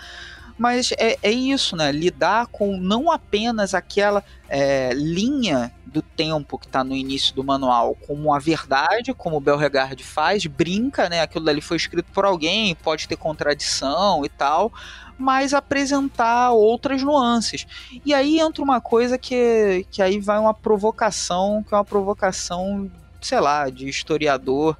Mas 0.56 0.92
é, 0.92 1.18
é 1.20 1.32
isso, 1.32 1.76
né? 1.76 1.90
Lidar 1.90 2.46
com 2.46 2.76
não 2.76 3.10
apenas 3.10 3.74
aquela 3.74 4.22
é, 4.48 4.92
linha 4.94 5.72
do 5.84 6.02
tempo 6.02 6.58
que 6.58 6.66
está 6.66 6.82
no 6.82 6.94
início 6.94 7.34
do 7.34 7.44
manual 7.44 7.96
como 8.06 8.32
a 8.32 8.38
verdade, 8.38 9.14
como 9.14 9.36
o 9.36 9.40
Belregard 9.40 10.02
faz, 10.02 10.46
brinca, 10.46 11.08
né? 11.08 11.22
Aquilo 11.22 11.44
dali 11.44 11.60
foi 11.60 11.76
escrito 11.76 12.10
por 12.12 12.24
alguém, 12.24 12.74
pode 12.74 13.08
ter 13.08 13.16
contradição 13.16 14.24
e 14.24 14.28
tal, 14.28 14.72
mas 15.18 15.54
apresentar 15.54 16.50
outras 16.52 17.02
nuances. 17.02 17.66
E 18.04 18.14
aí 18.14 18.40
entra 18.40 18.62
uma 18.62 18.80
coisa 18.80 19.18
que, 19.18 19.86
que 19.90 20.02
aí 20.02 20.20
vai 20.20 20.38
uma 20.38 20.54
provocação, 20.54 21.64
que 21.66 21.74
é 21.74 21.76
uma 21.76 21.84
provocação, 21.84 22.90
sei 23.20 23.40
lá, 23.40 23.70
de 23.70 23.88
historiador 23.88 24.76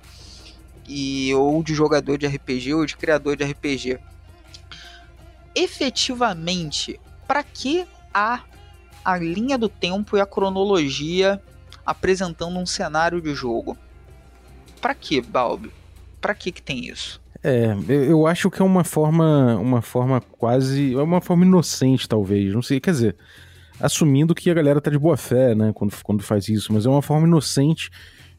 e 0.87 1.35
ou 1.35 1.62
de 1.62 1.74
jogador 1.74 2.18
de 2.18 2.26
RPG 2.26 2.74
ou 2.74 2.87
de 2.87 2.97
criador 2.97 3.37
de 3.37 3.45
RPG 3.45 3.99
efetivamente 5.55 7.01
para 7.26 7.43
que 7.43 7.87
há 8.12 8.43
a 9.05 9.18
linha 9.18 9.57
do 9.57 9.68
tempo 9.68 10.16
e 10.16 10.20
a 10.20 10.26
cronologia 10.26 11.41
apresentando 11.87 12.59
um 12.59 12.66
cenário 12.66 13.20
de 13.20 13.35
jogo? 13.35 13.76
Para 14.80 14.95
que, 14.95 15.20
Balbi? 15.20 15.70
Para 16.20 16.35
que 16.35 16.51
que 16.51 16.62
tem 16.62 16.87
isso? 16.87 17.20
É, 17.43 17.74
eu 17.89 18.26
acho 18.26 18.51
que 18.51 18.62
é 18.62 18.64
uma 18.64 18.85
forma, 18.85 19.57
uma 19.57 19.82
forma 19.82 20.20
quase, 20.20 20.95
é 20.95 21.03
uma 21.03 21.20
forma 21.20 21.45
inocente 21.45 22.09
talvez, 22.09 22.55
não 22.55 22.62
sei, 22.62 22.80
quer 22.80 22.93
dizer, 22.93 23.16
assumindo 23.78 24.35
que 24.35 24.49
a 24.49 24.55
galera 24.55 24.80
tá 24.80 24.91
de 24.91 24.99
boa 24.99 25.16
fé, 25.16 25.55
né, 25.55 25.70
quando, 25.74 25.95
quando 26.03 26.22
faz 26.22 26.49
isso, 26.49 26.72
mas 26.72 26.87
é 26.87 26.89
uma 26.89 27.03
forma 27.03 27.26
inocente 27.26 27.91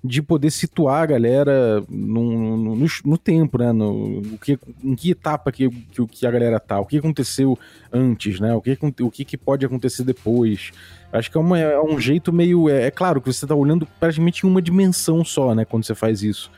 de 0.06 0.22
poder 0.22 0.52
situar 0.52 1.02
a 1.02 1.06
galera 1.06 1.84
no, 1.90 2.58
no, 2.58 2.76
no, 2.76 2.88
no 3.06 3.18
tempo, 3.18 3.58
né? 3.58 3.72
No, 3.72 4.22
no, 4.22 4.38
que, 4.38 4.58
em 4.84 4.96
que 4.96 5.12
etapa 5.12 5.52
que, 5.52 5.70
que, 5.70 6.06
que, 6.08 6.28
a 6.28 6.32
galera 6.32 6.60
tá, 6.60 6.80
o 6.80 6.86
que 6.86 6.98
aconteceu 6.98 7.58
antes, 7.92 8.40
né? 8.40 8.54
O 8.54 8.62
que, 8.62 8.78
o 9.02 9.12
que, 9.12 9.26
que 9.26 9.38
pode 9.38 9.66
acontecer 9.66 10.04
depois. 10.04 10.72
Acho 11.12 11.32
que 11.32 11.38
é, 11.38 11.40
uma, 11.40 11.60
é 11.60 11.82
um 11.82 12.00
jeito 12.00 12.32
meio. 12.32 12.70
É, 12.70 12.88
é, 12.88 12.92
claro 12.92 13.20
que 13.20 13.32
você 13.32 13.48
tá 13.48 13.56
olhando 13.56 13.88
praticamente 14.00 14.46
em 14.46 14.50
uma 14.50 14.62
dimensão 14.62 15.24
só, 15.26 15.56
né? 15.56 15.66
Quando 15.66 15.84
você 15.84 15.96
faz 15.96 16.22
isso. 16.22 16.52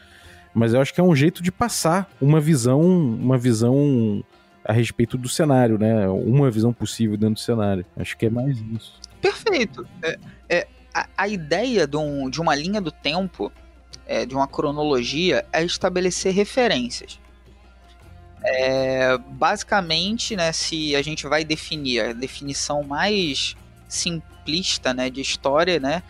Mas 0.53 0.73
eu 0.73 0.81
acho 0.81 0.93
que 0.93 0.99
é 0.99 1.03
um 1.03 1.15
jeito 1.15 1.41
de 1.41 1.51
passar 1.51 2.09
uma 2.19 2.39
visão, 2.39 2.81
uma 2.81 3.37
visão 3.37 4.23
a 4.65 4.73
respeito 4.73 5.17
do 5.17 5.29
cenário, 5.29 5.77
né? 5.77 6.07
Uma 6.09 6.51
visão 6.51 6.73
possível 6.73 7.15
dentro 7.15 7.35
do 7.35 7.39
cenário. 7.39 7.85
Acho 7.95 8.17
que 8.17 8.25
é 8.25 8.29
mais 8.29 8.57
isso. 8.75 8.99
Perfeito. 9.21 9.87
É, 10.01 10.17
é, 10.49 10.67
a, 11.17 11.27
ideia 11.27 11.85
de, 11.85 11.97
um, 11.97 12.29
de, 12.29 12.39
uma 12.39 12.55
linha 12.55 12.81
do 12.81 12.91
tempo, 12.91 13.51
é, 14.05 14.25
de 14.25 14.33
uma 14.33 14.47
cronologia, 14.47 15.45
é 15.51 15.63
estabelecer 15.63 16.33
referências. 16.33 17.19
É, 18.43 19.17
basicamente, 19.17 20.35
né, 20.35 20.51
se 20.51 20.95
a 20.95 21.01
gente 21.01 21.27
vai 21.27 21.43
definir 21.43 21.99
a 22.01 22.13
definição 22.13 22.83
mais 22.83 23.55
simplista 23.87 24.93
né, 24.93 25.09
de 25.09 25.21
história, 25.21 25.79
né, 25.79 26.03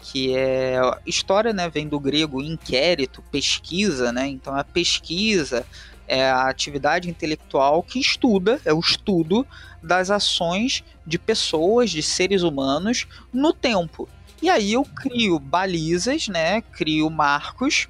que 0.00 0.36
é 0.36 0.80
história 1.06 1.52
né, 1.52 1.68
vem 1.68 1.86
do 1.86 2.00
grego 2.00 2.42
inquérito, 2.42 3.22
pesquisa, 3.30 4.12
né, 4.12 4.26
então 4.26 4.54
a 4.54 4.64
pesquisa 4.64 5.64
é 6.06 6.28
a 6.28 6.48
atividade 6.48 7.08
intelectual 7.08 7.82
que 7.82 7.98
estuda, 7.98 8.60
é 8.64 8.72
o 8.72 8.80
estudo 8.80 9.46
das 9.82 10.10
ações 10.10 10.82
de 11.06 11.18
pessoas, 11.18 11.90
de 11.90 12.02
seres 12.02 12.42
humanos 12.42 13.06
no 13.32 13.52
tempo. 13.52 14.08
E 14.44 14.50
aí 14.50 14.74
eu 14.74 14.84
crio 14.84 15.38
balizas, 15.38 16.28
né? 16.28 16.60
Crio 16.60 17.08
marcos 17.08 17.88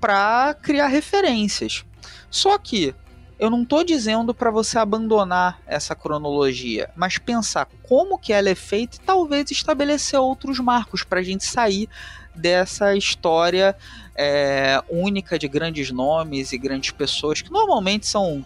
para 0.00 0.54
criar 0.62 0.86
referências. 0.86 1.84
Só 2.30 2.56
que 2.56 2.94
eu 3.38 3.50
não 3.50 3.64
estou 3.64 3.84
dizendo 3.84 4.32
para 4.32 4.50
você 4.50 4.78
abandonar 4.78 5.60
essa 5.66 5.94
cronologia, 5.94 6.88
mas 6.96 7.18
pensar 7.18 7.68
como 7.82 8.18
que 8.18 8.32
ela 8.32 8.48
é 8.48 8.54
feita 8.54 8.96
e 8.96 9.00
talvez 9.00 9.50
estabelecer 9.50 10.18
outros 10.18 10.58
marcos 10.58 11.04
para 11.04 11.20
a 11.20 11.22
gente 11.22 11.44
sair 11.44 11.86
dessa 12.34 12.96
história 12.96 13.76
é, 14.16 14.82
única 14.88 15.38
de 15.38 15.48
grandes 15.48 15.90
nomes 15.90 16.50
e 16.50 16.56
grandes 16.56 16.92
pessoas 16.92 17.42
que 17.42 17.52
normalmente 17.52 18.06
são 18.06 18.42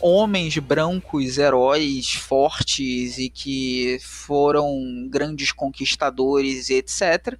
homens 0.00 0.58
brancos, 0.58 1.38
heróis 1.38 2.14
fortes 2.14 3.18
e 3.18 3.28
que 3.28 3.98
foram 4.00 5.08
grandes 5.10 5.52
conquistadores 5.52 6.70
etc. 6.70 7.38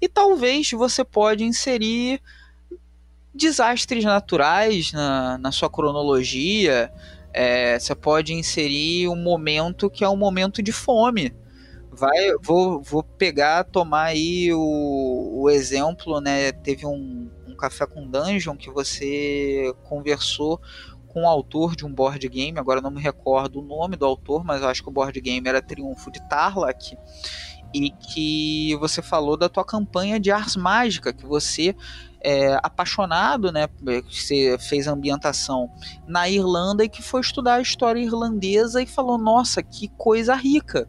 E 0.00 0.08
talvez 0.08 0.70
você 0.72 1.04
pode 1.04 1.44
inserir 1.44 2.20
desastres 3.34 4.04
naturais 4.04 4.92
na, 4.92 5.38
na 5.38 5.52
sua 5.52 5.70
cronologia. 5.70 6.92
É, 7.32 7.78
você 7.78 7.94
pode 7.94 8.34
inserir 8.34 9.08
um 9.08 9.16
momento 9.16 9.88
que 9.88 10.04
é 10.04 10.08
um 10.08 10.16
momento 10.16 10.62
de 10.62 10.72
fome. 10.72 11.34
Vai, 11.90 12.32
vou, 12.42 12.82
vou 12.82 13.02
pegar, 13.02 13.64
tomar 13.64 14.04
aí 14.06 14.52
o, 14.52 15.42
o 15.42 15.50
exemplo, 15.50 16.20
né? 16.20 16.50
Teve 16.50 16.86
um, 16.86 17.30
um 17.46 17.54
café 17.54 17.86
com 17.86 18.08
dungeon 18.08 18.56
que 18.56 18.70
você 18.70 19.72
conversou 19.84 20.60
com 21.12 21.24
o 21.24 21.28
autor 21.28 21.76
de 21.76 21.84
um 21.84 21.92
board 21.92 22.26
game, 22.28 22.58
agora 22.58 22.80
não 22.80 22.90
me 22.90 23.00
recordo 23.00 23.60
o 23.60 23.62
nome 23.62 23.96
do 23.96 24.06
autor, 24.06 24.44
mas 24.44 24.62
eu 24.62 24.68
acho 24.68 24.82
que 24.82 24.88
o 24.88 24.92
board 24.92 25.20
game 25.20 25.46
era 25.46 25.60
Triunfo 25.60 26.10
de 26.10 26.26
Tarlac, 26.28 26.96
e 27.74 27.90
que 27.90 28.76
você 28.76 29.00
falou 29.00 29.36
da 29.36 29.48
tua 29.48 29.64
campanha 29.64 30.20
de 30.20 30.30
Ars 30.30 30.56
Mágica, 30.56 31.12
que 31.12 31.24
você 31.24 31.74
é 32.20 32.58
apaixonado, 32.62 33.50
né, 33.50 33.68
você 34.08 34.56
fez 34.58 34.86
ambientação 34.86 35.70
na 36.06 36.28
Irlanda 36.28 36.84
e 36.84 36.88
que 36.88 37.02
foi 37.02 37.20
estudar 37.20 37.54
a 37.54 37.60
história 37.60 38.00
irlandesa 38.00 38.82
e 38.82 38.86
falou, 38.86 39.18
nossa, 39.18 39.62
que 39.62 39.88
coisa 39.88 40.34
rica. 40.34 40.88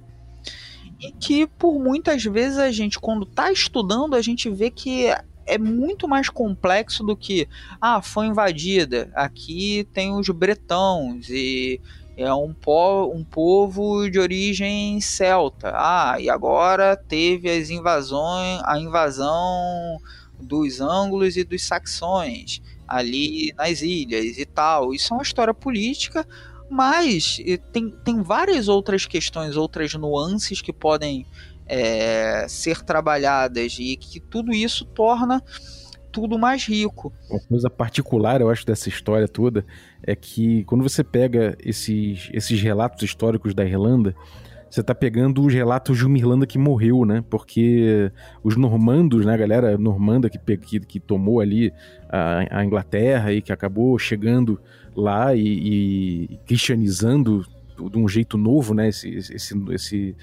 E 1.00 1.12
que 1.12 1.48
por 1.48 1.80
muitas 1.80 2.24
vezes 2.24 2.58
a 2.58 2.72
gente, 2.72 3.00
quando 3.00 3.24
está 3.24 3.52
estudando, 3.52 4.16
a 4.16 4.22
gente 4.22 4.50
vê 4.50 4.70
que 4.70 5.08
é 5.46 5.58
muito 5.58 6.08
mais 6.08 6.30
complexo 6.30 7.04
do 7.04 7.16
que 7.16 7.48
ah, 7.82 8.02
foi 8.02 8.28
invadida. 8.28 9.12
Aqui 9.16 9.88
tem 9.94 10.14
os 10.14 10.30
bretões 10.30 11.30
e 11.30 11.80
é 12.16 12.34
um, 12.34 12.54
po 12.54 13.12
um 13.14 13.24
povo 13.24 14.10
de 14.10 14.20
origem 14.20 15.00
celta. 15.02 15.74
Ah, 15.76 16.16
e 16.20 16.30
agora 16.30 16.96
teve 16.96 17.50
as 17.50 17.70
invasões, 17.70 18.62
a 18.64 18.80
invasão 18.80 20.00
dos 20.40 20.80
ângulos 20.82 21.38
e 21.38 21.44
dos 21.44 21.64
saxões 21.64 22.62
ali 22.88 23.54
nas 23.58 23.82
ilhas 23.82 24.38
e 24.38 24.46
tal. 24.46 24.94
Isso 24.94 25.14
é 25.14 25.18
uma 25.18 25.24
história 25.24 25.54
política, 25.54 26.28
mas 26.70 27.38
tem, 27.72 27.90
tem 27.90 28.22
várias 28.22 28.68
outras 28.68 29.06
questões, 29.06 29.56
outras 29.56 29.94
nuances 29.94 30.62
que 30.62 30.74
podem 30.74 31.26
é, 31.74 32.46
ser 32.48 32.84
trabalhadas 32.84 33.78
e 33.80 33.98
que 33.98 34.20
tudo 34.20 34.54
isso 34.54 34.86
torna 34.86 35.42
tudo 36.12 36.38
mais 36.38 36.68
rico. 36.68 37.12
Uma 37.28 37.40
coisa 37.40 37.70
particular, 37.72 38.40
eu 38.40 38.50
acho, 38.52 38.64
dessa 38.64 38.88
história 38.88 39.28
toda 39.28 39.66
é 40.04 40.16
que 40.16 40.64
quando 40.66 40.84
você 40.84 41.04
pega 41.04 41.58
esses, 41.60 42.30
esses 42.32 42.62
relatos 42.62 43.02
históricos 43.02 43.56
da 43.56 43.66
Irlanda, 43.66 44.16
você 44.70 44.84
tá 44.84 44.94
pegando 44.94 45.44
os 45.44 45.52
relatos 45.52 45.98
de 45.98 46.06
uma 46.06 46.18
Irlanda 46.18 46.46
que 46.46 46.60
morreu, 46.60 47.06
né? 47.06 47.24
Porque 47.28 48.12
os 48.44 48.56
normandos, 48.56 49.26
né, 49.26 49.34
a 49.34 49.38
galera 49.38 49.76
normanda 49.76 50.30
que, 50.30 50.38
que, 50.58 50.80
que 50.80 51.00
tomou 51.00 51.40
ali 51.40 51.74
a, 52.08 52.60
a, 52.60 52.66
Inglaterra 52.66 53.34
e 53.34 53.42
que 53.42 53.52
acabou 53.52 53.98
chegando 53.98 54.60
lá 54.96 55.34
e, 55.34 56.28
e 56.30 56.40
cristianizando 56.46 57.44
de 57.92 57.98
um 57.98 58.08
jeito 58.08 58.38
novo, 58.38 58.76
né? 58.76 58.90
Esse, 58.90 59.10
esse, 59.10 59.56
esse, 59.72 60.16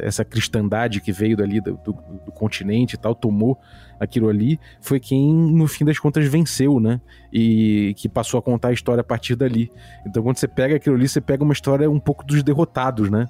essa 0.00 0.24
cristandade 0.24 1.00
que 1.00 1.12
veio 1.12 1.36
dali 1.36 1.60
do, 1.60 1.76
do, 1.84 1.92
do, 1.92 2.32
continente 2.32 2.94
e 2.94 2.98
tal, 2.98 3.14
tomou 3.14 3.58
aquilo 4.00 4.28
ali, 4.28 4.58
foi 4.80 4.98
quem, 4.98 5.32
no 5.32 5.66
fim 5.66 5.84
das 5.84 5.98
contas, 5.98 6.26
venceu, 6.26 6.80
né? 6.80 7.00
E 7.32 7.94
que 7.96 8.08
passou 8.08 8.38
a 8.38 8.42
contar 8.42 8.68
a 8.68 8.72
história 8.72 9.02
a 9.02 9.04
partir 9.04 9.36
dali. 9.36 9.70
Então, 10.06 10.22
quando 10.22 10.38
você 10.38 10.48
pega 10.48 10.76
aquilo 10.76 10.96
ali, 10.96 11.08
você 11.08 11.20
pega 11.20 11.44
uma 11.44 11.52
história 11.52 11.90
um 11.90 12.00
pouco 12.00 12.24
dos 12.24 12.42
derrotados, 12.42 13.10
né? 13.10 13.28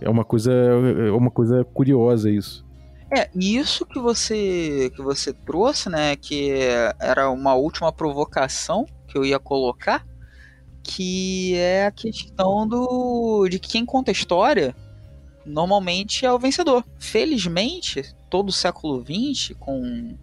É 0.00 0.10
uma 0.10 0.24
coisa, 0.24 0.52
é 0.52 1.10
uma 1.10 1.30
coisa 1.30 1.64
curiosa 1.64 2.30
isso. 2.30 2.64
É, 3.14 3.28
isso 3.34 3.84
que 3.84 4.00
você 4.00 4.90
que 4.96 5.02
você 5.02 5.34
trouxe, 5.34 5.90
né, 5.90 6.16
que 6.16 6.50
era 6.98 7.30
uma 7.30 7.54
última 7.54 7.92
provocação 7.92 8.86
que 9.06 9.18
eu 9.18 9.24
ia 9.24 9.38
colocar, 9.38 10.06
que 10.82 11.54
é 11.56 11.84
a 11.84 11.90
questão 11.90 12.66
do 12.66 13.46
de 13.50 13.58
quem 13.58 13.84
conta 13.84 14.10
a 14.10 14.12
história 14.12 14.74
normalmente 15.44 16.24
é 16.24 16.32
o 16.32 16.38
vencedor. 16.38 16.84
Felizmente, 16.98 18.14
todo 18.30 18.48
o 18.48 18.52
século 18.52 19.02
XX, 19.02 19.56
com 19.58 20.16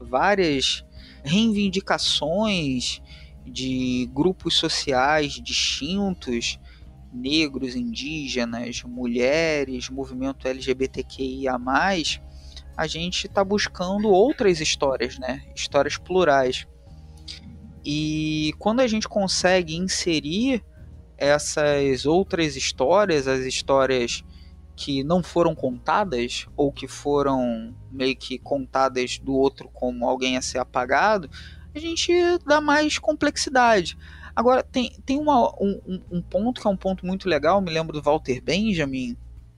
várias 0.00 0.84
reivindicações 1.24 3.00
de 3.44 4.08
grupos 4.12 4.54
sociais 4.54 5.34
distintos, 5.34 6.58
negros, 7.12 7.74
indígenas, 7.74 8.82
mulheres, 8.82 9.88
movimento 9.88 10.46
LGBTQIA+, 10.46 11.58
a 12.76 12.86
gente 12.86 13.26
está 13.26 13.42
buscando 13.42 14.08
outras 14.08 14.60
histórias, 14.60 15.18
né? 15.18 15.42
Histórias 15.54 15.96
plurais. 15.96 16.66
E 17.84 18.52
quando 18.58 18.80
a 18.80 18.86
gente 18.86 19.08
consegue 19.08 19.76
inserir 19.76 20.62
essas 21.16 22.04
outras 22.04 22.56
histórias, 22.56 23.26
as 23.26 23.46
histórias 23.46 24.22
que 24.76 25.02
não 25.02 25.22
foram 25.22 25.54
contadas 25.54 26.46
ou 26.54 26.70
que 26.70 26.86
foram 26.86 27.74
meio 27.90 28.14
que 28.14 28.38
contadas 28.38 29.18
do 29.18 29.34
outro 29.34 29.70
como 29.72 30.06
alguém 30.06 30.36
a 30.36 30.42
ser 30.42 30.58
apagado, 30.58 31.30
a 31.74 31.78
gente 31.78 32.12
dá 32.46 32.60
mais 32.60 32.98
complexidade. 32.98 33.96
Agora, 34.34 34.62
tem, 34.62 34.92
tem 35.06 35.18
uma, 35.18 35.50
um, 35.58 36.02
um 36.12 36.20
ponto 36.20 36.60
que 36.60 36.66
é 36.66 36.70
um 36.70 36.76
ponto 36.76 37.06
muito 37.06 37.26
legal, 37.26 37.60
me 37.62 37.70
lembro 37.70 37.94
do 37.94 38.02
Walter 38.02 38.42
Benjamin, 38.42 39.16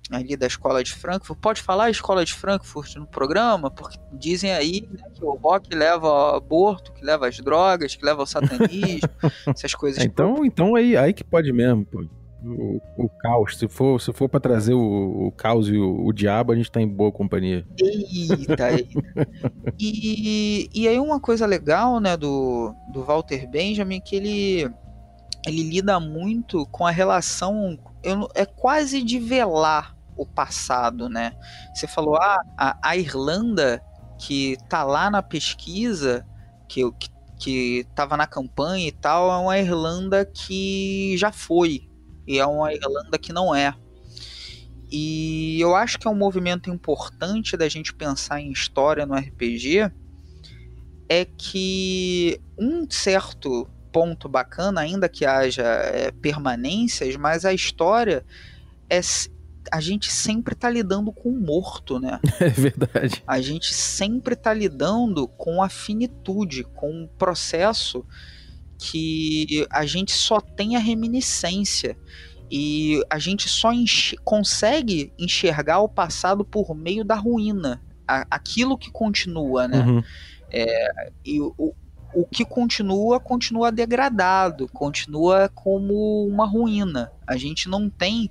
ali 0.09 0.37
da 0.37 0.47
Escola 0.47 0.85
de 0.85 0.95
Frankfurt. 0.95 1.39
Pode 1.41 1.61
falar 1.61 1.87
a 1.87 1.91
Escola 1.91 2.25
de 2.25 2.33
Frankfurt 2.33 2.95
no 2.95 3.07
programa? 3.07 3.73
Porque 3.73 3.99
dizem 4.13 4.53
aí 4.53 4.89
né, 4.89 5.03
que 5.13 5.25
o 5.25 5.33
rock 5.33 5.75
leva 5.75 6.07
ao 6.07 6.37
aborto, 6.37 6.93
que 6.93 7.05
leva 7.05 7.27
às 7.27 7.39
drogas, 7.39 7.97
que 7.97 8.05
leva 8.05 8.21
ao 8.23 8.27
satanismo, 8.27 9.09
essas 9.49 9.75
coisas. 9.75 10.05
Então, 10.05 10.45
então 10.45 10.77
aí, 10.77 10.97
aí 10.97 11.13
que 11.13 11.25
pode 11.25 11.53
mesmo, 11.53 11.85
pô 11.85 12.05
o, 12.43 13.09
caos. 13.09 13.59
Se 13.59 13.69
for, 13.69 14.01
se 14.01 14.13
for 14.13 14.29
para 14.29 14.41
trazer 14.41 14.75
o, 14.75 15.27
o, 15.27 15.33
caos 15.33 15.69
e 15.69 15.77
o, 15.77 16.07
o, 16.07 16.13
diabo, 16.13 16.53
a 16.53 16.57
gente 16.57 16.71
tá 16.71 16.81
em 16.81 16.89
boa 16.89 17.11
companhia. 17.11 17.67
Eita, 17.79 18.73
eita. 18.73 19.29
E, 19.79 20.69
e 20.75 20.89
aí 20.89 20.99
uma 20.99 21.21
coisa 21.21 21.47
legal, 21.47 22.01
né, 22.01 22.17
do, 22.17 22.75
do 22.93 23.03
Walter 23.03 23.49
Benjamin, 23.49 24.01
que 24.01 24.17
ele, 24.17 24.71
ele 25.47 25.63
lida 25.63 25.99
muito 26.01 26.67
com 26.67 26.87
a 26.87 26.91
relação, 26.91 27.79
eu, 28.03 28.29
é 28.35 28.45
quase 28.45 29.03
de 29.03 29.19
velar 29.19 29.97
o 30.17 30.27
passado, 30.27 31.09
né? 31.09 31.33
Você 31.75 31.87
falou, 31.87 32.17
ah, 32.17 32.41
a, 32.57 32.79
a 32.83 32.97
Irlanda 32.97 33.83
que 34.19 34.57
tá 34.69 34.83
lá 34.83 35.09
na 35.11 35.23
pesquisa, 35.23 36.27
que, 36.69 36.91
que 36.93 37.09
que 37.39 37.87
estava 37.89 38.17
na 38.17 38.27
campanha 38.27 38.89
e 38.89 38.93
tal, 38.93 39.31
é 39.31 39.37
uma 39.37 39.59
Irlanda 39.59 40.25
que 40.27 41.17
já 41.17 41.31
foi, 41.31 41.88
e 42.29 42.39
é 42.39 42.47
uma 42.47 42.73
Irlanda 42.75 43.19
que 43.19 43.33
não 43.33 43.55
é. 43.55 43.75
E 44.91 45.59
eu 45.61 45.75
acho 45.75 45.99
que 45.99 46.07
é 46.07 46.11
um 46.11 46.15
movimento 46.15 46.71
importante 46.71 47.57
da 47.57 47.69
gente 47.69 47.95
pensar 47.95 48.41
em 48.41 48.53
história 48.53 49.07
no 49.07 49.15
RPG 49.15 49.91
é 51.09 51.25
que 51.25 52.39
um 52.59 52.89
certo 52.91 53.67
ponto 53.91 54.29
bacana, 54.29 54.83
ainda 54.83 55.09
que 55.09 55.25
haja 55.25 55.65
é, 55.65 56.11
permanências, 56.11 57.17
mas 57.17 57.47
a 57.47 57.53
história 57.53 58.25
é 58.91 59.01
a 59.71 59.81
gente 59.81 60.11
sempre 60.11 60.55
está 60.55 60.71
lidando 60.71 61.13
com 61.13 61.29
o 61.29 61.41
morto, 61.41 61.99
né? 61.99 62.21
É 62.41 62.49
verdade. 62.49 63.23
A 63.27 63.41
gente 63.41 63.75
sempre 63.75 64.35
está 64.35 64.53
lidando 64.53 65.29
com 65.29 65.63
a 65.63 65.69
finitude, 65.69 66.65
com 66.65 66.91
um 66.91 67.07
processo 67.19 68.05
que 68.79 69.67
a 69.71 69.85
gente 69.85 70.13
só 70.13 70.41
tem 70.41 70.77
a 70.77 70.79
reminiscência 70.79 71.97
e 72.51 73.03
a 73.11 73.19
gente 73.19 73.49
só 73.49 73.73
enx 73.73 74.15
consegue 74.25 75.13
enxergar 75.19 75.81
o 75.81 75.89
passado 75.89 76.45
por 76.45 76.75
meio 76.75 77.05
da 77.05 77.15
ruína, 77.15 77.83
a, 78.07 78.27
aquilo 78.31 78.79
que 78.79 78.91
continua, 78.91 79.69
né? 79.69 79.81
Uhum. 79.81 80.03
É, 80.51 81.11
e 81.25 81.41
o, 81.41 81.75
o 82.15 82.25
que 82.25 82.45
continua, 82.45 83.21
continua 83.21 83.71
degradado, 83.71 84.69
continua 84.69 85.51
como 85.55 86.27
uma 86.27 86.47
ruína. 86.47 87.13
A 87.27 87.37
gente 87.37 87.69
não 87.69 87.91
tem 87.91 88.31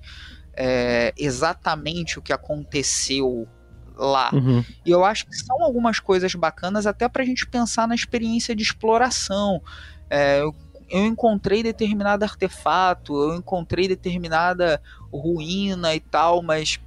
é, 0.53 1.13
exatamente 1.15 2.17
o 2.17 2.21
que 2.21 2.33
aconteceu 2.33 3.47
lá. 3.95 4.31
Uhum. 4.33 4.63
E 4.85 4.89
eu 4.89 5.05
acho 5.05 5.27
que 5.27 5.35
são 5.35 5.63
algumas 5.63 5.99
coisas 5.99 6.33
bacanas 6.33 6.87
até 6.87 7.07
para 7.07 7.21
a 7.21 7.25
gente 7.25 7.45
pensar 7.45 7.87
na 7.87 7.95
experiência 7.95 8.55
de 8.55 8.63
exploração. 8.63 9.61
É, 10.09 10.41
eu, 10.41 10.55
eu 10.89 11.05
encontrei 11.05 11.63
determinado 11.63 12.23
artefato, 12.23 13.13
eu 13.15 13.35
encontrei 13.35 13.87
determinada 13.87 14.81
ruína 15.11 15.95
e 15.95 15.99
tal, 15.99 16.41
mas 16.41 16.79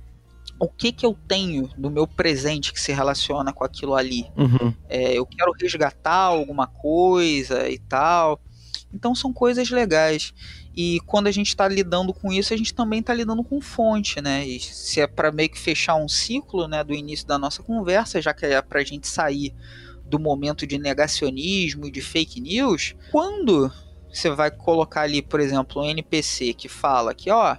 o 0.59 0.69
que 0.69 0.93
que 0.93 1.07
eu 1.07 1.17
tenho 1.27 1.71
do 1.77 1.91
meu 1.91 2.07
presente 2.07 2.73
que 2.73 2.81
se 2.81 2.93
relaciona 2.93 3.53
com 3.53 3.65
aquilo 3.65 3.95
ali? 3.95 4.27
Uhum. 4.37 4.75
É, 4.89 5.15
eu 5.15 5.25
quero 5.25 5.53
resgatar 5.59 6.13
alguma 6.13 6.67
coisa 6.67 7.69
e 7.69 7.79
tal. 7.79 8.39
Então 8.93 9.15
são 9.15 9.33
coisas 9.33 9.71
legais. 9.71 10.35
E 10.77 11.01
quando 11.07 11.27
a 11.27 11.31
gente 11.31 11.49
está 11.49 11.67
lidando 11.67 12.13
com 12.13 12.33
isso, 12.33 12.53
a 12.53 12.57
gente 12.57 12.75
também 12.75 13.01
está 13.01 13.15
lidando 13.15 13.43
com 13.43 13.61
fonte, 13.61 14.21
né? 14.21 14.47
E 14.47 14.61
se 14.61 15.01
é 15.01 15.07
para 15.07 15.33
meio 15.33 15.49
que 15.49 15.59
fechar 15.59 15.95
um 15.97 16.09
ciclo, 16.09 16.69
né, 16.69 16.85
do 16.85 16.95
início 16.95 17.27
da 17.27 17.39
nossa 17.39 17.63
conversa, 17.63 18.21
já 18.21 18.33
que 18.33 18.47
é 18.47 18.61
para 18.63 18.81
a 18.81 18.85
gente 18.85 19.09
sair 19.09 19.55
do 20.11 20.19
momento 20.19 20.67
de 20.67 20.77
negacionismo 20.77 21.87
e 21.87 21.91
de 21.91 22.03
fake 22.03 22.41
news, 22.41 22.95
quando 23.11 23.73
você 24.13 24.29
vai 24.29 24.51
colocar 24.51 25.03
ali, 25.03 25.23
por 25.23 25.39
exemplo, 25.39 25.81
um 25.81 25.87
NPC 25.87 26.53
que 26.53 26.69
fala 26.69 27.15
que, 27.15 27.31
ó, 27.31 27.57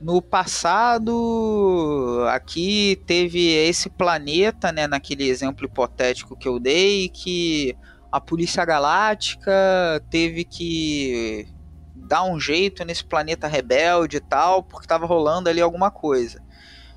no 0.00 0.22
passado 0.22 2.24
aqui 2.30 3.02
teve 3.06 3.48
esse 3.48 3.90
planeta, 3.90 4.72
né, 4.72 4.86
naquele 4.86 5.28
exemplo 5.28 5.66
hipotético 5.66 6.36
que 6.36 6.46
eu 6.46 6.60
dei, 6.60 7.08
que 7.08 7.76
a 8.10 8.20
Polícia 8.20 8.64
Galáctica 8.64 9.52
teve 10.10 10.44
que 10.44 11.46
dar 11.94 12.24
um 12.24 12.38
jeito 12.38 12.84
nesse 12.84 13.04
planeta 13.04 13.48
rebelde 13.48 14.18
e 14.18 14.20
tal, 14.20 14.62
porque 14.62 14.84
estava 14.84 15.06
rolando 15.06 15.48
ali 15.48 15.60
alguma 15.60 15.90
coisa. 15.90 16.40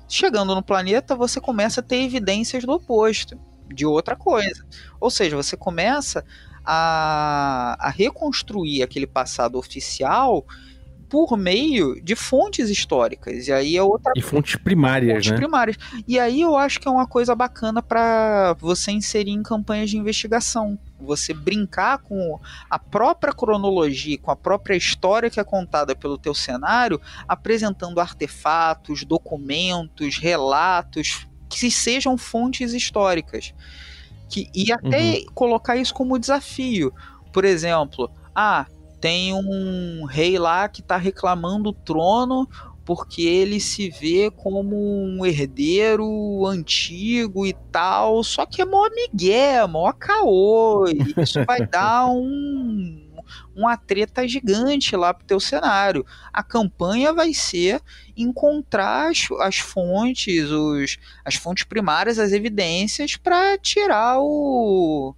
Chegando 0.08 0.54
no 0.54 0.62
planeta, 0.62 1.16
você 1.16 1.40
começa 1.40 1.80
a 1.80 1.82
ter 1.82 1.96
evidências 1.96 2.64
do 2.64 2.72
oposto 2.72 3.36
de 3.72 3.86
outra 3.86 4.16
coisa. 4.16 4.64
Ou 5.00 5.10
seja, 5.10 5.36
você 5.36 5.56
começa 5.56 6.24
a, 6.64 7.76
a 7.78 7.90
reconstruir 7.90 8.82
aquele 8.82 9.06
passado 9.06 9.58
oficial 9.58 10.44
por 11.08 11.36
meio 11.36 12.02
de 12.02 12.14
fontes 12.16 12.68
históricas. 12.68 13.46
E 13.46 13.52
aí 13.52 13.76
é 13.76 13.82
outra 13.82 14.12
E 14.16 14.20
fontes 14.20 14.56
primárias, 14.56 15.14
fontes 15.14 15.30
né? 15.30 15.36
primárias. 15.36 15.76
E 16.06 16.18
aí 16.18 16.40
eu 16.40 16.56
acho 16.56 16.80
que 16.80 16.88
é 16.88 16.90
uma 16.90 17.06
coisa 17.06 17.34
bacana 17.34 17.82
para 17.82 18.54
você 18.58 18.90
inserir 18.90 19.30
em 19.30 19.42
campanhas 19.42 19.90
de 19.90 19.96
investigação. 19.96 20.78
Você 21.00 21.32
brincar 21.32 21.98
com 21.98 22.40
a 22.68 22.78
própria 22.78 23.32
cronologia, 23.32 24.18
com 24.18 24.30
a 24.30 24.36
própria 24.36 24.74
história 24.74 25.30
que 25.30 25.38
é 25.38 25.44
contada 25.44 25.94
pelo 25.94 26.18
teu 26.18 26.34
cenário, 26.34 27.00
apresentando 27.28 28.00
artefatos, 28.00 29.04
documentos, 29.04 30.18
relatos 30.18 31.26
que 31.48 31.70
sejam 31.70 32.16
fontes 32.16 32.72
históricas. 32.72 33.54
Que, 34.28 34.48
e 34.54 34.72
até 34.72 35.18
uhum. 35.18 35.26
colocar 35.34 35.76
isso 35.76 35.94
como 35.94 36.18
desafio. 36.18 36.92
Por 37.32 37.44
exemplo, 37.44 38.10
ah, 38.34 38.66
tem 39.00 39.32
um 39.32 40.04
rei 40.04 40.38
lá 40.38 40.68
que 40.68 40.80
está 40.80 40.96
reclamando 40.96 41.70
o 41.70 41.72
trono 41.72 42.48
porque 42.84 43.22
ele 43.22 43.58
se 43.58 43.90
vê 43.90 44.30
como 44.30 44.76
um 44.76 45.26
herdeiro 45.26 46.46
antigo 46.46 47.44
e 47.44 47.52
tal, 47.72 48.22
só 48.22 48.46
que 48.46 48.62
é 48.62 48.64
mó 48.64 48.88
migué, 48.88 49.66
mó 49.66 49.92
caô, 49.92 50.84
isso 51.16 51.44
vai 51.44 51.66
dar 51.66 52.06
um 52.06 53.05
uma 53.54 53.76
treta 53.76 54.26
gigante 54.26 54.96
lá 54.96 55.12
pro 55.12 55.26
teu 55.26 55.40
cenário. 55.40 56.04
A 56.32 56.42
campanha 56.42 57.12
vai 57.12 57.32
ser 57.34 57.80
encontrar 58.16 59.10
as, 59.10 59.26
as 59.40 59.58
fontes, 59.58 60.50
os, 60.50 60.98
as 61.24 61.34
fontes 61.34 61.64
primárias, 61.64 62.18
as 62.18 62.32
evidências 62.32 63.16
para 63.16 63.58
tirar 63.58 64.20
o, 64.20 65.14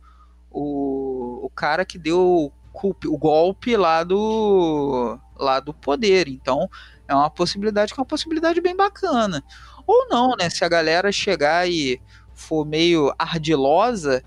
o, 0.51 1.47
o 1.47 1.51
cara 1.51 1.85
que 1.85 1.99
deu 1.99 2.53
o 2.81 3.19
golpe 3.19 3.77
lá 3.77 4.05
do 4.05 5.19
lá 5.37 5.61
do 5.61 5.73
poder. 5.75 6.29
Então, 6.29 6.69
é 7.07 7.15
uma 7.15 7.31
possibilidade 7.31 7.93
que 7.93 8.01
é 8.01 8.03
uma 8.03 8.07
possibilidade 8.07 8.61
bem 8.61 8.77
bacana. 8.77 9.43
Ou 9.87 10.07
não, 10.09 10.37
né? 10.39 10.51
Se 10.51 10.65
a 10.65 10.69
galera 10.69 11.11
chegar 11.11 11.69
e 11.69 12.01
for 12.35 12.65
meio 12.65 13.13
ardilosa, 13.19 14.23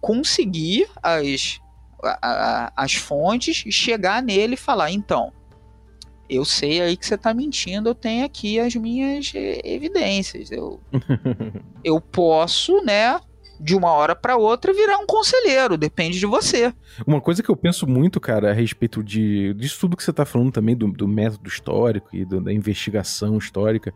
conseguir 0.00 0.88
as, 1.02 1.60
a, 2.04 2.18
a, 2.22 2.72
as 2.76 2.94
fontes 2.94 3.64
e 3.66 3.72
chegar 3.72 4.22
nele 4.22 4.54
e 4.54 4.58
falar, 4.58 4.90
então, 4.90 5.32
eu 6.28 6.44
sei 6.44 6.80
aí 6.80 6.96
que 6.96 7.06
você 7.06 7.18
tá 7.18 7.34
mentindo, 7.34 7.88
eu 7.88 7.94
tenho 7.94 8.24
aqui 8.24 8.58
as 8.58 8.74
minhas 8.74 9.32
eh, 9.34 9.60
evidências. 9.64 10.50
Eu, 10.50 10.80
eu 11.84 12.00
posso, 12.00 12.82
né, 12.82 13.20
de 13.60 13.74
uma 13.74 13.92
hora 13.92 14.16
para 14.16 14.36
outra 14.36 14.72
virar 14.72 14.98
um 14.98 15.06
conselheiro, 15.06 15.76
depende 15.76 16.18
de 16.18 16.26
você. 16.26 16.72
Uma 17.06 17.20
coisa 17.20 17.42
que 17.42 17.50
eu 17.50 17.56
penso 17.56 17.86
muito, 17.86 18.20
cara, 18.20 18.50
a 18.50 18.54
respeito 18.54 19.02
de 19.02 19.54
disso 19.54 19.80
tudo 19.80 19.96
que 19.96 20.02
você 20.02 20.12
tá 20.12 20.24
falando 20.24 20.52
também 20.52 20.76
do, 20.76 20.90
do 20.90 21.06
método 21.06 21.48
histórico 21.48 22.08
e 22.12 22.24
do, 22.24 22.40
da 22.40 22.52
investigação 22.52 23.38
histórica, 23.38 23.92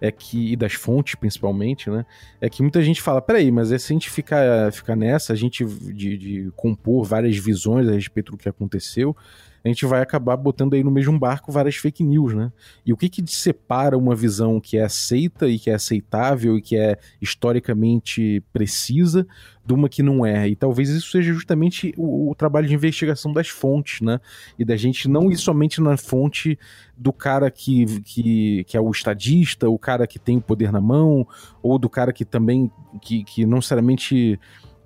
é 0.00 0.10
que 0.10 0.52
e 0.52 0.56
das 0.56 0.72
fontes 0.72 1.14
principalmente, 1.14 1.90
né? 1.90 2.06
É 2.40 2.48
que 2.48 2.62
muita 2.62 2.82
gente 2.82 3.02
fala, 3.02 3.20
peraí, 3.20 3.50
mas 3.50 3.70
é 3.70 3.78
se 3.78 3.92
a 3.92 3.94
gente 3.94 4.10
ficar, 4.10 4.72
ficar 4.72 4.96
nessa, 4.96 5.32
a 5.32 5.36
gente 5.36 5.64
de, 5.64 6.16
de 6.16 6.52
compor 6.56 7.04
várias 7.04 7.36
visões 7.36 7.88
a 7.88 7.92
respeito 7.92 8.32
do 8.32 8.38
que 8.38 8.48
aconteceu, 8.48 9.14
a 9.64 9.68
gente 9.68 9.84
vai 9.84 10.00
acabar 10.00 10.36
botando 10.36 10.74
aí 10.74 10.82
no 10.82 10.90
mesmo 10.90 11.18
barco 11.18 11.52
várias 11.52 11.76
fake 11.76 12.02
news, 12.02 12.34
né? 12.34 12.50
E 12.84 12.92
o 12.92 12.96
que 12.96 13.08
que 13.08 13.26
separa 13.26 13.96
uma 13.96 14.14
visão 14.14 14.60
que 14.60 14.78
é 14.78 14.84
aceita 14.84 15.46
e 15.48 15.58
que 15.58 15.70
é 15.70 15.74
aceitável 15.74 16.56
e 16.56 16.62
que 16.62 16.76
é 16.76 16.98
historicamente 17.20 18.42
precisa 18.52 19.26
de 19.64 19.74
uma 19.74 19.88
que 19.88 20.02
não 20.02 20.24
é? 20.24 20.48
E 20.48 20.56
talvez 20.56 20.88
isso 20.88 21.10
seja 21.10 21.32
justamente 21.32 21.92
o, 21.96 22.30
o 22.30 22.34
trabalho 22.34 22.66
de 22.66 22.74
investigação 22.74 23.32
das 23.32 23.48
fontes, 23.48 24.00
né? 24.00 24.18
E 24.58 24.64
da 24.64 24.76
gente 24.76 25.08
não 25.08 25.30
ir 25.30 25.36
somente 25.36 25.80
na 25.80 25.96
fonte 25.96 26.58
do 26.96 27.12
cara 27.12 27.50
que, 27.50 28.00
que, 28.02 28.64
que 28.64 28.76
é 28.76 28.80
o 28.80 28.90
estadista, 28.90 29.68
o 29.68 29.78
cara 29.78 30.06
que 30.06 30.18
tem 30.18 30.38
o 30.38 30.42
poder 30.42 30.72
na 30.72 30.80
mão, 30.80 31.26
ou 31.62 31.78
do 31.78 31.88
cara 31.88 32.12
que 32.12 32.24
também, 32.24 32.70
que, 33.02 33.24
que 33.24 33.44
não 33.44 33.56
necessariamente 33.56 34.40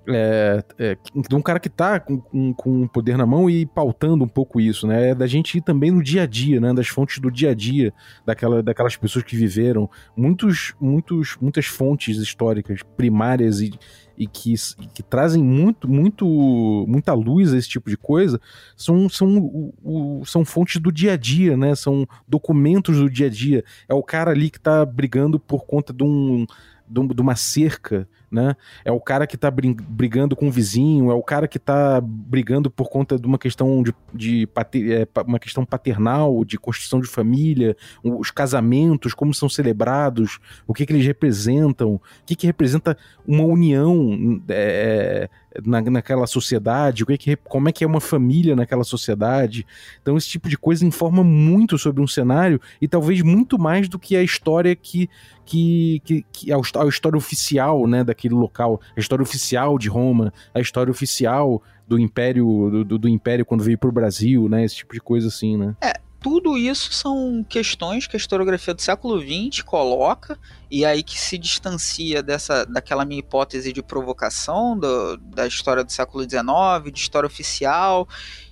é, 0.07 0.63
é, 0.77 0.97
de 1.27 1.35
um 1.35 1.41
cara 1.41 1.59
que 1.59 1.69
tá 1.69 1.99
com, 1.99 2.19
com, 2.19 2.53
com 2.53 2.87
poder 2.87 3.17
na 3.17 3.25
mão 3.25 3.49
e 3.49 3.65
pautando 3.65 4.23
um 4.23 4.27
pouco 4.27 4.59
isso, 4.61 4.85
né? 4.85 5.09
É 5.09 5.15
da 5.15 5.27
gente 5.27 5.57
ir 5.57 5.61
também 5.61 5.91
no 5.91 6.03
dia 6.03 6.23
a 6.23 6.25
dia, 6.25 6.59
né? 6.59 6.73
Das 6.73 6.87
fontes 6.87 7.19
do 7.19 7.31
dia 7.31 7.51
a 7.51 7.53
dia, 7.53 7.93
daquela, 8.25 8.61
daquelas 8.61 8.95
pessoas 8.95 9.23
que 9.23 9.35
viveram. 9.35 9.89
Muitos, 10.15 10.73
muitos, 10.79 11.37
muitas 11.41 11.65
fontes 11.65 12.17
históricas 12.17 12.81
primárias 12.95 13.61
e, 13.61 13.73
e 14.17 14.27
que, 14.27 14.53
e 14.79 14.87
que 14.87 15.01
trazem 15.03 15.43
muito, 15.43 15.87
muito, 15.87 16.85
muita 16.87 17.13
luz 17.13 17.53
a 17.53 17.57
esse 17.57 17.69
tipo 17.69 17.89
de 17.89 17.97
coisa 17.97 18.39
são, 18.75 19.09
são, 19.09 19.37
o, 19.37 19.73
o, 19.83 20.25
são 20.25 20.45
fontes 20.45 20.79
do 20.79 20.91
dia 20.91 21.13
a 21.13 21.17
dia, 21.17 21.57
né? 21.57 21.73
São 21.75 22.07
documentos 22.27 22.97
do 22.97 23.09
dia 23.09 23.27
a 23.27 23.29
dia. 23.29 23.63
É 23.89 23.93
o 23.93 24.03
cara 24.03 24.31
ali 24.31 24.49
que 24.49 24.59
tá 24.59 24.85
brigando 24.85 25.39
por 25.39 25.65
conta 25.65 25.91
de 25.91 26.03
um 26.03 26.45
de 26.87 27.21
uma 27.21 27.35
cerca, 27.35 28.07
né? 28.35 28.55
É 28.83 28.91
o 28.91 28.99
cara 28.99 29.25
que 29.25 29.37
tá 29.37 29.49
brigando 29.49 30.35
com 30.35 30.49
o 30.49 30.51
vizinho, 30.51 31.09
é 31.09 31.13
o 31.13 31.23
cara 31.23 31.47
que 31.47 31.57
tá 31.57 32.01
brigando 32.01 32.69
por 32.69 32.89
conta 32.89 33.17
de 33.17 33.25
uma 33.25 33.39
questão 33.39 33.81
de, 33.81 33.95
de 34.13 34.47
é, 34.91 35.07
uma 35.25 35.39
questão 35.39 35.65
paternal, 35.65 36.43
de 36.43 36.57
construção 36.57 36.99
de 36.99 37.07
família, 37.07 37.75
os 38.03 38.29
casamentos, 38.29 39.13
como 39.13 39.33
são 39.33 39.47
celebrados, 39.47 40.37
o 40.67 40.73
que, 40.73 40.85
que 40.85 40.91
eles 40.91 41.05
representam, 41.05 41.95
o 41.95 42.01
que, 42.25 42.35
que 42.35 42.45
representa 42.45 42.97
uma 43.25 43.45
união 43.45 44.41
é, 44.49 45.29
na, 45.63 45.81
naquela 45.81 46.27
sociedade, 46.27 47.03
o 47.03 47.05
que, 47.05 47.17
que 47.17 47.35
como 47.35 47.69
é 47.69 47.71
que 47.71 47.83
é 47.83 47.87
uma 47.87 48.01
família 48.01 48.55
naquela 48.55 48.83
sociedade. 48.83 49.65
Então 50.01 50.17
esse 50.17 50.27
tipo 50.27 50.49
de 50.49 50.57
coisa 50.57 50.85
informa 50.85 51.23
muito 51.23 51.77
sobre 51.77 52.01
um 52.01 52.07
cenário 52.07 52.59
e 52.81 52.87
talvez 52.87 53.21
muito 53.21 53.57
mais 53.59 53.87
do 53.87 53.99
que 53.99 54.15
a 54.15 54.23
história 54.23 54.75
que 54.75 55.09
que, 55.45 56.01
que, 56.03 56.25
que 56.31 56.51
a, 56.51 56.55
a 56.57 56.87
história 56.87 57.15
oficial, 57.15 57.85
né, 57.85 58.03
daquele 58.03 58.33
local, 58.33 58.81
a 58.97 58.99
história 58.99 59.21
oficial 59.21 59.77
de 59.77 59.87
Roma, 59.87 60.33
a 60.55 60.59
história 60.59 60.89
oficial 60.89 61.61
do 61.87 61.99
Império 61.99 62.83
do, 62.83 62.97
do 62.97 63.07
Império 63.07 63.45
quando 63.45 63.63
veio 63.63 63.77
para 63.77 63.89
o 63.89 63.91
Brasil, 63.91 64.49
né, 64.49 64.65
esse 64.65 64.77
tipo 64.77 64.93
de 64.93 64.99
coisa 64.99 65.27
assim, 65.27 65.55
né? 65.55 65.75
É, 65.81 65.93
tudo 66.25 66.57
isso 66.57 66.91
são 66.91 67.45
questões 67.47 68.07
que 68.07 68.15
a 68.15 68.17
historiografia 68.17 68.73
do 68.73 68.81
século 68.81 69.21
XX 69.21 69.61
coloca 69.61 70.39
e 70.71 70.83
aí 70.83 71.03
que 71.03 71.21
se 71.21 71.37
distancia 71.37 72.23
dessa 72.23 72.65
daquela 72.65 73.05
minha 73.05 73.19
hipótese 73.19 73.71
de 73.71 73.83
provocação 73.83 74.75
do, 74.75 75.17
da 75.17 75.45
história 75.45 75.83
do 75.83 75.91
século 75.91 76.23
XIX, 76.23 76.91
de 76.91 76.99
história 76.99 77.27
oficial 77.27 78.09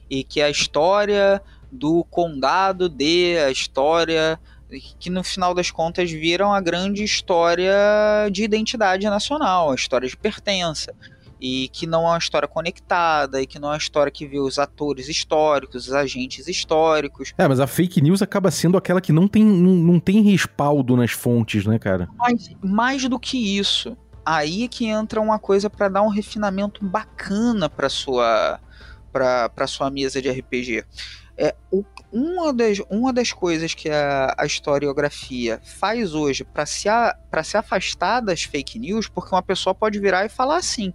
e 0.07 0.23
que 0.23 0.39
é 0.39 0.43
a 0.43 0.49
história 0.51 1.41
do 1.71 2.03
condado 2.11 2.87
de 2.87 3.39
a 3.39 3.49
história 3.49 4.39
que 4.99 5.09
no 5.09 5.23
final 5.23 5.55
das 5.55 5.71
contas 5.71 6.11
viram 6.11 6.53
a 6.53 6.61
grande 6.61 7.03
história 7.03 7.73
de 8.31 8.43
identidade 8.43 9.03
nacional, 9.07 9.71
a 9.71 9.75
história 9.75 10.07
de 10.07 10.15
pertença 10.15 10.93
e 11.43 11.67
que 11.67 11.85
não 11.85 12.05
é 12.05 12.11
uma 12.11 12.17
história 12.17 12.47
conectada, 12.47 13.41
e 13.41 13.45
que 13.45 13.59
não 13.59 13.67
é 13.67 13.71
uma 13.73 13.77
história 13.77 14.09
que 14.09 14.25
vê 14.25 14.39
os 14.39 14.57
atores 14.57 15.09
históricos, 15.09 15.89
os 15.89 15.93
agentes 15.93 16.47
históricos. 16.47 17.33
É, 17.37 17.45
mas 17.45 17.59
a 17.59 17.67
fake 17.67 17.99
news 17.99 18.21
acaba 18.21 18.49
sendo 18.49 18.77
aquela 18.77 19.01
que 19.01 19.11
não 19.11 19.27
tem, 19.27 19.43
não, 19.43 19.73
não 19.73 19.99
tem 19.99 20.21
respaldo 20.21 20.95
nas 20.95 21.11
fontes, 21.11 21.65
né, 21.65 21.77
cara? 21.77 22.07
Mas 22.17 22.49
mais 22.63 23.09
do 23.09 23.19
que 23.19 23.57
isso, 23.59 23.97
aí 24.25 24.63
é 24.63 24.67
que 24.69 24.85
entra 24.85 25.19
uma 25.19 25.37
coisa 25.37 25.69
para 25.69 25.89
dar 25.89 26.01
um 26.01 26.07
refinamento 26.07 26.85
bacana 26.85 27.69
para 27.69 27.89
sua 27.89 28.61
para 29.11 29.67
sua 29.67 29.91
mesa 29.91 30.21
de 30.21 30.31
RPG. 30.31 30.85
É, 31.37 31.53
o, 31.69 31.83
uma, 32.11 32.53
das, 32.53 32.79
uma 32.89 33.11
das 33.11 33.33
coisas 33.33 33.73
que 33.73 33.89
a, 33.89 34.33
a 34.37 34.45
historiografia 34.45 35.59
faz 35.63 36.15
hoje 36.15 36.43
para 36.43 36.65
se, 36.65 36.87
a, 36.87 37.15
se 37.43 37.57
afastar 37.57 38.21
das 38.21 38.43
fake 38.43 38.79
news, 38.79 39.09
porque 39.09 39.35
uma 39.35 39.43
pessoa 39.43 39.75
pode 39.75 39.99
virar 39.99 40.25
e 40.25 40.29
falar 40.29 40.57
assim. 40.57 40.93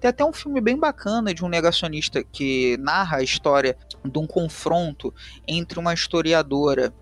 Tem 0.00 0.08
até 0.08 0.24
um 0.24 0.32
filme 0.32 0.60
bem 0.60 0.78
bacana 0.78 1.32
de 1.32 1.44
um 1.44 1.48
negacionista 1.48 2.22
que 2.22 2.76
narra 2.78 3.18
a 3.18 3.22
história 3.22 3.76
de 4.04 4.18
um 4.18 4.26
confronto 4.26 5.12
entre 5.46 5.78
uma 5.78 5.94
historiadora 5.94 6.92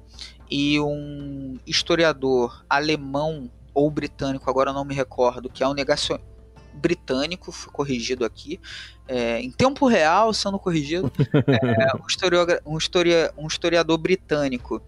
e 0.51 0.79
um 0.81 1.59
historiador 1.67 2.65
alemão 2.69 3.51
ou 3.73 3.91
britânico, 3.91 4.49
agora 4.49 4.73
não 4.73 4.85
me 4.85 4.95
recordo, 4.95 5.51
que 5.51 5.63
é 5.63 5.69
um 5.69 5.75
negacionista 5.75 6.35
britânico, 6.75 7.53
foi 7.53 7.73
corrigido 7.73 8.25
aqui, 8.25 8.61
é, 9.07 9.41
em 9.41 9.51
tempo 9.51 9.87
real, 9.87 10.33
sendo 10.33 10.59
corrigido, 10.59 11.11
é, 11.47 11.97
um, 11.97 12.07
historiador, 12.07 12.61
um, 12.67 12.79
historia, 12.79 13.33
um 13.37 13.47
historiador 13.47 13.99
britânico 13.99 14.83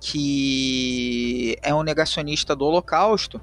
que 0.00 1.56
é 1.62 1.74
um 1.74 1.82
negacionista 1.82 2.54
do 2.54 2.66
Holocausto, 2.66 3.40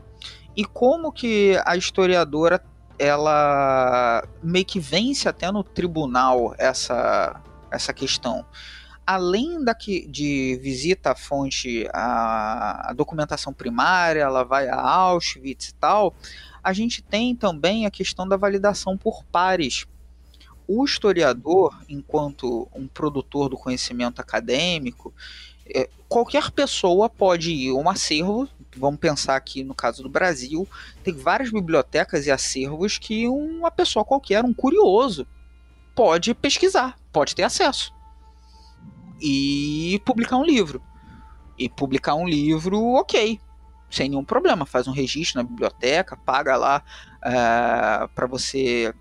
e 0.56 0.64
como 0.64 1.12
que 1.12 1.60
a 1.66 1.76
historiadora 1.76 2.64
ela 3.02 4.24
meio 4.44 4.64
que 4.64 4.80
vence 4.80 5.28
até 5.28 5.52
no 5.52 5.64
tribunal 5.64 6.54
essa, 6.60 7.42
essa 7.72 7.92
questão. 7.92 8.46
Além 9.06 9.64
daqui, 9.64 10.08
de 10.08 10.60
visita 10.62 11.12
à 11.12 11.16
fonte, 11.16 11.90
a, 11.92 12.92
a 12.92 12.94
documentação 12.94 13.52
primária, 13.52 14.22
ela 14.22 14.44
vai 14.44 14.70
a 14.70 14.80
Auschwitz 14.80 15.70
e 15.70 15.74
tal, 15.74 16.14
a 16.64 16.72
gente 16.74 17.02
tem 17.02 17.36
também 17.36 17.88
a 17.88 17.92
questão 17.92 18.28
da 18.28 18.38
validação 18.38 18.96
por 18.96 19.24
pares. 19.26 19.88
O 20.68 20.86
historiador, 20.86 21.76
enquanto 21.90 22.70
um 22.74 22.88
produtor 22.88 23.50
do 23.50 23.58
conhecimento 23.58 24.22
acadêmico, 24.22 25.12
é, 25.74 25.90
qualquer 26.08 26.52
pessoa 26.52 27.10
pode 27.10 27.52
ir 27.52 27.72
a 27.72 27.74
um 27.74 27.90
acervo. 27.90 28.48
Vamos 28.78 29.00
pensar 29.00 29.36
aqui 29.36 29.64
no 29.64 29.76
caso 29.76 30.02
do 30.02 30.10
Brasil, 30.10 30.68
tem 31.04 31.14
várias 31.14 31.52
bibliotecas 31.52 32.26
e 32.26 32.32
acervos 32.32 32.98
que 32.98 33.28
uma 33.28 33.70
pessoa 33.70 34.06
qualquer, 34.06 34.44
um 34.44 34.54
curioso, 34.54 35.28
pode 35.96 36.34
pesquisar, 36.34 36.98
pode 37.12 37.36
ter 37.36 37.44
acesso 37.44 37.94
e 39.22 40.02
publicar 40.04 40.38
um 40.38 40.44
livro. 40.44 40.82
E 41.58 41.70
publicar 41.70 42.16
um 42.16 42.28
livro, 42.28 42.82
ok, 42.94 43.40
sem 43.90 44.10
nenhum 44.10 44.26
problema. 44.26 44.66
Faz 44.66 44.88
um 44.88 44.92
registro 44.92 45.42
na 45.42 45.48
biblioteca, 45.48 46.18
paga 46.18 46.58
lá 46.58 46.82
uh, 47.24 48.04
é, 48.04 48.08
para 48.16 48.26
você 48.26 48.94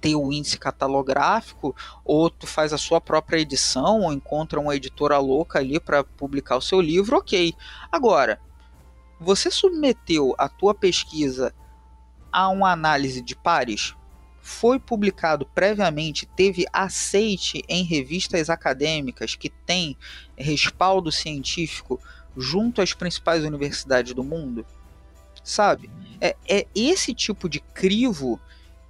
ter 0.00 0.14
o 0.14 0.32
índice 0.32 0.58
catalográfico, 0.58 1.74
ou 2.04 2.30
tu 2.30 2.46
faz 2.46 2.72
a 2.72 2.78
sua 2.78 3.00
própria 3.00 3.38
edição, 3.38 4.02
ou 4.02 4.12
encontra 4.12 4.60
uma 4.60 4.74
editora 4.74 5.18
louca 5.18 5.58
ali 5.58 5.78
para 5.80 6.04
publicar 6.04 6.56
o 6.56 6.62
seu 6.62 6.80
livro, 6.80 7.16
ok. 7.16 7.54
Agora, 7.90 8.40
você 9.20 9.50
submeteu 9.50 10.34
a 10.38 10.48
tua 10.48 10.74
pesquisa 10.74 11.52
a 12.30 12.48
uma 12.48 12.70
análise 12.70 13.20
de 13.20 13.34
pares? 13.34 13.94
Foi 14.40 14.78
publicado 14.78 15.44
previamente, 15.44 16.24
teve 16.24 16.64
aceite 16.72 17.62
em 17.68 17.82
revistas 17.82 18.48
acadêmicas 18.48 19.34
que 19.34 19.50
têm 19.50 19.96
respaldo 20.36 21.10
científico 21.10 22.00
junto 22.36 22.80
às 22.80 22.94
principais 22.94 23.44
universidades 23.44 24.14
do 24.14 24.22
mundo? 24.22 24.64
Sabe? 25.42 25.90
É, 26.20 26.36
é 26.48 26.66
esse 26.74 27.12
tipo 27.12 27.48
de 27.48 27.60
crivo 27.60 28.40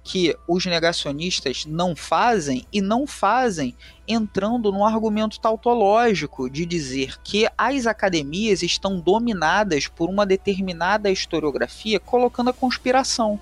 que 0.09 0.35
os 0.47 0.65
negacionistas 0.65 1.67
não 1.67 1.95
fazem 1.95 2.65
e 2.73 2.81
não 2.81 3.05
fazem 3.05 3.75
entrando 4.07 4.71
no 4.71 4.83
argumento 4.83 5.39
tautológico 5.39 6.49
de 6.49 6.65
dizer 6.65 7.21
que 7.23 7.47
as 7.55 7.85
academias 7.85 8.63
estão 8.63 8.99
dominadas 8.99 9.87
por 9.87 10.09
uma 10.09 10.25
determinada 10.25 11.11
historiografia, 11.11 11.99
colocando 11.99 12.49
a 12.49 12.53
conspiração. 12.53 13.39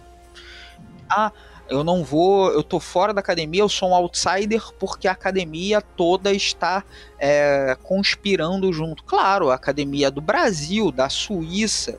Ah, 1.09 1.31
eu 1.69 1.85
não 1.85 2.03
vou, 2.03 2.51
eu 2.51 2.61
tô 2.61 2.81
fora 2.81 3.13
da 3.13 3.21
academia, 3.21 3.61
eu 3.61 3.69
sou 3.69 3.91
um 3.91 3.95
outsider 3.95 4.61
porque 4.77 5.07
a 5.07 5.13
academia 5.13 5.81
toda 5.81 6.33
está 6.33 6.83
é, 7.17 7.77
conspirando 7.81 8.73
junto. 8.73 9.05
Claro, 9.05 9.51
a 9.51 9.55
academia 9.55 10.11
do 10.11 10.19
Brasil, 10.19 10.91
da 10.91 11.07
Suíça, 11.07 11.97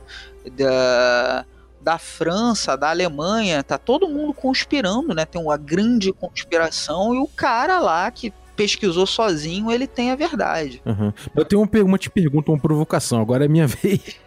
da 0.55 1.43
da 1.81 1.97
França, 1.97 2.75
da 2.75 2.89
Alemanha, 2.89 3.63
tá 3.63 3.77
todo 3.77 4.07
mundo 4.07 4.33
conspirando, 4.33 5.13
né? 5.13 5.25
Tem 5.25 5.41
uma 5.41 5.57
grande 5.57 6.11
conspiração 6.11 7.15
e 7.15 7.19
o 7.19 7.27
cara 7.27 7.79
lá 7.79 8.09
que 8.11 8.33
pesquisou 8.55 9.07
sozinho, 9.07 9.71
ele 9.71 9.87
tem 9.87 10.11
a 10.11 10.15
verdade. 10.15 10.81
Uhum. 10.85 11.13
Eu 11.33 11.45
tenho 11.45 11.61
uma, 11.61 11.83
uma 11.83 11.97
te 11.97 12.09
pergunta, 12.09 12.51
uma 12.51 12.59
provocação, 12.59 13.21
agora 13.21 13.45
é 13.45 13.47
minha 13.47 13.65
vez. 13.67 14.19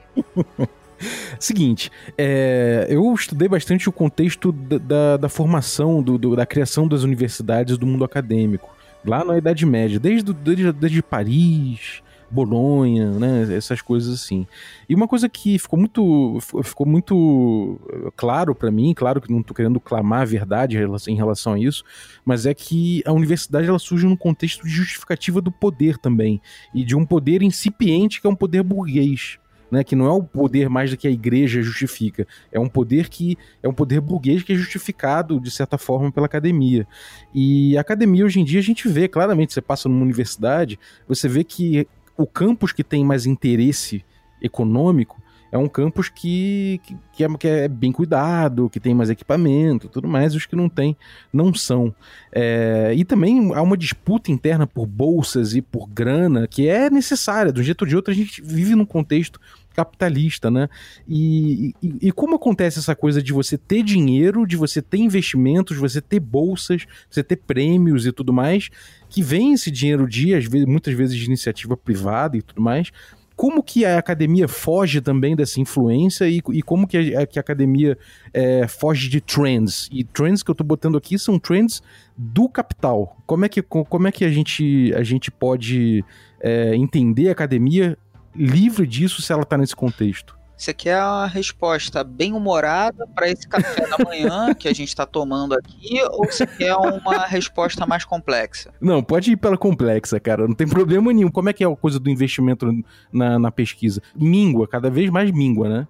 Seguinte, 1.39 1.91
é, 2.17 2.87
eu 2.89 3.13
estudei 3.13 3.49
bastante 3.49 3.89
o 3.89 3.93
contexto 3.93 4.53
da, 4.53 4.79
da, 4.79 5.17
da 5.17 5.29
formação, 5.29 6.03
do, 6.03 6.17
do, 6.17 6.37
da 6.37 6.47
criação 6.47 6.89
das 6.89 7.03
universidades 7.03 7.77
do 7.77 7.87
mundo 7.87 8.05
acadêmico, 8.05 8.75
lá 9.05 9.25
na 9.25 9.37
Idade 9.37 9.67
Média, 9.67 9.99
desde, 9.99 10.33
desde, 10.33 10.73
desde 10.73 11.03
Paris, 11.03 12.03
Bolonha, 12.33 13.11
né? 13.11 13.55
Essas 13.55 13.83
coisas 13.83 14.15
assim. 14.15 14.47
E 14.89 14.95
uma 14.95 15.07
coisa 15.07 15.29
que 15.29 15.59
ficou 15.59 15.79
muito, 15.79 16.39
ficou 16.65 16.87
muito 16.87 17.79
eh, 17.91 18.11
claro 18.17 18.55
para 18.55 18.71
mim, 18.71 18.95
claro 18.95 19.21
que 19.21 19.31
não 19.31 19.41
estou 19.41 19.55
querendo 19.55 19.79
clamar 19.79 20.23
a 20.23 20.25
verdade 20.25 20.79
em 20.79 21.15
relação 21.15 21.53
a 21.53 21.59
isso, 21.59 21.85
mas 22.25 22.47
é 22.47 22.55
que 22.55 23.03
a 23.05 23.13
universidade 23.13 23.69
ela 23.69 23.79
surge 23.79 24.07
num 24.07 24.17
contexto 24.17 24.65
de 24.65 24.71
justificativa 24.71 25.43
do 25.43 25.53
poder 25.53 25.99
também 25.99 26.41
e 26.75 26.83
de 26.83 26.97
um 26.97 27.05
poder 27.05 27.43
incipiente 27.43 28.21
que 28.21 28.27
é 28.27 28.31
um 28.31 28.37
poder 28.37 28.63
burguês. 28.63 29.39
Né, 29.71 29.83
que 29.83 29.97
não 29.97 30.05
é 30.05 30.11
o 30.11 30.23
poder 30.23 30.69
mais 30.69 30.91
do 30.91 30.99
que 30.99 31.09
a 31.09 31.11
igreja 31.11 31.63
justifica, 31.63 32.27
é 32.53 32.61
um 32.61 32.69
poder 32.69 33.09
que 33.09 33.39
é 33.63 33.67
um 33.67 33.73
poder 33.73 34.03
burguês 34.03 34.43
que 34.43 34.53
é 34.53 34.55
justificado 34.55 35.41
de 35.41 35.51
certa 35.51 35.79
forma 35.79 36.13
pela 36.13 36.27
academia. 36.27 36.87
E 37.35 37.75
a 37.79 37.81
academia 37.81 38.23
hoje 38.23 38.39
em 38.39 38.45
dia 38.45 38.61
a 38.61 38.63
gente 38.63 38.87
vê 38.87 39.09
claramente, 39.09 39.55
você 39.55 39.63
passa 39.63 39.89
numa 39.89 40.03
universidade, 40.03 40.79
você 41.09 41.27
vê 41.27 41.43
que 41.43 41.89
o 42.17 42.27
campus 42.27 42.73
que 42.73 42.85
tem 42.85 43.05
mais 43.05 43.27
interesse 43.27 44.05
econômico 44.41 45.23
é 45.53 45.59
um 45.59 45.69
campus 45.69 46.09
que, 46.09 46.81
que, 46.83 46.97
que, 47.13 47.25
é, 47.25 47.29
que 47.37 47.47
é 47.47 47.69
bem 47.69 47.93
cuidado, 47.93 48.71
que 48.71 48.81
tem 48.81 48.95
mais 48.95 49.11
equipamento, 49.11 49.87
tudo 49.87 50.09
mais, 50.09 50.35
os 50.35 50.47
que 50.47 50.57
não 50.57 50.67
tem 50.67 50.97
não 51.31 51.53
são. 51.53 51.95
É, 52.33 52.95
e 52.97 53.05
também 53.05 53.53
há 53.55 53.61
uma 53.61 53.77
disputa 53.77 54.33
interna 54.33 54.67
por 54.67 54.87
bolsas 54.87 55.55
e 55.55 55.61
por 55.61 55.87
grana 55.87 56.49
que 56.49 56.67
é 56.69 56.89
necessária. 56.89 57.53
De 57.53 57.61
um 57.61 57.65
jeito 57.65 57.83
ou 57.83 57.87
de 57.87 57.95
outro, 57.95 58.11
a 58.11 58.17
gente 58.17 58.41
vive 58.41 58.75
num 58.75 58.87
contexto 58.87 59.39
capitalista, 59.73 60.51
né? 60.51 60.69
E, 61.09 61.75
e, 61.83 62.09
e, 62.09 62.13
como 62.13 62.37
acontece 62.37 62.79
essa 62.79 62.95
coisa 62.95 63.23
de 63.23 63.33
você 63.33 63.57
ter 63.57 63.83
dinheiro, 63.83 64.47
de 64.47 64.57
você 64.57 64.81
ter 64.81 64.99
investimentos, 64.99 65.77
você 65.77 66.01
ter 66.01 66.21
bolsas, 66.21 66.87
você 67.09 67.23
ter 67.23 67.37
prêmios 67.37 68.07
e 68.07 68.13
tudo 68.13 68.33
mais, 68.33 68.69
que 69.09 69.23
vem 69.23 69.53
esse 69.53 69.71
dinheiro 69.71 70.09
de, 70.09 70.35
às 70.35 70.45
vezes, 70.47 70.67
muitas 70.67 70.95
vezes, 70.95 71.17
de 71.17 71.25
iniciativa 71.25 71.77
privada 71.77 72.37
e 72.37 72.43
tudo 72.43 72.61
mais. 72.61 72.91
Como 73.35 73.63
que 73.63 73.85
a 73.85 73.99
academia 73.99 74.47
foge 74.47 75.01
também 75.01 75.35
dessa 75.35 75.61
influência 75.61 76.29
e, 76.29 76.41
e 76.53 76.63
como 76.63 76.87
que 76.87 77.17
a, 77.17 77.27
que 77.27 77.39
a 77.39 77.41
academia 77.41 77.99
é, 78.33 78.69
foge 78.69 79.09
de 79.09 79.21
trends? 79.21 79.89
E 79.91 80.05
trends 80.05 80.43
que 80.43 80.51
eu 80.51 80.53
estou 80.53 80.67
botando 80.67 80.97
aqui 80.97 81.19
são 81.19 81.39
trends 81.39 81.83
do 82.17 82.49
capital. 82.49 83.17
Como 83.27 83.45
é 83.45 83.49
que, 83.49 83.63
como 83.63 84.07
é 84.07 84.13
que 84.13 84.25
a, 84.25 84.31
gente, 84.31 84.93
a 84.95 85.03
gente 85.03 85.31
pode 85.31 86.05
é, 86.41 86.77
entender 86.77 87.31
a 87.31 87.33
academia 87.33 87.97
livre 88.35 88.87
disso 88.87 89.23
se 89.23 89.33
ela 89.33 89.45
tá 89.45 89.57
nesse 89.57 89.75
contexto? 89.75 90.37
Você 90.57 90.73
quer 90.73 91.03
uma 91.03 91.27
resposta 91.27 92.05
bem 92.05 92.35
humorada 92.35 93.05
para 93.15 93.29
esse 93.29 93.49
café 93.49 93.85
da 93.89 93.99
manhã 94.05 94.55
que 94.55 94.69
a 94.69 94.73
gente 94.73 94.89
está 94.89 95.05
tomando 95.05 95.55
aqui, 95.55 96.01
ou 96.13 96.25
você 96.25 96.47
quer 96.47 96.77
uma 96.77 97.27
resposta 97.27 97.85
mais 97.85 98.05
complexa? 98.05 98.73
Não, 98.81 99.03
pode 99.03 99.33
ir 99.33 99.37
pela 99.37 99.59
complexa, 99.59 100.21
cara. 100.21 100.47
Não 100.47 100.55
tem 100.55 100.69
problema 100.69 101.13
nenhum. 101.13 101.31
Como 101.31 101.49
é 101.49 101.53
que 101.53 101.65
é 101.65 101.67
a 101.67 101.75
coisa 101.75 101.99
do 101.99 102.09
investimento 102.09 102.71
na, 103.13 103.41
na 103.41 103.51
pesquisa? 103.51 104.01
Mingua, 104.15 104.69
cada 104.69 104.89
vez 104.89 105.11
mais 105.11 105.33
mingua, 105.33 105.69
né? 105.69 105.89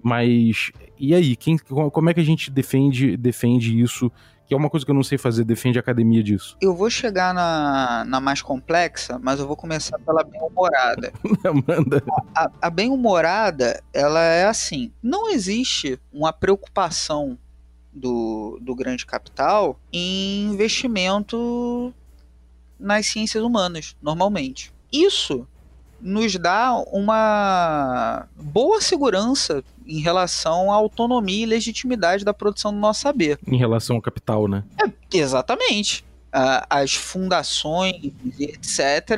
Mas 0.00 0.70
e 1.04 1.16
aí, 1.16 1.34
quem, 1.34 1.58
como 1.58 2.10
é 2.10 2.14
que 2.14 2.20
a 2.20 2.24
gente 2.24 2.48
defende, 2.48 3.16
defende 3.16 3.80
isso 3.80 4.08
que 4.46 4.54
é 4.54 4.56
uma 4.56 4.68
coisa 4.68 4.84
que 4.84 4.90
eu 4.90 4.94
não 4.94 5.02
sei 5.02 5.18
fazer, 5.18 5.44
defende 5.44 5.78
a 5.78 5.80
academia 5.80 6.22
disso. 6.22 6.56
Eu 6.60 6.74
vou 6.74 6.90
chegar 6.90 7.32
na, 7.32 8.04
na 8.06 8.20
mais 8.20 8.42
complexa, 8.42 9.18
mas 9.18 9.40
eu 9.40 9.46
vou 9.46 9.56
começar 9.56 9.98
pela 9.98 10.22
bem-humorada. 10.22 11.12
Manda. 11.66 12.02
A, 12.34 12.50
a 12.62 12.70
bem-humorada, 12.70 13.82
ela 13.92 14.20
é 14.20 14.46
assim, 14.46 14.92
não 15.02 15.30
existe 15.30 15.98
uma 16.12 16.32
preocupação 16.32 17.38
do, 17.92 18.58
do 18.60 18.74
grande 18.74 19.04
capital 19.04 19.78
em 19.92 20.44
investimento 20.44 21.92
nas 22.78 23.06
ciências 23.06 23.42
humanas, 23.42 23.96
normalmente. 24.02 24.72
Isso 24.92 25.46
nos 26.02 26.36
dá 26.36 26.74
uma 26.92 28.26
boa 28.36 28.80
segurança 28.80 29.62
em 29.86 30.00
relação 30.00 30.72
à 30.72 30.74
autonomia 30.74 31.44
e 31.44 31.46
legitimidade 31.46 32.24
da 32.24 32.34
produção 32.34 32.72
do 32.72 32.78
nosso 32.78 33.02
saber. 33.02 33.38
Em 33.46 33.56
relação 33.56 33.96
ao 33.96 34.02
capital, 34.02 34.48
né? 34.48 34.64
É, 34.84 35.16
exatamente. 35.16 36.04
as 36.68 36.94
fundações, 36.94 38.12
etc., 38.40 39.16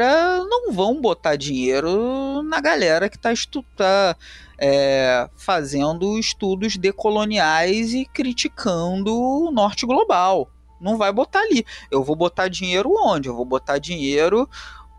não 0.49 0.73
vão 0.73 1.01
botar 1.01 1.37
dinheiro 1.37 2.43
na 2.43 2.61
galera 2.61 3.09
que 3.09 3.17
está 3.17 3.33
tá, 3.77 4.17
é, 4.59 5.29
fazendo 5.37 6.19
estudos 6.19 6.77
decoloniais 6.77 7.95
e 7.95 8.05
criticando 8.05 9.15
o 9.17 9.51
norte 9.51 9.87
global. 9.87 10.51
Não 10.81 10.99
vai 10.99 11.13
botar 11.13 11.41
ali. 11.41 11.65
Eu 11.91 12.03
vou 12.03 12.17
botar 12.17 12.49
dinheiro 12.49 12.93
onde? 12.95 13.29
Eu 13.29 13.35
vou 13.35 13.45
botar 13.45 13.79
dinheiro 13.79 14.49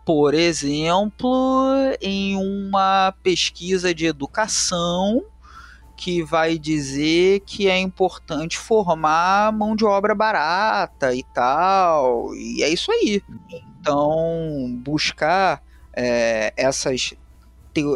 por 0.06 0.34
exemplo, 0.34 1.66
em 2.00 2.36
uma 2.36 3.12
pesquisa 3.24 3.92
de 3.92 4.06
educação 4.06 5.24
que 5.96 6.22
vai 6.22 6.56
dizer 6.58 7.40
que 7.40 7.68
é 7.68 7.76
importante 7.76 8.56
formar 8.56 9.52
mão 9.52 9.74
de 9.74 9.84
obra 9.84 10.14
barata 10.14 11.12
e 11.12 11.24
tal, 11.34 12.32
e 12.36 12.62
é 12.62 12.68
isso 12.68 12.92
aí. 12.92 13.20
Então, 13.80 14.78
buscar 14.84 15.60
é, 15.92 16.54
essas 16.56 17.12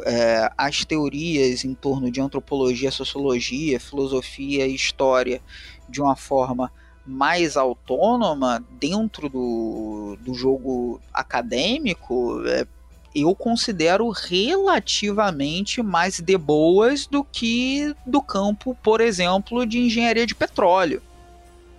é, 0.04 0.50
as 0.58 0.84
teorias 0.84 1.64
em 1.64 1.74
torno 1.74 2.10
de 2.10 2.20
antropologia, 2.20 2.90
sociologia, 2.90 3.78
filosofia 3.78 4.66
e 4.66 4.74
história 4.74 5.40
de 5.88 6.02
uma 6.02 6.16
forma 6.16 6.72
mais 7.10 7.56
autônoma 7.56 8.64
dentro 8.78 9.28
do, 9.28 10.16
do 10.20 10.32
jogo 10.32 11.00
acadêmico, 11.12 12.42
é, 12.46 12.66
eu 13.14 13.34
considero 13.34 14.08
relativamente 14.10 15.82
mais 15.82 16.20
de 16.20 16.38
boas 16.38 17.06
do 17.06 17.24
que 17.24 17.94
do 18.06 18.22
campo, 18.22 18.76
por 18.82 19.00
exemplo, 19.00 19.66
de 19.66 19.80
engenharia 19.80 20.26
de 20.26 20.34
petróleo. 20.34 21.02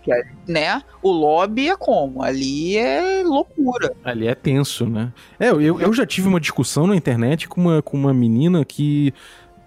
É, 0.10 0.24
né? 0.48 0.84
O 1.02 1.12
lobby 1.12 1.70
é 1.70 1.78
como? 1.78 2.24
Ali 2.24 2.76
é 2.76 3.22
loucura. 3.24 3.94
Ali 4.04 4.28
é 4.28 4.34
tenso, 4.34 4.86
né? 4.88 5.14
É, 5.40 5.50
eu, 5.50 5.80
eu 5.80 5.94
já 5.94 6.08
tive 6.08 6.28
uma 6.28 6.40
discussão 6.40 6.88
na 6.88 6.96
internet 6.96 7.48
com 7.48 7.62
uma, 7.62 7.82
com 7.82 7.96
uma 7.96 8.14
menina 8.14 8.66
que 8.66 9.14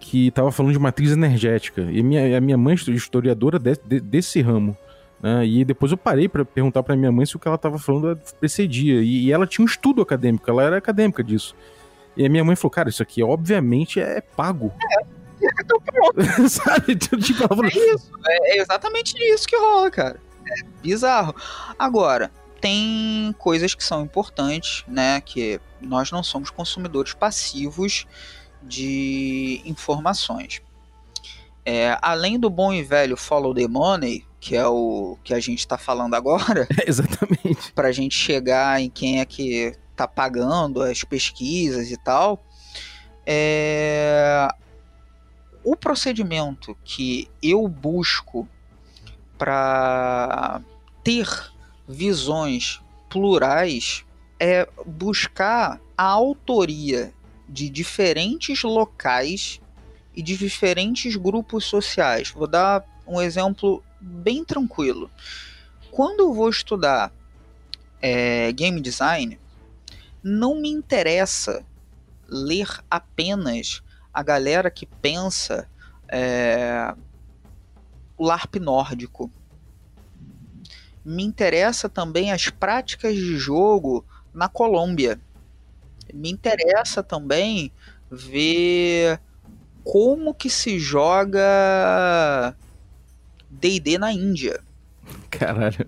que 0.04 0.28
estava 0.28 0.52
falando 0.52 0.72
de 0.72 0.78
matriz 0.78 1.12
energética. 1.12 1.80
E 1.90 2.02
minha, 2.02 2.36
a 2.36 2.40
minha 2.40 2.58
mãe 2.58 2.74
é 2.74 2.90
historiadora 2.90 3.58
de, 3.58 3.74
de, 3.86 4.00
desse 4.00 4.42
ramo. 4.42 4.76
Né? 5.24 5.46
E 5.46 5.64
depois 5.64 5.90
eu 5.90 5.96
parei 5.96 6.28
para 6.28 6.44
perguntar 6.44 6.82
para 6.82 6.94
minha 6.94 7.10
mãe 7.10 7.24
se 7.24 7.34
o 7.34 7.38
que 7.38 7.48
ela 7.48 7.54
estava 7.54 7.78
falando 7.78 8.20
precedia. 8.38 9.00
E, 9.00 9.24
e, 9.24 9.32
ela 9.32 9.46
tinha 9.46 9.64
um 9.64 9.66
estudo 9.66 10.02
acadêmico, 10.02 10.50
ela 10.50 10.62
era 10.62 10.76
acadêmica 10.76 11.24
disso. 11.24 11.56
E 12.14 12.26
a 12.26 12.28
minha 12.28 12.44
mãe 12.44 12.54
falou: 12.54 12.70
Cara, 12.70 12.90
isso 12.90 13.02
aqui 13.02 13.22
obviamente 13.22 13.98
é 13.98 14.20
pago. 14.20 14.70
É. 15.42 15.50
Então 15.60 15.78
pronto. 15.80 16.48
Sabe? 16.48 16.96
Tipo, 16.96 17.46
falou, 17.48 17.66
é 17.66 17.68
isso, 17.68 18.10
é 18.24 18.58
exatamente 18.60 19.14
isso 19.18 19.46
que 19.46 19.56
rola, 19.56 19.90
cara. 19.90 20.18
É 20.48 20.62
bizarro. 20.80 21.34
Agora, 21.78 22.30
tem 22.62 23.34
coisas 23.36 23.74
que 23.74 23.84
são 23.84 24.02
importantes, 24.02 24.84
né? 24.88 25.20
Que 25.20 25.60
nós 25.82 26.10
não 26.10 26.22
somos 26.22 26.48
consumidores 26.48 27.12
passivos 27.12 28.06
de 28.62 29.60
informações. 29.66 30.62
É, 31.66 31.98
além 32.00 32.38
do 32.38 32.48
bom 32.48 32.72
e 32.72 32.82
velho 32.82 33.16
follow 33.18 33.52
the 33.52 33.68
money, 33.68 34.24
que 34.44 34.54
é 34.54 34.66
o 34.66 35.16
que 35.24 35.32
a 35.32 35.40
gente 35.40 35.60
está 35.60 35.78
falando 35.78 36.12
agora, 36.12 36.68
É, 36.78 36.86
exatamente. 36.86 37.72
para 37.72 37.88
a 37.88 37.92
gente 37.92 38.14
chegar 38.14 38.78
em 38.78 38.90
quem 38.90 39.20
é 39.20 39.24
que 39.24 39.74
está 39.90 40.06
pagando 40.06 40.82
as 40.82 41.02
pesquisas 41.02 41.90
e 41.90 41.96
tal, 41.96 42.44
é, 43.24 44.46
o 45.64 45.74
procedimento 45.74 46.76
que 46.84 47.26
eu 47.42 47.66
busco 47.66 48.46
para 49.38 50.60
ter 51.02 51.26
visões 51.88 52.82
plurais 53.08 54.04
é 54.38 54.68
buscar 54.84 55.80
a 55.96 56.04
autoria 56.04 57.14
de 57.48 57.70
diferentes 57.70 58.62
locais 58.62 59.58
e 60.14 60.20
de 60.20 60.36
diferentes 60.36 61.16
grupos 61.16 61.64
sociais. 61.64 62.30
Vou 62.30 62.46
dar 62.46 62.84
um 63.06 63.22
exemplo 63.22 63.82
bem 64.04 64.44
tranquilo. 64.44 65.10
Quando 65.90 66.20
eu 66.20 66.34
vou 66.34 66.50
estudar 66.50 67.12
é, 68.02 68.52
game 68.52 68.80
design, 68.80 69.38
não 70.22 70.60
me 70.60 70.68
interessa 70.68 71.64
ler 72.28 72.68
apenas 72.90 73.82
a 74.12 74.22
galera 74.22 74.70
que 74.70 74.86
pensa 74.86 75.68
é, 76.08 76.94
o 78.16 78.26
LARP 78.26 78.56
nórdico. 78.56 79.30
Me 81.04 81.22
interessa 81.22 81.88
também 81.88 82.32
as 82.32 82.48
práticas 82.48 83.14
de 83.14 83.36
jogo 83.36 84.04
na 84.32 84.48
Colômbia. 84.48 85.20
Me 86.12 86.30
interessa 86.30 87.02
também 87.02 87.72
ver 88.10 89.20
como 89.82 90.34
que 90.34 90.48
se 90.48 90.78
joga 90.78 92.56
D&D 93.60 93.98
na 93.98 94.12
Índia 94.12 94.60
Caralho. 95.30 95.86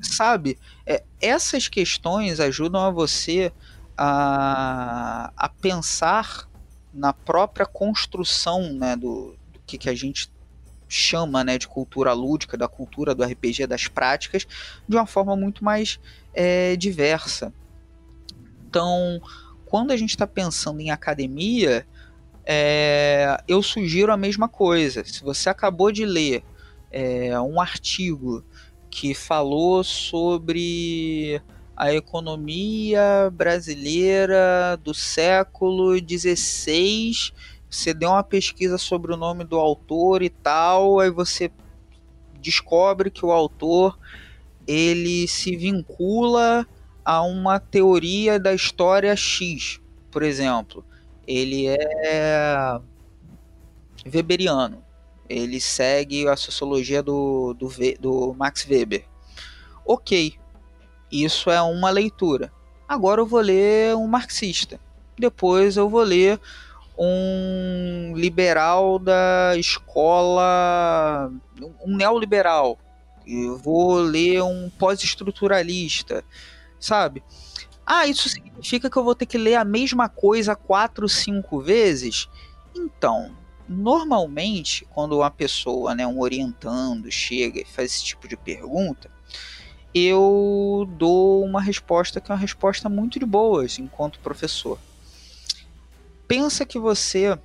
sabe? 0.00 0.58
É, 0.84 1.02
essas 1.20 1.68
questões 1.68 2.40
ajudam 2.40 2.80
a 2.80 2.90
você 2.90 3.52
a, 3.96 5.32
a 5.36 5.48
pensar 5.48 6.48
na 6.92 7.12
própria 7.12 7.66
construção 7.66 8.72
né, 8.72 8.96
do, 8.96 9.36
do 9.52 9.60
que, 9.66 9.78
que 9.78 9.88
a 9.88 9.94
gente 9.94 10.30
chama 10.88 11.42
né, 11.42 11.58
de 11.58 11.66
cultura 11.66 12.12
lúdica, 12.12 12.56
da 12.56 12.68
cultura 12.68 13.14
do 13.14 13.24
RPG, 13.24 13.66
das 13.66 13.88
práticas, 13.88 14.46
de 14.88 14.96
uma 14.96 15.06
forma 15.06 15.36
muito 15.36 15.64
mais 15.64 15.98
é, 16.32 16.76
diversa. 16.76 17.52
Então, 18.68 19.20
quando 19.64 19.90
a 19.90 19.96
gente 19.96 20.10
está 20.10 20.26
pensando 20.26 20.80
em 20.80 20.90
academia, 20.90 21.86
é, 22.44 23.42
eu 23.48 23.62
sugiro 23.62 24.12
a 24.12 24.16
mesma 24.16 24.48
coisa. 24.48 25.04
Se 25.04 25.22
você 25.22 25.48
acabou 25.50 25.90
de 25.90 26.04
ler 26.04 26.44
é, 26.90 27.38
um 27.40 27.60
artigo 27.60 28.44
que 28.90 29.14
falou 29.14 29.84
sobre 29.84 31.40
a 31.76 31.92
economia 31.92 33.30
brasileira 33.32 34.78
do 34.82 34.94
século 34.94 35.94
XVI. 35.98 37.32
Você 37.68 37.92
deu 37.92 38.10
uma 38.10 38.22
pesquisa 38.22 38.78
sobre 38.78 39.12
o 39.12 39.16
nome 39.16 39.44
do 39.44 39.56
autor 39.56 40.22
e 40.22 40.30
tal, 40.30 40.98
aí 40.98 41.10
você 41.10 41.50
descobre 42.40 43.10
que 43.10 43.26
o 43.26 43.32
autor 43.32 43.98
ele 44.66 45.28
se 45.28 45.54
vincula 45.56 46.66
a 47.04 47.22
uma 47.22 47.60
teoria 47.60 48.38
da 48.40 48.54
história 48.54 49.14
X, 49.14 49.80
por 50.10 50.22
exemplo. 50.22 50.84
Ele 51.26 51.66
é 51.68 52.80
weberiano. 54.12 54.85
Ele 55.28 55.60
segue 55.60 56.28
a 56.28 56.36
sociologia 56.36 57.02
do, 57.02 57.54
do, 57.54 57.68
do 57.98 58.34
Max 58.34 58.66
Weber. 58.68 59.04
Ok, 59.84 60.34
isso 61.10 61.50
é 61.50 61.60
uma 61.62 61.90
leitura. 61.90 62.52
Agora 62.88 63.20
eu 63.20 63.26
vou 63.26 63.40
ler 63.40 63.96
um 63.96 64.06
marxista. 64.06 64.80
Depois 65.18 65.76
eu 65.76 65.88
vou 65.88 66.02
ler 66.02 66.40
um 66.98 68.12
liberal 68.16 68.98
da 68.98 69.56
escola, 69.56 71.30
um 71.84 71.96
neoliberal. 71.96 72.78
Eu 73.26 73.58
vou 73.58 73.94
ler 73.96 74.42
um 74.42 74.70
pós-estruturalista, 74.70 76.24
sabe? 76.78 77.22
Ah, 77.84 78.06
isso 78.06 78.28
significa 78.28 78.90
que 78.90 78.96
eu 78.96 79.04
vou 79.04 79.14
ter 79.14 79.26
que 79.26 79.38
ler 79.38 79.56
a 79.56 79.64
mesma 79.64 80.08
coisa 80.08 80.56
quatro, 80.56 81.08
cinco 81.08 81.60
vezes? 81.60 82.28
Então, 82.74 83.30
normalmente, 83.68 84.86
quando 84.90 85.18
uma 85.18 85.30
pessoa, 85.30 85.94
né, 85.94 86.06
um 86.06 86.20
orientando, 86.20 87.10
chega 87.10 87.60
e 87.60 87.64
faz 87.64 87.92
esse 87.92 88.04
tipo 88.04 88.28
de 88.28 88.36
pergunta, 88.36 89.10
eu 89.94 90.88
dou 90.98 91.44
uma 91.44 91.60
resposta 91.60 92.20
que 92.20 92.30
é 92.30 92.34
uma 92.34 92.40
resposta 92.40 92.88
muito 92.88 93.18
de 93.18 93.26
boas 93.26 93.78
enquanto 93.78 94.20
professor. 94.20 94.78
Pensa 96.28 96.66
que 96.66 96.78
você 96.78 97.38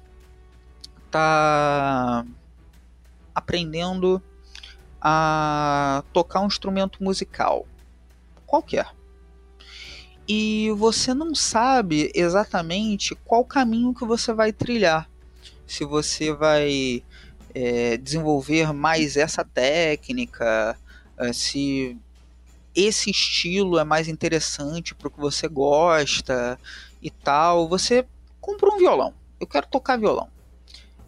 está 1.06 2.26
aprendendo 3.34 4.22
a 5.00 6.04
tocar 6.14 6.42
um 6.42 6.48
instrumento 6.48 7.04
musical, 7.04 7.66
qualquer, 8.46 8.94
e 10.28 10.72
você 10.78 11.14
não 11.14 11.36
sabe 11.36 12.12
exatamente 12.16 13.16
qual 13.26 13.44
caminho 13.44 13.94
que 13.94 14.06
você 14.06 14.32
vai 14.32 14.54
trilhar. 14.54 15.11
Se 15.66 15.86
você 15.86 16.34
vai 16.34 17.04
é, 17.54 17.98
desenvolver 17.98 18.74
mais 18.74 19.18
essa 19.18 19.44
técnica, 19.44 20.78
se 21.34 21.98
esse 22.76 23.12
estilo 23.12 23.78
é 23.78 23.84
mais 23.84 24.08
interessante 24.08 24.96
para 24.96 25.08
o 25.08 25.12
que 25.12 25.20
você 25.20 25.48
gosta 25.48 26.60
e 27.02 27.10
tal, 27.10 27.68
você 27.68 28.06
compra 28.40 28.70
um 28.70 28.78
violão. 28.78 29.14
Eu 29.40 29.48
quero 29.48 29.68
tocar 29.68 29.98
violão. 29.98 30.30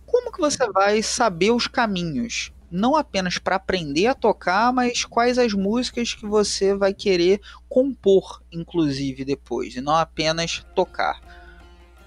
Como 0.05 0.31
que 0.31 0.39
você 0.39 0.69
vai 0.71 1.01
saber 1.01 1.51
os 1.51 1.67
caminhos? 1.67 2.51
Não 2.69 2.95
apenas 2.95 3.37
para 3.37 3.55
aprender 3.55 4.07
a 4.07 4.15
tocar, 4.15 4.73
mas 4.73 5.05
quais 5.05 5.37
as 5.37 5.53
músicas 5.53 6.13
que 6.13 6.25
você 6.25 6.75
vai 6.75 6.93
querer 6.93 7.39
compor, 7.69 8.41
inclusive 8.51 9.23
depois, 9.23 9.75
e 9.75 9.81
não 9.81 9.95
apenas 9.95 10.65
tocar. 10.75 11.21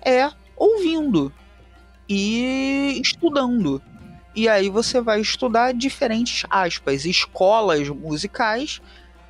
É 0.04 0.30
ouvindo 0.56 1.32
e 2.08 3.00
estudando. 3.02 3.82
E 4.34 4.48
aí 4.48 4.68
você 4.68 5.00
vai 5.00 5.20
estudar 5.20 5.72
diferentes 5.72 6.44
aspas, 6.50 7.04
escolas 7.04 7.88
musicais 7.88 8.80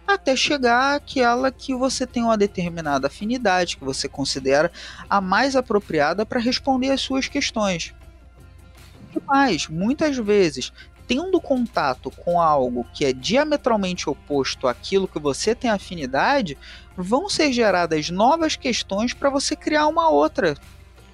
até 0.07 0.37
chegar 0.37 0.95
àquela 0.95 1.51
que 1.51 1.75
você 1.75 2.07
tem 2.07 2.23
uma 2.23 2.39
determinada 2.39 3.09
afinidade, 3.09 3.77
que 3.77 3.85
você 3.85 4.09
considera 4.09 4.71
a 5.11 5.21
mais 5.21 5.57
apropriada 5.57 6.25
para 6.25 6.41
responder 6.41 6.91
às 6.91 7.01
suas 7.01 7.27
questões. 7.29 7.93
E 9.15 9.21
mais, 9.27 9.67
muitas 9.67 10.17
vezes, 10.17 10.73
tendo 11.07 11.41
contato 11.41 12.11
com 12.11 12.41
algo 12.41 12.87
que 12.93 13.05
é 13.05 13.13
diametralmente 13.13 14.09
oposto 14.09 14.69
àquilo 14.69 15.09
que 15.09 15.19
você 15.19 15.55
tem 15.55 15.71
afinidade, 15.71 16.57
vão 16.97 17.29
ser 17.29 17.53
geradas 17.53 18.11
novas 18.11 18.57
questões 18.57 19.13
para 19.13 19.31
você 19.31 19.57
criar 19.57 19.87
uma 19.87 20.09
outra 20.09 20.57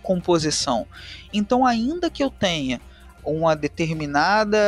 composição. 0.03 0.87
Então, 1.33 1.65
ainda 1.67 2.11
que 2.11 2.23
eu 2.23 2.31
tenha 2.31 2.81
uma 3.25 3.55
determinada 3.55 4.59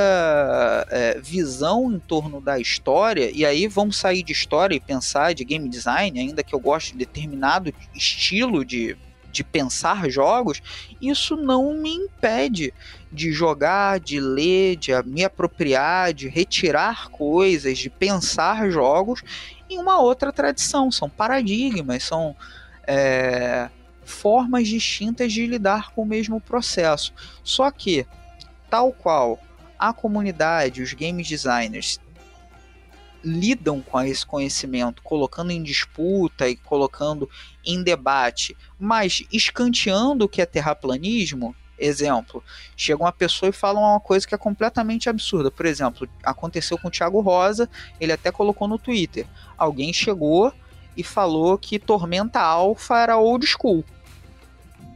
é, 0.89 1.21
visão 1.21 1.93
em 1.93 1.99
torno 1.99 2.41
da 2.41 2.59
história, 2.59 3.31
e 3.33 3.45
aí 3.45 3.67
vamos 3.67 3.97
sair 3.97 4.23
de 4.23 4.33
história 4.33 4.77
e 4.77 4.81
pensar 4.81 5.35
de 5.35 5.45
game 5.45 5.69
design, 5.69 6.19
ainda 6.19 6.43
que 6.43 6.55
eu 6.55 6.61
goste 6.61 6.93
de 6.93 6.99
determinado 6.99 7.75
estilo 7.93 8.65
de, 8.65 8.97
de 9.33 9.43
pensar 9.43 10.09
jogos, 10.09 10.63
isso 11.03 11.37
não 11.37 11.75
me 11.75 11.91
impede 11.91 12.73
de 13.11 13.33
jogar, 13.33 13.99
de 13.99 14.21
ler, 14.21 14.77
de 14.77 14.93
me 15.05 15.25
apropriar, 15.25 16.13
de 16.13 16.29
retirar 16.29 17.09
coisas, 17.09 17.77
de 17.77 17.91
pensar 17.91 18.71
jogos 18.71 19.23
em 19.69 19.79
uma 19.79 20.01
outra 20.01 20.33
tradição. 20.33 20.91
São 20.91 21.11
paradigmas, 21.11 22.05
são. 22.05 22.37
É, 22.87 23.69
formas 24.05 24.69
distintas 24.69 25.33
de 25.33 25.47
lidar 25.47 25.93
com 25.93 26.03
o 26.03 26.07
mesmo 26.07 26.41
processo. 26.41 27.13
Só 27.43 27.71
que 27.71 28.07
tal 28.71 28.93
qual 28.93 29.41
a 29.79 29.93
comunidade, 29.93 30.83
os 30.83 30.93
game 30.93 31.23
designers 31.23 32.01
lidam 33.23 33.81
com 33.81 34.01
esse 34.03 34.25
conhecimento, 34.25 35.03
colocando 35.03 35.51
em 35.51 35.63
disputa 35.63 36.49
e 36.49 36.57
colocando 36.57 37.29
em 37.65 37.83
debate, 37.83 38.57
mas 38.79 39.25
escanteando 39.33 40.27
o 40.27 40.29
que 40.29 40.43
é 40.43 40.47
terraplanismo, 40.47 41.57
Exemplo, 41.77 42.43
chega 42.77 43.03
uma 43.03 43.13
pessoa 43.13 43.51
e 43.51 43.53
fala 43.53 43.81
uma 43.81 43.99
coisa 43.99 44.27
que 44.27 44.35
é 44.35 44.39
completamente 44.39 45.09
absurda. 45.09 45.51
Por 45.51 45.67
exemplo, 45.67 46.09
aconteceu 46.23 46.79
com 46.79 46.87
o 46.87 46.91
Thiago 46.91 47.21
Rosa, 47.21 47.69
ele 48.01 48.13
até 48.13 48.31
colocou 48.31 48.69
no 48.69 48.79
Twitter. 48.79 49.27
Alguém 49.59 49.93
chegou 49.93 50.53
e 50.97 51.03
falou 51.03 51.59
que 51.59 51.79
Tormenta 51.79 52.41
Alpha 52.41 52.99
era 52.99 53.17
old 53.17 53.47
school. 53.47 53.85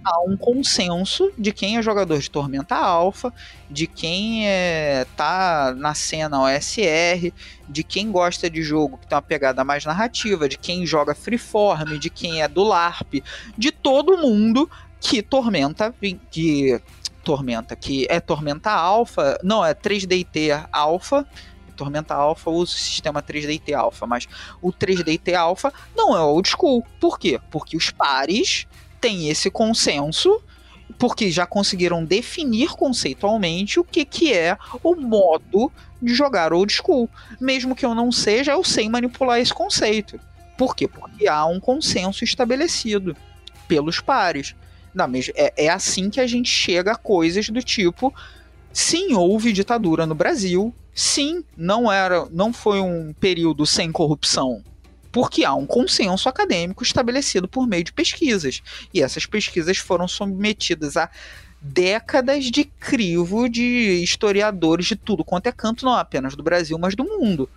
Há 0.04 0.20
um 0.22 0.36
consenso 0.36 1.30
de 1.36 1.52
quem 1.52 1.76
é 1.76 1.82
jogador 1.82 2.18
de 2.18 2.30
Tormenta 2.30 2.76
Alpha, 2.76 3.32
de 3.68 3.86
quem 3.86 4.48
é, 4.48 5.06
tá 5.16 5.74
na 5.76 5.92
cena 5.92 6.40
OSR, 6.42 7.32
de 7.68 7.82
quem 7.82 8.10
gosta 8.10 8.48
de 8.48 8.62
jogo 8.62 8.96
que 8.96 9.06
tem 9.06 9.16
uma 9.16 9.22
pegada 9.22 9.64
mais 9.64 9.84
narrativa, 9.84 10.48
de 10.48 10.56
quem 10.56 10.86
joga 10.86 11.14
Freeform, 11.14 11.98
de 11.98 12.08
quem 12.08 12.42
é 12.42 12.48
do 12.48 12.62
LARP, 12.62 13.22
de 13.56 13.70
todo 13.70 14.16
mundo 14.16 14.70
que 15.00 15.20
Tormenta, 15.20 15.94
que 16.30 16.80
Tormenta, 17.22 17.76
que 17.76 18.06
é 18.08 18.20
Tormenta 18.20 18.70
Alpha, 18.70 19.38
não, 19.42 19.64
é 19.64 19.74
3DT 19.74 20.66
Alpha, 20.72 21.26
Tormenta 21.78 22.14
Alpha 22.14 22.50
usa 22.50 22.74
o 22.74 22.78
sistema 22.78 23.22
3DT 23.22 23.72
Alpha, 23.72 24.06
mas 24.06 24.28
o 24.60 24.72
3DT 24.72 25.34
Alpha 25.34 25.72
não 25.96 26.16
é 26.16 26.20
old 26.20 26.48
school. 26.48 26.84
Por 27.00 27.18
quê? 27.18 27.40
Porque 27.50 27.76
os 27.76 27.90
pares 27.90 28.66
têm 29.00 29.30
esse 29.30 29.50
consenso, 29.50 30.42
porque 30.98 31.30
já 31.30 31.46
conseguiram 31.46 32.04
definir 32.04 32.70
conceitualmente 32.70 33.78
o 33.78 33.84
que, 33.84 34.04
que 34.04 34.32
é 34.34 34.58
o 34.82 34.96
modo 34.96 35.72
de 36.02 36.12
jogar 36.12 36.52
old 36.52 36.72
school. 36.72 37.08
Mesmo 37.40 37.76
que 37.76 37.86
eu 37.86 37.94
não 37.94 38.10
seja, 38.10 38.52
eu 38.52 38.64
sei 38.64 38.88
manipular 38.88 39.38
esse 39.38 39.54
conceito. 39.54 40.18
Por 40.56 40.74
quê? 40.74 40.88
Porque 40.88 41.28
há 41.28 41.46
um 41.46 41.60
consenso 41.60 42.24
estabelecido 42.24 43.16
pelos 43.68 44.00
pares. 44.00 44.56
Não, 44.92 45.08
é, 45.36 45.52
é 45.56 45.68
assim 45.68 46.10
que 46.10 46.20
a 46.20 46.26
gente 46.26 46.50
chega 46.50 46.92
a 46.92 46.96
coisas 46.96 47.48
do 47.48 47.62
tipo: 47.62 48.12
sim, 48.72 49.14
houve 49.14 49.52
ditadura 49.52 50.06
no 50.06 50.14
Brasil, 50.14 50.74
sim, 50.98 51.44
não 51.56 51.90
era, 51.90 52.26
não 52.32 52.52
foi 52.52 52.80
um 52.80 53.12
período 53.12 53.64
sem 53.64 53.92
corrupção, 53.92 54.64
porque 55.12 55.44
há 55.44 55.54
um 55.54 55.64
consenso 55.64 56.28
acadêmico 56.28 56.82
estabelecido 56.82 57.46
por 57.46 57.68
meio 57.68 57.84
de 57.84 57.92
pesquisas. 57.92 58.60
E 58.92 59.00
essas 59.00 59.24
pesquisas 59.24 59.78
foram 59.78 60.08
submetidas 60.08 60.96
a 60.96 61.08
décadas 61.62 62.46
de 62.46 62.64
crivo 62.64 63.48
de 63.48 64.02
historiadores 64.02 64.86
de 64.86 64.96
tudo 64.96 65.22
quanto 65.24 65.46
é 65.46 65.52
canto, 65.52 65.84
não 65.84 65.92
apenas 65.92 66.34
do 66.34 66.42
Brasil, 66.42 66.76
mas 66.76 66.96
do 66.96 67.04
mundo. 67.04 67.48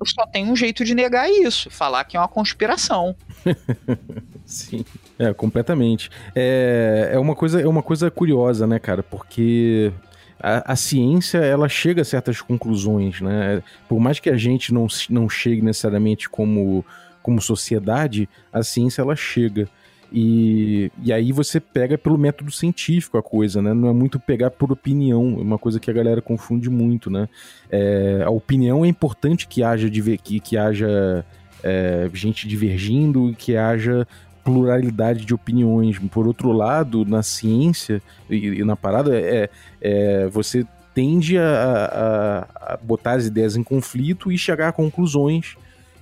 Eu 0.00 0.06
só 0.06 0.26
tenho 0.26 0.50
um 0.50 0.56
jeito 0.56 0.84
de 0.84 0.92
negar 0.92 1.30
isso, 1.30 1.70
falar 1.70 2.02
que 2.02 2.16
é 2.16 2.20
uma 2.20 2.26
conspiração. 2.26 3.14
Sim, 4.44 4.84
é, 5.20 5.32
completamente. 5.32 6.10
É, 6.34 7.10
é, 7.12 7.18
uma 7.18 7.36
coisa, 7.36 7.60
é 7.60 7.66
uma 7.66 7.82
coisa 7.82 8.10
curiosa, 8.10 8.66
né, 8.66 8.80
cara? 8.80 9.04
Porque 9.04 9.92
a, 10.40 10.72
a, 10.72 10.76
ciência 10.76 11.38
ela 11.38 11.68
chega 11.68 12.02
a 12.02 12.04
certas 12.04 12.40
conclusões, 12.40 13.20
né? 13.20 13.62
Por 13.88 13.98
mais 13.98 14.20
que 14.20 14.30
a 14.30 14.36
gente 14.36 14.72
não, 14.72 14.86
não 15.08 15.28
chegue 15.28 15.62
necessariamente 15.62 16.28
como, 16.28 16.84
como 17.22 17.40
sociedade, 17.40 18.28
a 18.52 18.62
ciência 18.62 19.02
ela 19.02 19.16
chega. 19.16 19.68
E, 20.12 20.90
e 21.02 21.12
aí 21.12 21.32
você 21.32 21.58
pega 21.58 21.98
pelo 21.98 22.16
método 22.16 22.50
científico 22.50 23.18
a 23.18 23.22
coisa, 23.22 23.60
né? 23.60 23.74
Não 23.74 23.88
é 23.88 23.92
muito 23.92 24.20
pegar 24.20 24.50
por 24.50 24.70
opinião, 24.70 25.36
é 25.38 25.42
uma 25.42 25.58
coisa 25.58 25.80
que 25.80 25.90
a 25.90 25.94
galera 25.94 26.22
confunde 26.22 26.70
muito, 26.70 27.10
né? 27.10 27.28
É, 27.70 28.22
a 28.24 28.30
opinião 28.30 28.84
é 28.84 28.88
importante 28.88 29.48
que 29.48 29.62
haja, 29.62 29.90
que, 30.22 30.40
que 30.40 30.56
haja 30.56 31.24
é, 31.62 32.08
gente 32.12 32.46
divergindo, 32.46 33.34
que 33.36 33.56
haja 33.56 34.06
pluralidade 34.46 35.24
de 35.24 35.34
opiniões. 35.34 35.98
Por 35.98 36.28
outro 36.28 36.52
lado, 36.52 37.04
na 37.04 37.20
ciência 37.20 38.00
e, 38.30 38.60
e 38.60 38.64
na 38.64 38.76
parada, 38.76 39.18
é, 39.18 39.50
é 39.80 40.28
você 40.28 40.64
tende 40.94 41.36
a, 41.36 41.42
a, 41.44 42.74
a, 42.74 42.76
botar 42.76 43.14
as 43.14 43.26
ideias 43.26 43.56
em 43.56 43.64
conflito 43.64 44.30
e 44.30 44.38
chegar 44.38 44.68
a 44.68 44.72
conclusões 44.72 45.56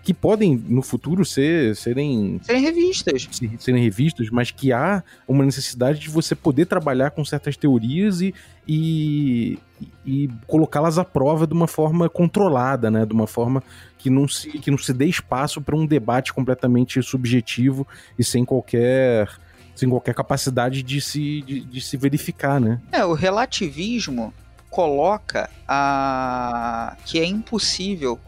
que 0.05 0.13
podem 0.13 0.63
no 0.69 0.83
futuro 0.83 1.25
ser 1.25 1.75
serem 1.75 2.39
serem 2.43 2.63
revistas 2.63 3.29
serem 3.59 3.83
revistas 3.83 4.29
mas 4.31 4.51
que 4.51 4.73
há 4.73 5.03
uma 5.27 5.45
necessidade 5.45 5.99
de 5.99 6.11
você 6.11 6.35
poder 6.35 6.67
trabalhar 6.67 7.11
com 7.11 7.25
certas 7.25 7.57
teorias 7.57 8.21
e, 8.21 8.35
e, 8.69 9.59
e 10.05 10.31
colocá-las 10.47 10.99
à 10.99 11.05
prova 11.05 11.47
de 11.47 11.55
uma 11.55 11.67
forma 11.67 12.09
controlada 12.09 12.91
né 12.91 13.07
de 13.07 13.15
uma 13.15 13.27
forma 13.27 13.63
que 13.97 14.11
não 14.11 14.29
se 14.29 14.51
que 14.59 14.71
não 14.71 14.77
se 14.77 14.93
dê 14.93 15.07
espaço 15.07 15.63
para 15.63 15.75
um 15.75 15.87
debate 15.87 16.35
completamente 16.35 17.03
subjetivo 17.03 17.87
e 18.19 18.23
sem 18.23 18.45
qualquer 18.45 19.29
sem 19.75 19.89
qualquer 19.89 20.15
capacidade 20.15 20.83
de 20.83 21.01
se, 21.01 21.43
de, 21.43 21.61
de 21.61 21.81
se 21.81 21.97
verificar, 21.97 22.61
né? 22.61 22.81
É, 22.93 23.05
o 23.05 23.13
relativismo 23.13 24.33
coloca 24.71 25.51
a 25.69 26.97
que 27.05 27.19
é 27.19 27.25
impossível 27.25 28.19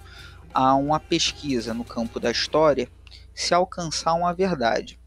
a 0.56 0.74
uma 0.74 0.98
pesquisa 0.98 1.74
no 1.74 1.84
campo 1.84 2.18
da 2.18 2.30
história 2.30 2.88
se 3.34 3.52
alcançar 3.52 4.14
uma 4.14 4.32
verdade. 4.32 4.98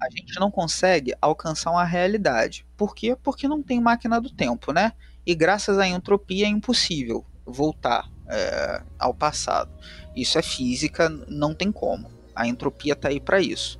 A 0.00 0.08
gente 0.10 0.40
não 0.40 0.50
consegue 0.50 1.14
alcançar 1.20 1.70
uma 1.70 1.84
realidade. 1.84 2.64
Por 2.74 2.94
quê? 2.94 3.14
Porque 3.22 3.46
não 3.46 3.62
tem 3.62 3.78
máquina 3.78 4.18
do 4.18 4.30
tempo, 4.30 4.72
né? 4.72 4.94
E 5.26 5.34
graças 5.34 5.78
à 5.78 5.86
entropia 5.86 6.46
é 6.46 6.48
impossível 6.48 7.26
voltar 7.44 8.10
é, 8.26 8.82
ao 8.98 9.12
passado. 9.12 9.70
Isso 10.16 10.38
é 10.38 10.42
física, 10.42 11.10
não 11.28 11.54
tem 11.54 11.70
como. 11.70 12.10
A 12.34 12.48
entropia 12.48 12.94
está 12.94 13.08
aí 13.08 13.20
para 13.20 13.42
isso. 13.42 13.78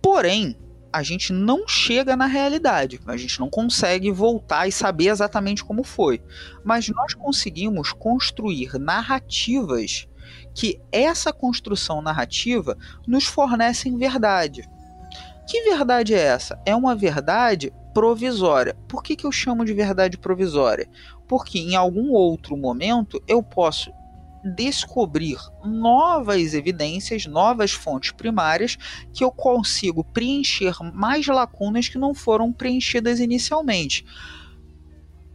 Porém, 0.00 0.56
a 0.92 1.02
gente 1.02 1.32
não 1.32 1.66
chega 1.68 2.16
na 2.16 2.26
realidade, 2.26 3.00
a 3.06 3.16
gente 3.16 3.38
não 3.38 3.48
consegue 3.48 4.10
voltar 4.10 4.66
e 4.66 4.72
saber 4.72 5.08
exatamente 5.08 5.64
como 5.64 5.84
foi. 5.84 6.22
Mas 6.64 6.88
nós 6.88 7.14
conseguimos 7.14 7.92
construir 7.92 8.78
narrativas 8.78 10.08
que 10.54 10.80
essa 10.90 11.32
construção 11.32 12.02
narrativa 12.02 12.76
nos 13.06 13.24
fornecem 13.24 13.96
verdade. 13.96 14.68
Que 15.46 15.62
verdade 15.62 16.14
é 16.14 16.18
essa? 16.18 16.60
É 16.64 16.74
uma 16.74 16.94
verdade 16.94 17.72
provisória. 17.92 18.76
Por 18.88 19.02
que, 19.02 19.16
que 19.16 19.26
eu 19.26 19.32
chamo 19.32 19.64
de 19.64 19.72
verdade 19.72 20.16
provisória? 20.16 20.88
Porque 21.28 21.58
em 21.58 21.74
algum 21.74 22.12
outro 22.12 22.56
momento 22.56 23.22
eu 23.26 23.42
posso 23.42 23.92
descobrir 24.44 25.38
novas 25.64 26.54
evidências, 26.54 27.26
novas 27.26 27.72
fontes 27.72 28.10
primárias 28.10 28.76
que 29.12 29.22
eu 29.22 29.30
consigo 29.30 30.04
preencher 30.04 30.74
mais 30.94 31.26
lacunas 31.26 31.88
que 31.88 31.98
não 31.98 32.14
foram 32.14 32.52
preenchidas 32.52 33.20
inicialmente. 33.20 34.04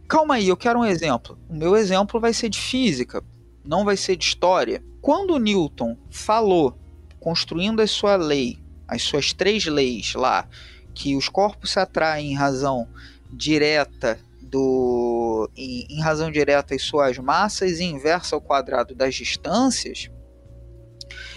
Calma 0.08 0.34
aí, 0.36 0.48
eu 0.48 0.56
quero 0.56 0.80
um 0.80 0.84
exemplo. 0.84 1.38
O 1.48 1.54
meu 1.54 1.76
exemplo 1.76 2.20
vai 2.20 2.32
ser 2.32 2.48
de 2.48 2.60
física, 2.60 3.22
não 3.64 3.84
vai 3.84 3.96
ser 3.96 4.16
de 4.16 4.24
história. 4.24 4.82
Quando 5.00 5.38
Newton 5.38 5.96
falou, 6.10 6.78
construindo 7.18 7.80
a 7.80 7.86
sua 7.86 8.16
lei, 8.16 8.58
as 8.86 9.02
suas 9.02 9.32
três 9.32 9.64
leis 9.66 10.14
lá, 10.14 10.48
que 10.94 11.16
os 11.16 11.28
corpos 11.28 11.72
se 11.72 11.80
atraem 11.80 12.32
em 12.32 12.34
razão 12.34 12.88
direta 13.32 14.18
do 14.46 15.50
em, 15.56 15.86
em 15.90 16.00
razão 16.00 16.30
direta 16.30 16.74
às 16.74 16.82
suas 16.82 17.18
massas 17.18 17.80
e 17.80 17.84
inversa 17.84 18.34
ao 18.36 18.40
quadrado 18.40 18.94
das 18.94 19.14
distâncias, 19.14 20.10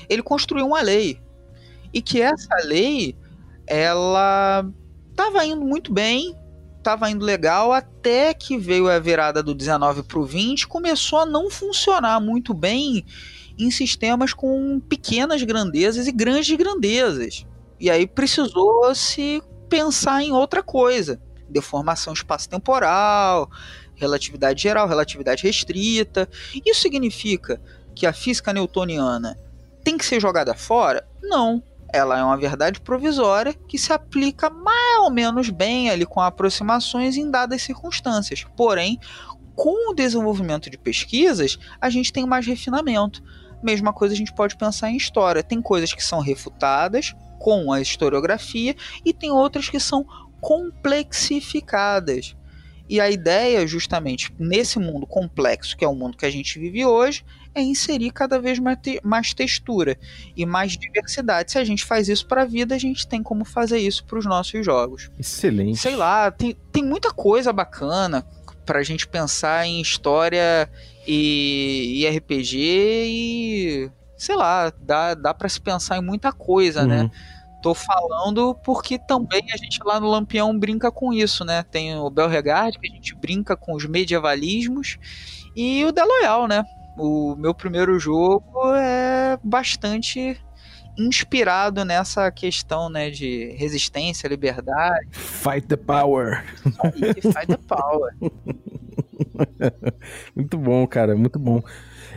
ele 0.07 0.23
construiu 0.23 0.65
uma 0.65 0.81
lei. 0.81 1.19
E 1.91 2.01
que 2.01 2.21
essa 2.21 2.55
lei 2.63 3.15
ela 3.65 4.65
estava 5.09 5.43
indo 5.45 5.65
muito 5.65 5.91
bem, 5.91 6.35
estava 6.77 7.09
indo 7.09 7.25
legal, 7.25 7.71
até 7.71 8.33
que 8.33 8.57
veio 8.57 8.89
a 8.89 8.99
virada 8.99 9.43
do 9.43 9.53
19 9.53 10.03
para 10.03 10.19
o 10.19 10.25
20, 10.25 10.67
começou 10.67 11.19
a 11.19 11.25
não 11.25 11.49
funcionar 11.49 12.19
muito 12.19 12.53
bem 12.53 13.05
em 13.57 13.69
sistemas 13.69 14.33
com 14.33 14.79
pequenas 14.79 15.43
grandezas 15.43 16.07
e 16.07 16.11
grandes 16.11 16.55
grandezas. 16.55 17.45
E 17.79 17.89
aí 17.89 18.07
precisou 18.07 18.93
se 18.95 19.41
pensar 19.67 20.23
em 20.23 20.31
outra 20.31 20.63
coisa 20.63 21.19
deformação 21.49 22.13
espaço-temporal, 22.13 23.49
relatividade 23.95 24.61
geral, 24.61 24.87
relatividade 24.87 25.43
restrita. 25.43 26.29
Isso 26.65 26.81
significa 26.81 27.61
que 27.95 28.05
a 28.05 28.13
física 28.13 28.53
newtoniana 28.53 29.37
tem 29.83 29.97
que 29.97 30.05
ser 30.05 30.19
jogada 30.19 30.53
fora? 30.53 31.07
Não. 31.21 31.61
Ela 31.91 32.19
é 32.19 32.23
uma 32.23 32.37
verdade 32.37 32.79
provisória 32.79 33.53
que 33.67 33.77
se 33.77 33.91
aplica 33.91 34.49
mais 34.49 34.99
ou 34.99 35.09
menos 35.09 35.49
bem 35.49 35.89
ali 35.89 36.05
com 36.05 36.21
aproximações 36.21 37.17
em 37.17 37.29
dadas 37.31 37.63
circunstâncias. 37.63 38.45
Porém, 38.55 38.99
com 39.55 39.91
o 39.91 39.93
desenvolvimento 39.93 40.69
de 40.69 40.77
pesquisas, 40.77 41.57
a 41.81 41.89
gente 41.89 42.13
tem 42.13 42.25
mais 42.25 42.45
refinamento. 42.45 43.23
Mesma 43.61 43.91
coisa 43.91 44.13
a 44.13 44.17
gente 44.17 44.33
pode 44.33 44.55
pensar 44.55 44.89
em 44.89 44.95
história. 44.95 45.43
Tem 45.43 45.61
coisas 45.61 45.91
que 45.91 46.03
são 46.03 46.21
refutadas 46.21 47.15
com 47.39 47.71
a 47.73 47.81
historiografia 47.81 48.75
e 49.03 49.13
tem 49.13 49.31
outras 49.31 49.67
que 49.67 49.79
são 49.79 50.05
complexificadas. 50.39 52.35
E 52.89 52.99
a 52.99 53.09
ideia, 53.09 53.67
justamente, 53.67 54.33
nesse 54.39 54.79
mundo 54.79 55.05
complexo, 55.05 55.77
que 55.77 55.85
é 55.85 55.87
o 55.87 55.93
mundo 55.93 56.17
que 56.17 56.25
a 56.25 56.29
gente 56.31 56.57
vive 56.57 56.83
hoje, 56.83 57.23
é 57.53 57.61
inserir 57.61 58.11
cada 58.11 58.39
vez 58.39 58.57
mais, 58.57 58.79
te 58.81 58.99
mais 59.03 59.31
textura 59.31 59.95
e 60.35 60.43
mais 60.43 60.71
diversidade. 60.71 61.51
Se 61.51 61.59
a 61.59 61.63
gente 61.63 61.85
faz 61.85 62.09
isso 62.09 62.25
para 62.25 62.41
a 62.41 62.45
vida, 62.45 62.73
a 62.73 62.79
gente 62.79 63.07
tem 63.07 63.21
como 63.21 63.45
fazer 63.45 63.77
isso 63.77 64.03
para 64.05 64.17
os 64.17 64.25
nossos 64.25 64.65
jogos. 64.65 65.11
Excelente. 65.19 65.77
Sei 65.77 65.95
lá, 65.95 66.31
tem, 66.31 66.57
tem 66.71 66.83
muita 66.83 67.11
coisa 67.11 67.53
bacana 67.53 68.25
para 68.65 68.79
a 68.79 68.83
gente 68.83 69.07
pensar 69.07 69.67
em 69.67 69.81
história 69.81 70.69
e, 71.07 72.03
e 72.03 72.17
RPG 72.17 72.57
e 72.57 73.91
sei 74.17 74.35
lá, 74.35 74.71
dá, 74.81 75.15
dá 75.15 75.33
para 75.33 75.47
se 75.47 75.61
pensar 75.61 75.97
em 75.97 76.01
muita 76.01 76.31
coisa, 76.31 76.85
né? 76.85 76.97
uhum. 76.97 77.03
né? 77.03 77.11
Tô 77.61 77.73
falando 77.73 78.55
porque 78.63 78.97
também 78.97 79.43
a 79.53 79.57
gente 79.57 79.79
lá 79.83 79.99
no 79.99 80.09
Lampião 80.09 80.57
brinca 80.57 80.91
com 80.91 81.11
isso, 81.11 81.43
né? 81.43 81.63
Tem 81.63 81.97
o 81.97 82.09
Belregard, 82.09 82.79
que 82.79 82.87
a 82.87 82.95
gente 82.95 83.13
brinca 83.15 83.57
com 83.57 83.75
os 83.75 83.85
medievalismos, 83.85 84.97
e 85.55 85.83
o 85.83 85.91
The 85.91 86.03
Loyal, 86.03 86.47
né? 86.47 86.63
O 86.97 87.35
meu 87.35 87.53
primeiro 87.53 87.99
jogo 87.99 88.73
é 88.75 89.37
bastante 89.43 90.39
inspirado 90.97 91.85
nessa 91.85 92.29
questão, 92.29 92.89
né, 92.89 93.09
de 93.09 93.55
resistência, 93.57 94.27
liberdade. 94.27 95.07
Fight 95.11 95.65
the 95.67 95.77
power. 95.77 96.43
Fight 96.55 97.47
the 97.47 97.57
power. 97.67 98.13
muito 100.35 100.57
bom, 100.57 100.85
cara, 100.87 101.15
muito 101.15 101.39
bom. 101.39 101.61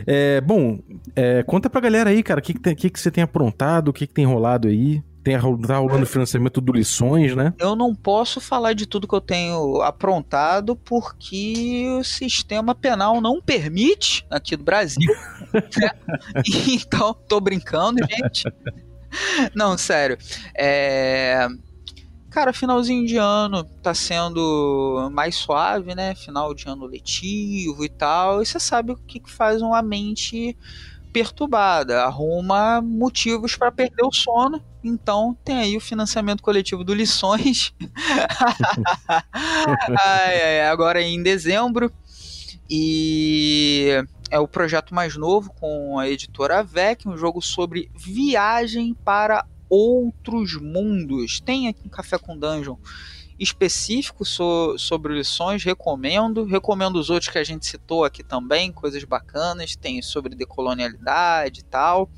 É, 0.05 0.41
bom, 0.41 0.79
é, 1.15 1.43
conta 1.43 1.69
pra 1.69 1.79
galera 1.79 2.09
aí, 2.09 2.21
cara, 2.21 2.41
o 2.41 2.43
que, 2.43 2.53
que, 2.53 2.75
que, 2.75 2.89
que 2.89 2.99
você 2.99 3.09
tem 3.09 3.23
aprontado, 3.23 3.87
o 3.87 3.93
que, 3.93 4.05
que 4.05 4.13
tem 4.13 4.25
rolado 4.25 4.67
aí 4.67 5.01
tem 5.23 5.35
tá 5.35 5.77
rolando 5.77 6.05
financiamento 6.05 6.59
do 6.59 6.73
Lições, 6.73 7.35
né? 7.35 7.53
Eu 7.57 7.75
não 7.75 7.95
posso 7.95 8.41
falar 8.41 8.73
de 8.73 8.85
tudo 8.85 9.07
que 9.07 9.15
eu 9.15 9.21
tenho 9.21 9.81
aprontado 9.81 10.75
porque 10.75 11.87
o 11.99 12.03
sistema 12.03 12.75
penal 12.75 13.21
não 13.21 13.41
permite 13.41 14.25
aqui 14.29 14.57
do 14.57 14.63
Brasil. 14.63 15.13
né? 15.53 15.91
Então, 16.67 17.13
tô 17.13 17.39
brincando, 17.39 17.99
gente. 18.05 18.43
Não, 19.55 19.77
sério. 19.77 20.17
É... 20.57 21.47
Cara, 22.29 22.51
finalzinho 22.51 23.05
de 23.05 23.15
ano 23.15 23.63
tá 23.63 23.93
sendo 23.93 25.09
mais 25.11 25.35
suave, 25.35 25.93
né? 25.93 26.15
Final 26.15 26.53
de 26.53 26.67
ano 26.67 26.85
letivo 26.85 27.85
e 27.85 27.89
tal. 27.89 28.41
E 28.41 28.45
você 28.45 28.59
sabe 28.59 28.91
o 28.91 28.95
que 28.95 29.21
faz 29.27 29.61
uma 29.61 29.81
mente 29.83 30.57
perturbada, 31.13 32.03
arruma 32.03 32.81
motivos 32.81 33.55
para 33.55 33.71
perder 33.71 34.03
o 34.03 34.11
sono. 34.11 34.61
Então 34.83 35.37
tem 35.45 35.57
aí 35.57 35.77
o 35.77 35.81
financiamento 35.81 36.41
coletivo 36.41 36.83
do 36.83 36.93
Lições. 36.93 37.73
agora 40.67 41.01
em 41.01 41.21
dezembro. 41.21 41.91
E 42.69 43.89
é 44.31 44.39
o 44.39 44.47
projeto 44.47 44.95
mais 44.95 45.15
novo 45.15 45.53
com 45.53 45.99
a 45.99 46.09
editora 46.09 46.63
VEC, 46.63 47.07
um 47.07 47.15
jogo 47.15 47.41
sobre 47.41 47.91
viagem 47.95 48.95
para 49.05 49.45
outros 49.69 50.59
mundos. 50.59 51.39
Tem 51.39 51.67
aqui 51.67 51.81
um 51.85 51.89
Café 51.89 52.17
com 52.17 52.37
Dungeon 52.37 52.75
específico 53.39 54.25
so, 54.25 54.77
sobre 54.77 55.13
lições, 55.13 55.63
recomendo. 55.63 56.45
Recomendo 56.45 56.97
os 56.97 57.09
outros 57.09 57.31
que 57.31 57.37
a 57.37 57.43
gente 57.43 57.65
citou 57.65 58.03
aqui 58.03 58.23
também, 58.23 58.71
coisas 58.71 59.03
bacanas. 59.03 59.75
Tem 59.75 60.01
sobre 60.01 60.35
decolonialidade 60.35 61.61
e 61.61 61.63
tal, 61.63 62.09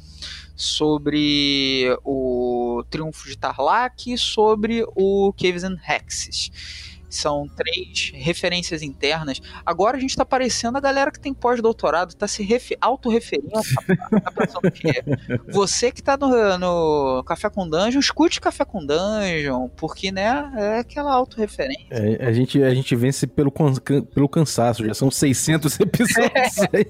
sobre 0.56 1.98
o 2.04 2.84
Triunfo 2.90 3.28
de 3.28 3.38
Tarlac 3.38 4.12
e 4.12 4.18
sobre 4.18 4.86
o 4.96 5.34
Caves 5.34 5.64
and 5.64 5.78
Hexes. 5.88 6.95
São 7.10 7.48
três 7.48 8.12
referências 8.14 8.82
internas. 8.82 9.42
Agora 9.66 9.98
a 9.98 10.00
gente 10.00 10.16
tá 10.16 10.26
parecendo 10.26 10.78
a 10.78 10.82
galera 10.82 11.12
que 11.12 11.20
tem 11.20 11.34
pós-doutorado, 11.34 12.16
tá 12.16 12.28
se 12.28 12.46
autorreferindo. 12.82 13.52
Tá, 13.52 13.62
você 15.52 15.92
que 15.92 16.02
tá 16.02 16.18
no, 16.18 16.58
no 16.58 17.24
Café 17.24 17.50
com 17.50 17.68
Dungeon, 17.68 18.00
escute 18.00 18.42
Café 18.42 18.66
com 18.66 18.86
Dungeon, 18.86 19.70
porque, 19.70 20.12
né, 20.12 20.52
é 20.56 20.80
aquela 20.80 21.14
autorreferência. 21.14 21.88
É, 21.90 22.26
a, 22.26 22.34
gente, 22.34 22.62
a 22.64 22.74
gente 22.74 22.96
vence 22.96 23.28
pelo, 23.28 23.52
pelo 24.14 24.30
cansaço, 24.30 24.86
já 24.86 24.94
são 24.94 25.10
600 25.10 25.80
episódios 25.80 26.58
é. 26.58 26.78
aí. 26.78 26.86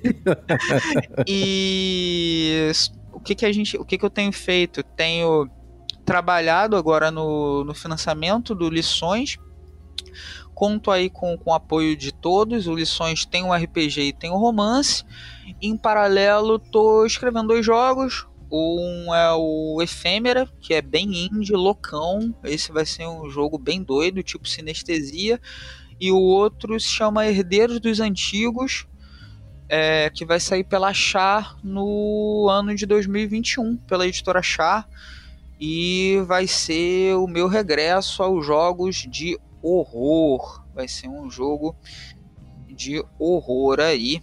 e 1.27 2.71
o 3.11 3.19
que 3.19 3.35
que 3.35 3.45
a 3.45 3.51
gente, 3.51 3.77
o 3.77 3.85
que 3.85 3.97
que 3.97 4.05
eu 4.05 4.09
tenho 4.09 4.31
feito? 4.31 4.83
Tenho 4.83 5.49
trabalhado 6.05 6.75
agora 6.75 7.09
no, 7.09 7.63
no 7.63 7.73
financiamento 7.73 8.53
do 8.53 8.69
Lições 8.69 9.37
Conto 10.55 10.89
aí 10.89 11.09
com, 11.09 11.37
com 11.37 11.51
o 11.51 11.53
apoio 11.53 11.97
de 11.97 12.13
todos. 12.13 12.65
O 12.65 12.73
Lições 12.73 13.25
tem 13.25 13.43
um 13.43 13.53
RPG 13.53 14.01
e 14.01 14.13
tem 14.13 14.31
um 14.31 14.37
romance. 14.37 15.03
Em 15.61 15.75
paralelo, 15.75 16.57
tô 16.57 17.05
escrevendo 17.05 17.49
dois 17.49 17.65
jogos. 17.65 18.25
Um 18.49 19.13
é 19.13 19.33
o 19.33 19.81
Efêmera, 19.81 20.47
que 20.61 20.73
é 20.73 20.81
bem 20.81 21.25
indie, 21.25 21.51
loucão. 21.51 22.33
Esse 22.41 22.71
vai 22.71 22.85
ser 22.85 23.05
um 23.05 23.29
jogo 23.29 23.57
bem 23.57 23.83
doido, 23.83 24.23
tipo 24.23 24.47
sinestesia. 24.47 25.41
E 25.99 26.09
o 26.09 26.19
outro 26.19 26.79
se 26.79 26.87
chama 26.87 27.27
Herdeiros 27.27 27.81
dos 27.81 27.99
Antigos, 27.99 28.87
é, 29.67 30.09
que 30.09 30.23
vai 30.23 30.39
sair 30.39 30.63
pela 30.63 30.93
Char 30.93 31.57
no 31.61 32.47
ano 32.49 32.73
de 32.73 32.85
2021, 32.85 33.75
pela 33.75 34.07
editora 34.07 34.41
Char. 34.41 34.87
E 35.59 36.21
vai 36.25 36.47
ser 36.47 37.15
o 37.15 37.27
meu 37.27 37.47
regresso 37.47 38.23
aos 38.23 38.45
jogos 38.45 39.05
de 39.09 39.37
horror. 39.65 40.65
Vai 40.73 40.87
ser 40.87 41.07
um 41.07 41.29
jogo 41.29 41.75
de 42.67 43.03
horror 43.17 43.79
aí. 43.79 44.21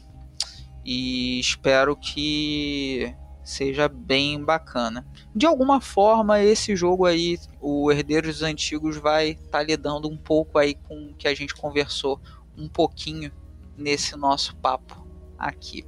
E 0.84 1.38
espero 1.40 1.96
que 1.96 3.14
seja 3.44 3.88
bem 3.88 4.42
bacana. 4.42 5.06
De 5.34 5.46
alguma 5.46 5.80
forma, 5.80 6.42
esse 6.42 6.76
jogo 6.76 7.06
aí, 7.06 7.38
o 7.60 7.90
Herdeiros 7.90 8.38
dos 8.38 8.42
Antigos, 8.42 8.96
vai 8.96 9.30
estar 9.30 9.58
tá 9.58 9.62
lidando 9.62 10.08
um 10.08 10.16
pouco 10.16 10.58
aí 10.58 10.74
com 10.74 11.10
o 11.10 11.14
que 11.14 11.28
a 11.28 11.34
gente 11.34 11.54
conversou 11.54 12.20
um 12.56 12.68
pouquinho 12.68 13.32
nesse 13.76 14.16
nosso 14.16 14.56
papo 14.56 15.06
aqui. 15.38 15.84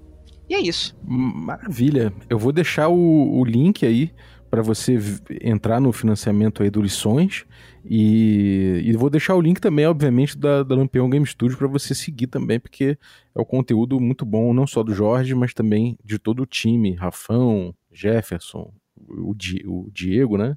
E 0.48 0.54
é 0.54 0.60
isso. 0.60 0.96
Maravilha. 1.02 2.12
Eu 2.28 2.38
vou 2.38 2.52
deixar 2.52 2.88
o, 2.88 3.38
o 3.38 3.44
link 3.44 3.84
aí 3.86 4.12
para 4.54 4.62
você 4.62 4.96
entrar 5.42 5.80
no 5.80 5.92
financiamento 5.92 6.62
aí 6.62 6.70
do 6.70 6.80
Lições 6.80 7.44
e, 7.84 8.82
e, 8.84 8.92
vou 8.92 9.10
deixar 9.10 9.34
o 9.34 9.40
link 9.40 9.60
também, 9.60 9.84
obviamente, 9.84 10.38
da, 10.38 10.62
da 10.62 10.76
Lampião 10.76 11.10
Game 11.10 11.26
Studio 11.26 11.58
para 11.58 11.66
você 11.66 11.92
seguir 11.92 12.28
também, 12.28 12.60
porque 12.60 12.96
é 13.34 13.40
um 13.40 13.44
conteúdo 13.44 13.98
muito 13.98 14.24
bom, 14.24 14.54
não 14.54 14.64
só 14.64 14.84
do 14.84 14.94
Jorge, 14.94 15.34
mas 15.34 15.52
também 15.52 15.98
de 16.04 16.20
todo 16.20 16.44
o 16.44 16.46
time, 16.46 16.94
Rafão, 16.94 17.74
Jefferson, 17.92 18.72
o, 18.96 19.34
Di, 19.34 19.64
o 19.66 19.90
Diego, 19.92 20.38
né? 20.38 20.56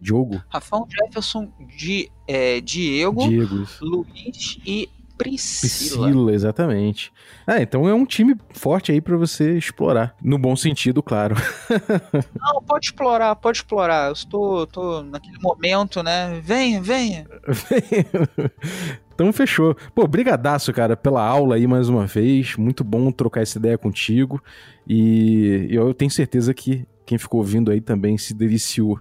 Diogo. 0.00 0.40
Rafão, 0.48 0.86
Jefferson, 0.88 1.52
Di, 1.76 2.08
é, 2.28 2.60
Diego, 2.60 3.28
Diego 3.28 3.66
Luiz 3.80 4.60
e 4.64 4.88
Priscila. 5.22 6.06
Priscila, 6.06 6.32
exatamente. 6.32 7.12
Ah, 7.46 7.60
então 7.60 7.88
é 7.88 7.94
um 7.94 8.04
time 8.04 8.36
forte 8.50 8.92
aí 8.92 9.00
para 9.00 9.16
você 9.16 9.56
explorar. 9.56 10.14
No 10.22 10.38
bom 10.38 10.56
sentido, 10.56 11.02
claro. 11.02 11.36
Não, 12.38 12.62
pode 12.62 12.86
explorar, 12.86 13.36
pode 13.36 13.58
explorar. 13.58 14.08
Eu 14.08 14.12
estou 14.12 14.66
tô 14.66 15.02
naquele 15.02 15.38
momento, 15.40 16.02
né? 16.02 16.40
Venha, 16.42 16.80
venha. 16.80 17.26
Então 19.14 19.30
fechou. 19.32 19.76
Pô, 19.94 20.06
brigadaço, 20.08 20.72
cara, 20.72 20.96
pela 20.96 21.22
aula 21.22 21.56
aí 21.56 21.66
mais 21.66 21.88
uma 21.88 22.06
vez. 22.06 22.56
Muito 22.56 22.82
bom 22.82 23.12
trocar 23.12 23.42
essa 23.42 23.58
ideia 23.58 23.76
contigo. 23.76 24.42
E 24.88 25.68
eu 25.70 25.92
tenho 25.94 26.10
certeza 26.10 26.52
que 26.54 26.86
quem 27.04 27.18
ficou 27.18 27.40
ouvindo 27.40 27.70
aí 27.70 27.80
também 27.80 28.16
se 28.16 28.34
deliciou. 28.34 28.98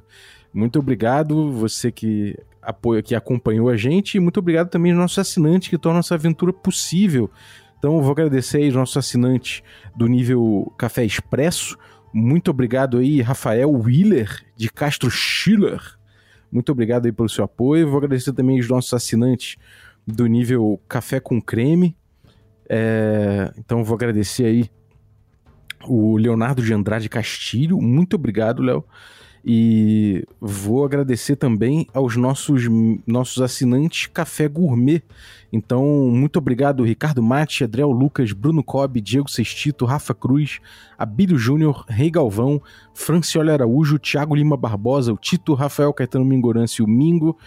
Muito 0.54 0.78
obrigado, 0.78 1.52
você 1.52 1.92
que 1.92 2.38
apoio 2.62 3.02
que 3.02 3.16
acompanhou 3.16 3.70
a 3.70 3.76
gente 3.76 4.16
e 4.16 4.20
muito 4.20 4.38
obrigado 4.38 4.70
também 4.70 4.92
aos 4.92 5.02
nossos 5.02 5.20
assinantes 5.20 5.70
que 5.70 5.78
tornam 5.78 6.00
essa 6.00 6.16
aventura 6.16 6.54
possível. 6.54 7.30
Então 7.78 8.02
vou 8.02 8.12
agradecer 8.12 8.58
aí 8.58 8.66
aos 8.66 8.76
nossos 8.76 8.98
assinantes 8.98 9.64
do 9.96 10.08
nível 10.08 10.72
Café 10.78 11.04
Expresso. 11.04 11.78
Muito 12.14 12.52
obrigado 12.52 12.98
aí, 12.98 13.22
Rafael 13.22 13.72
Willer, 13.72 14.46
de 14.56 14.70
Castro 14.70 15.10
Schiller. 15.10 15.82
Muito 16.52 16.72
obrigado 16.72 17.06
aí 17.06 17.12
pelo 17.12 17.30
seu 17.30 17.44
apoio. 17.44 17.88
Vou 17.88 17.98
agradecer 17.98 18.34
também 18.34 18.58
aos 18.58 18.68
nossos 18.68 18.94
assinantes 18.94 19.56
do 20.06 20.28
nível 20.28 20.80
Café 20.88 21.20
com 21.20 21.42
Creme. 21.42 21.96
É... 22.70 23.52
Então 23.58 23.84
vou 23.84 23.96
agradecer 23.96 24.46
aí 24.46 24.70
o 25.88 26.18
Leonardo 26.18 26.62
de 26.62 26.74
Andrade 26.74 27.10
Castilho. 27.10 27.82
Muito 27.82 28.16
obrigado, 28.16 28.62
Léo. 28.62 28.86
E 29.44 30.24
vou 30.40 30.86
agradecer 30.86 31.36
também 31.36 31.88
aos 31.94 32.16
nossos, 32.16 32.64
nossos 33.08 33.42
assinantes 33.42 34.08
Café 34.08 34.48
Gourmet. 34.48 35.02
Então, 35.52 35.84
muito 36.12 36.38
obrigado, 36.38 36.84
Ricardo 36.84 37.24
Mate, 37.24 37.64
Adriel 37.64 37.92
Lucas, 37.92 38.32
Bruno 38.32 38.64
Cobb, 38.64 39.02
Diego 39.02 39.30
Sextito, 39.30 39.84
Rafa 39.84 40.14
Cruz, 40.14 40.60
Abílio 40.98 41.38
Júnior, 41.38 41.84
Rei 41.90 42.10
Galvão, 42.12 42.62
Francioli 42.94 43.50
Araújo, 43.50 44.00
Thiago 44.00 44.36
Lima 44.36 44.56
Barbosa, 44.56 45.12
o 45.12 45.18
Tito, 45.18 45.54
Rafael 45.54 45.92
Caetano 45.92 46.24
Mingorance 46.24 46.82
e 46.82 46.86
o 46.86 46.88
Mingo, 46.88 47.38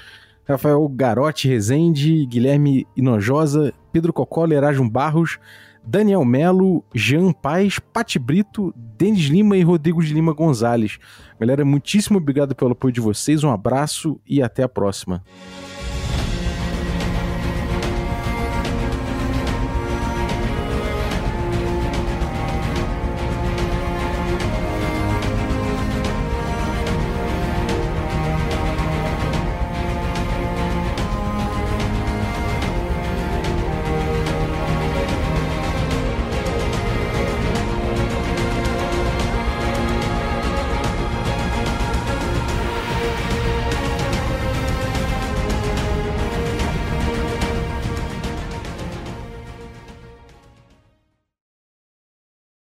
Rafael 0.47 0.87
Garotti 0.89 1.49
Rezende, 1.49 2.27
Guilherme 2.27 2.87
Inojosa, 2.95 3.73
Pedro 3.91 4.13
Cocó, 4.13 4.47
Erasmo 4.47 4.91
Barros, 4.91 5.39
Daniel 5.87 6.25
Melo, 6.25 6.85
Jean 6.95 7.33
Paz, 7.33 7.79
Pati 7.79 8.19
Brito, 8.19 8.73
Denis 8.77 9.27
Lima 9.27 9.57
e 9.57 9.63
Rodrigo 9.63 10.03
de 10.03 10.15
Lima 10.15 10.33
Gonzalez. 10.33 10.99
Galera, 11.39 11.65
muitíssimo 11.65 12.19
obrigado 12.19 12.55
pelo 12.55 12.73
apoio 12.73 12.93
de 12.93 13.01
vocês, 13.01 13.45
um 13.45 13.51
abraço 13.51 14.19
e 14.27 14.43
até 14.43 14.63
a 14.63 14.69
próxima. 14.69 15.23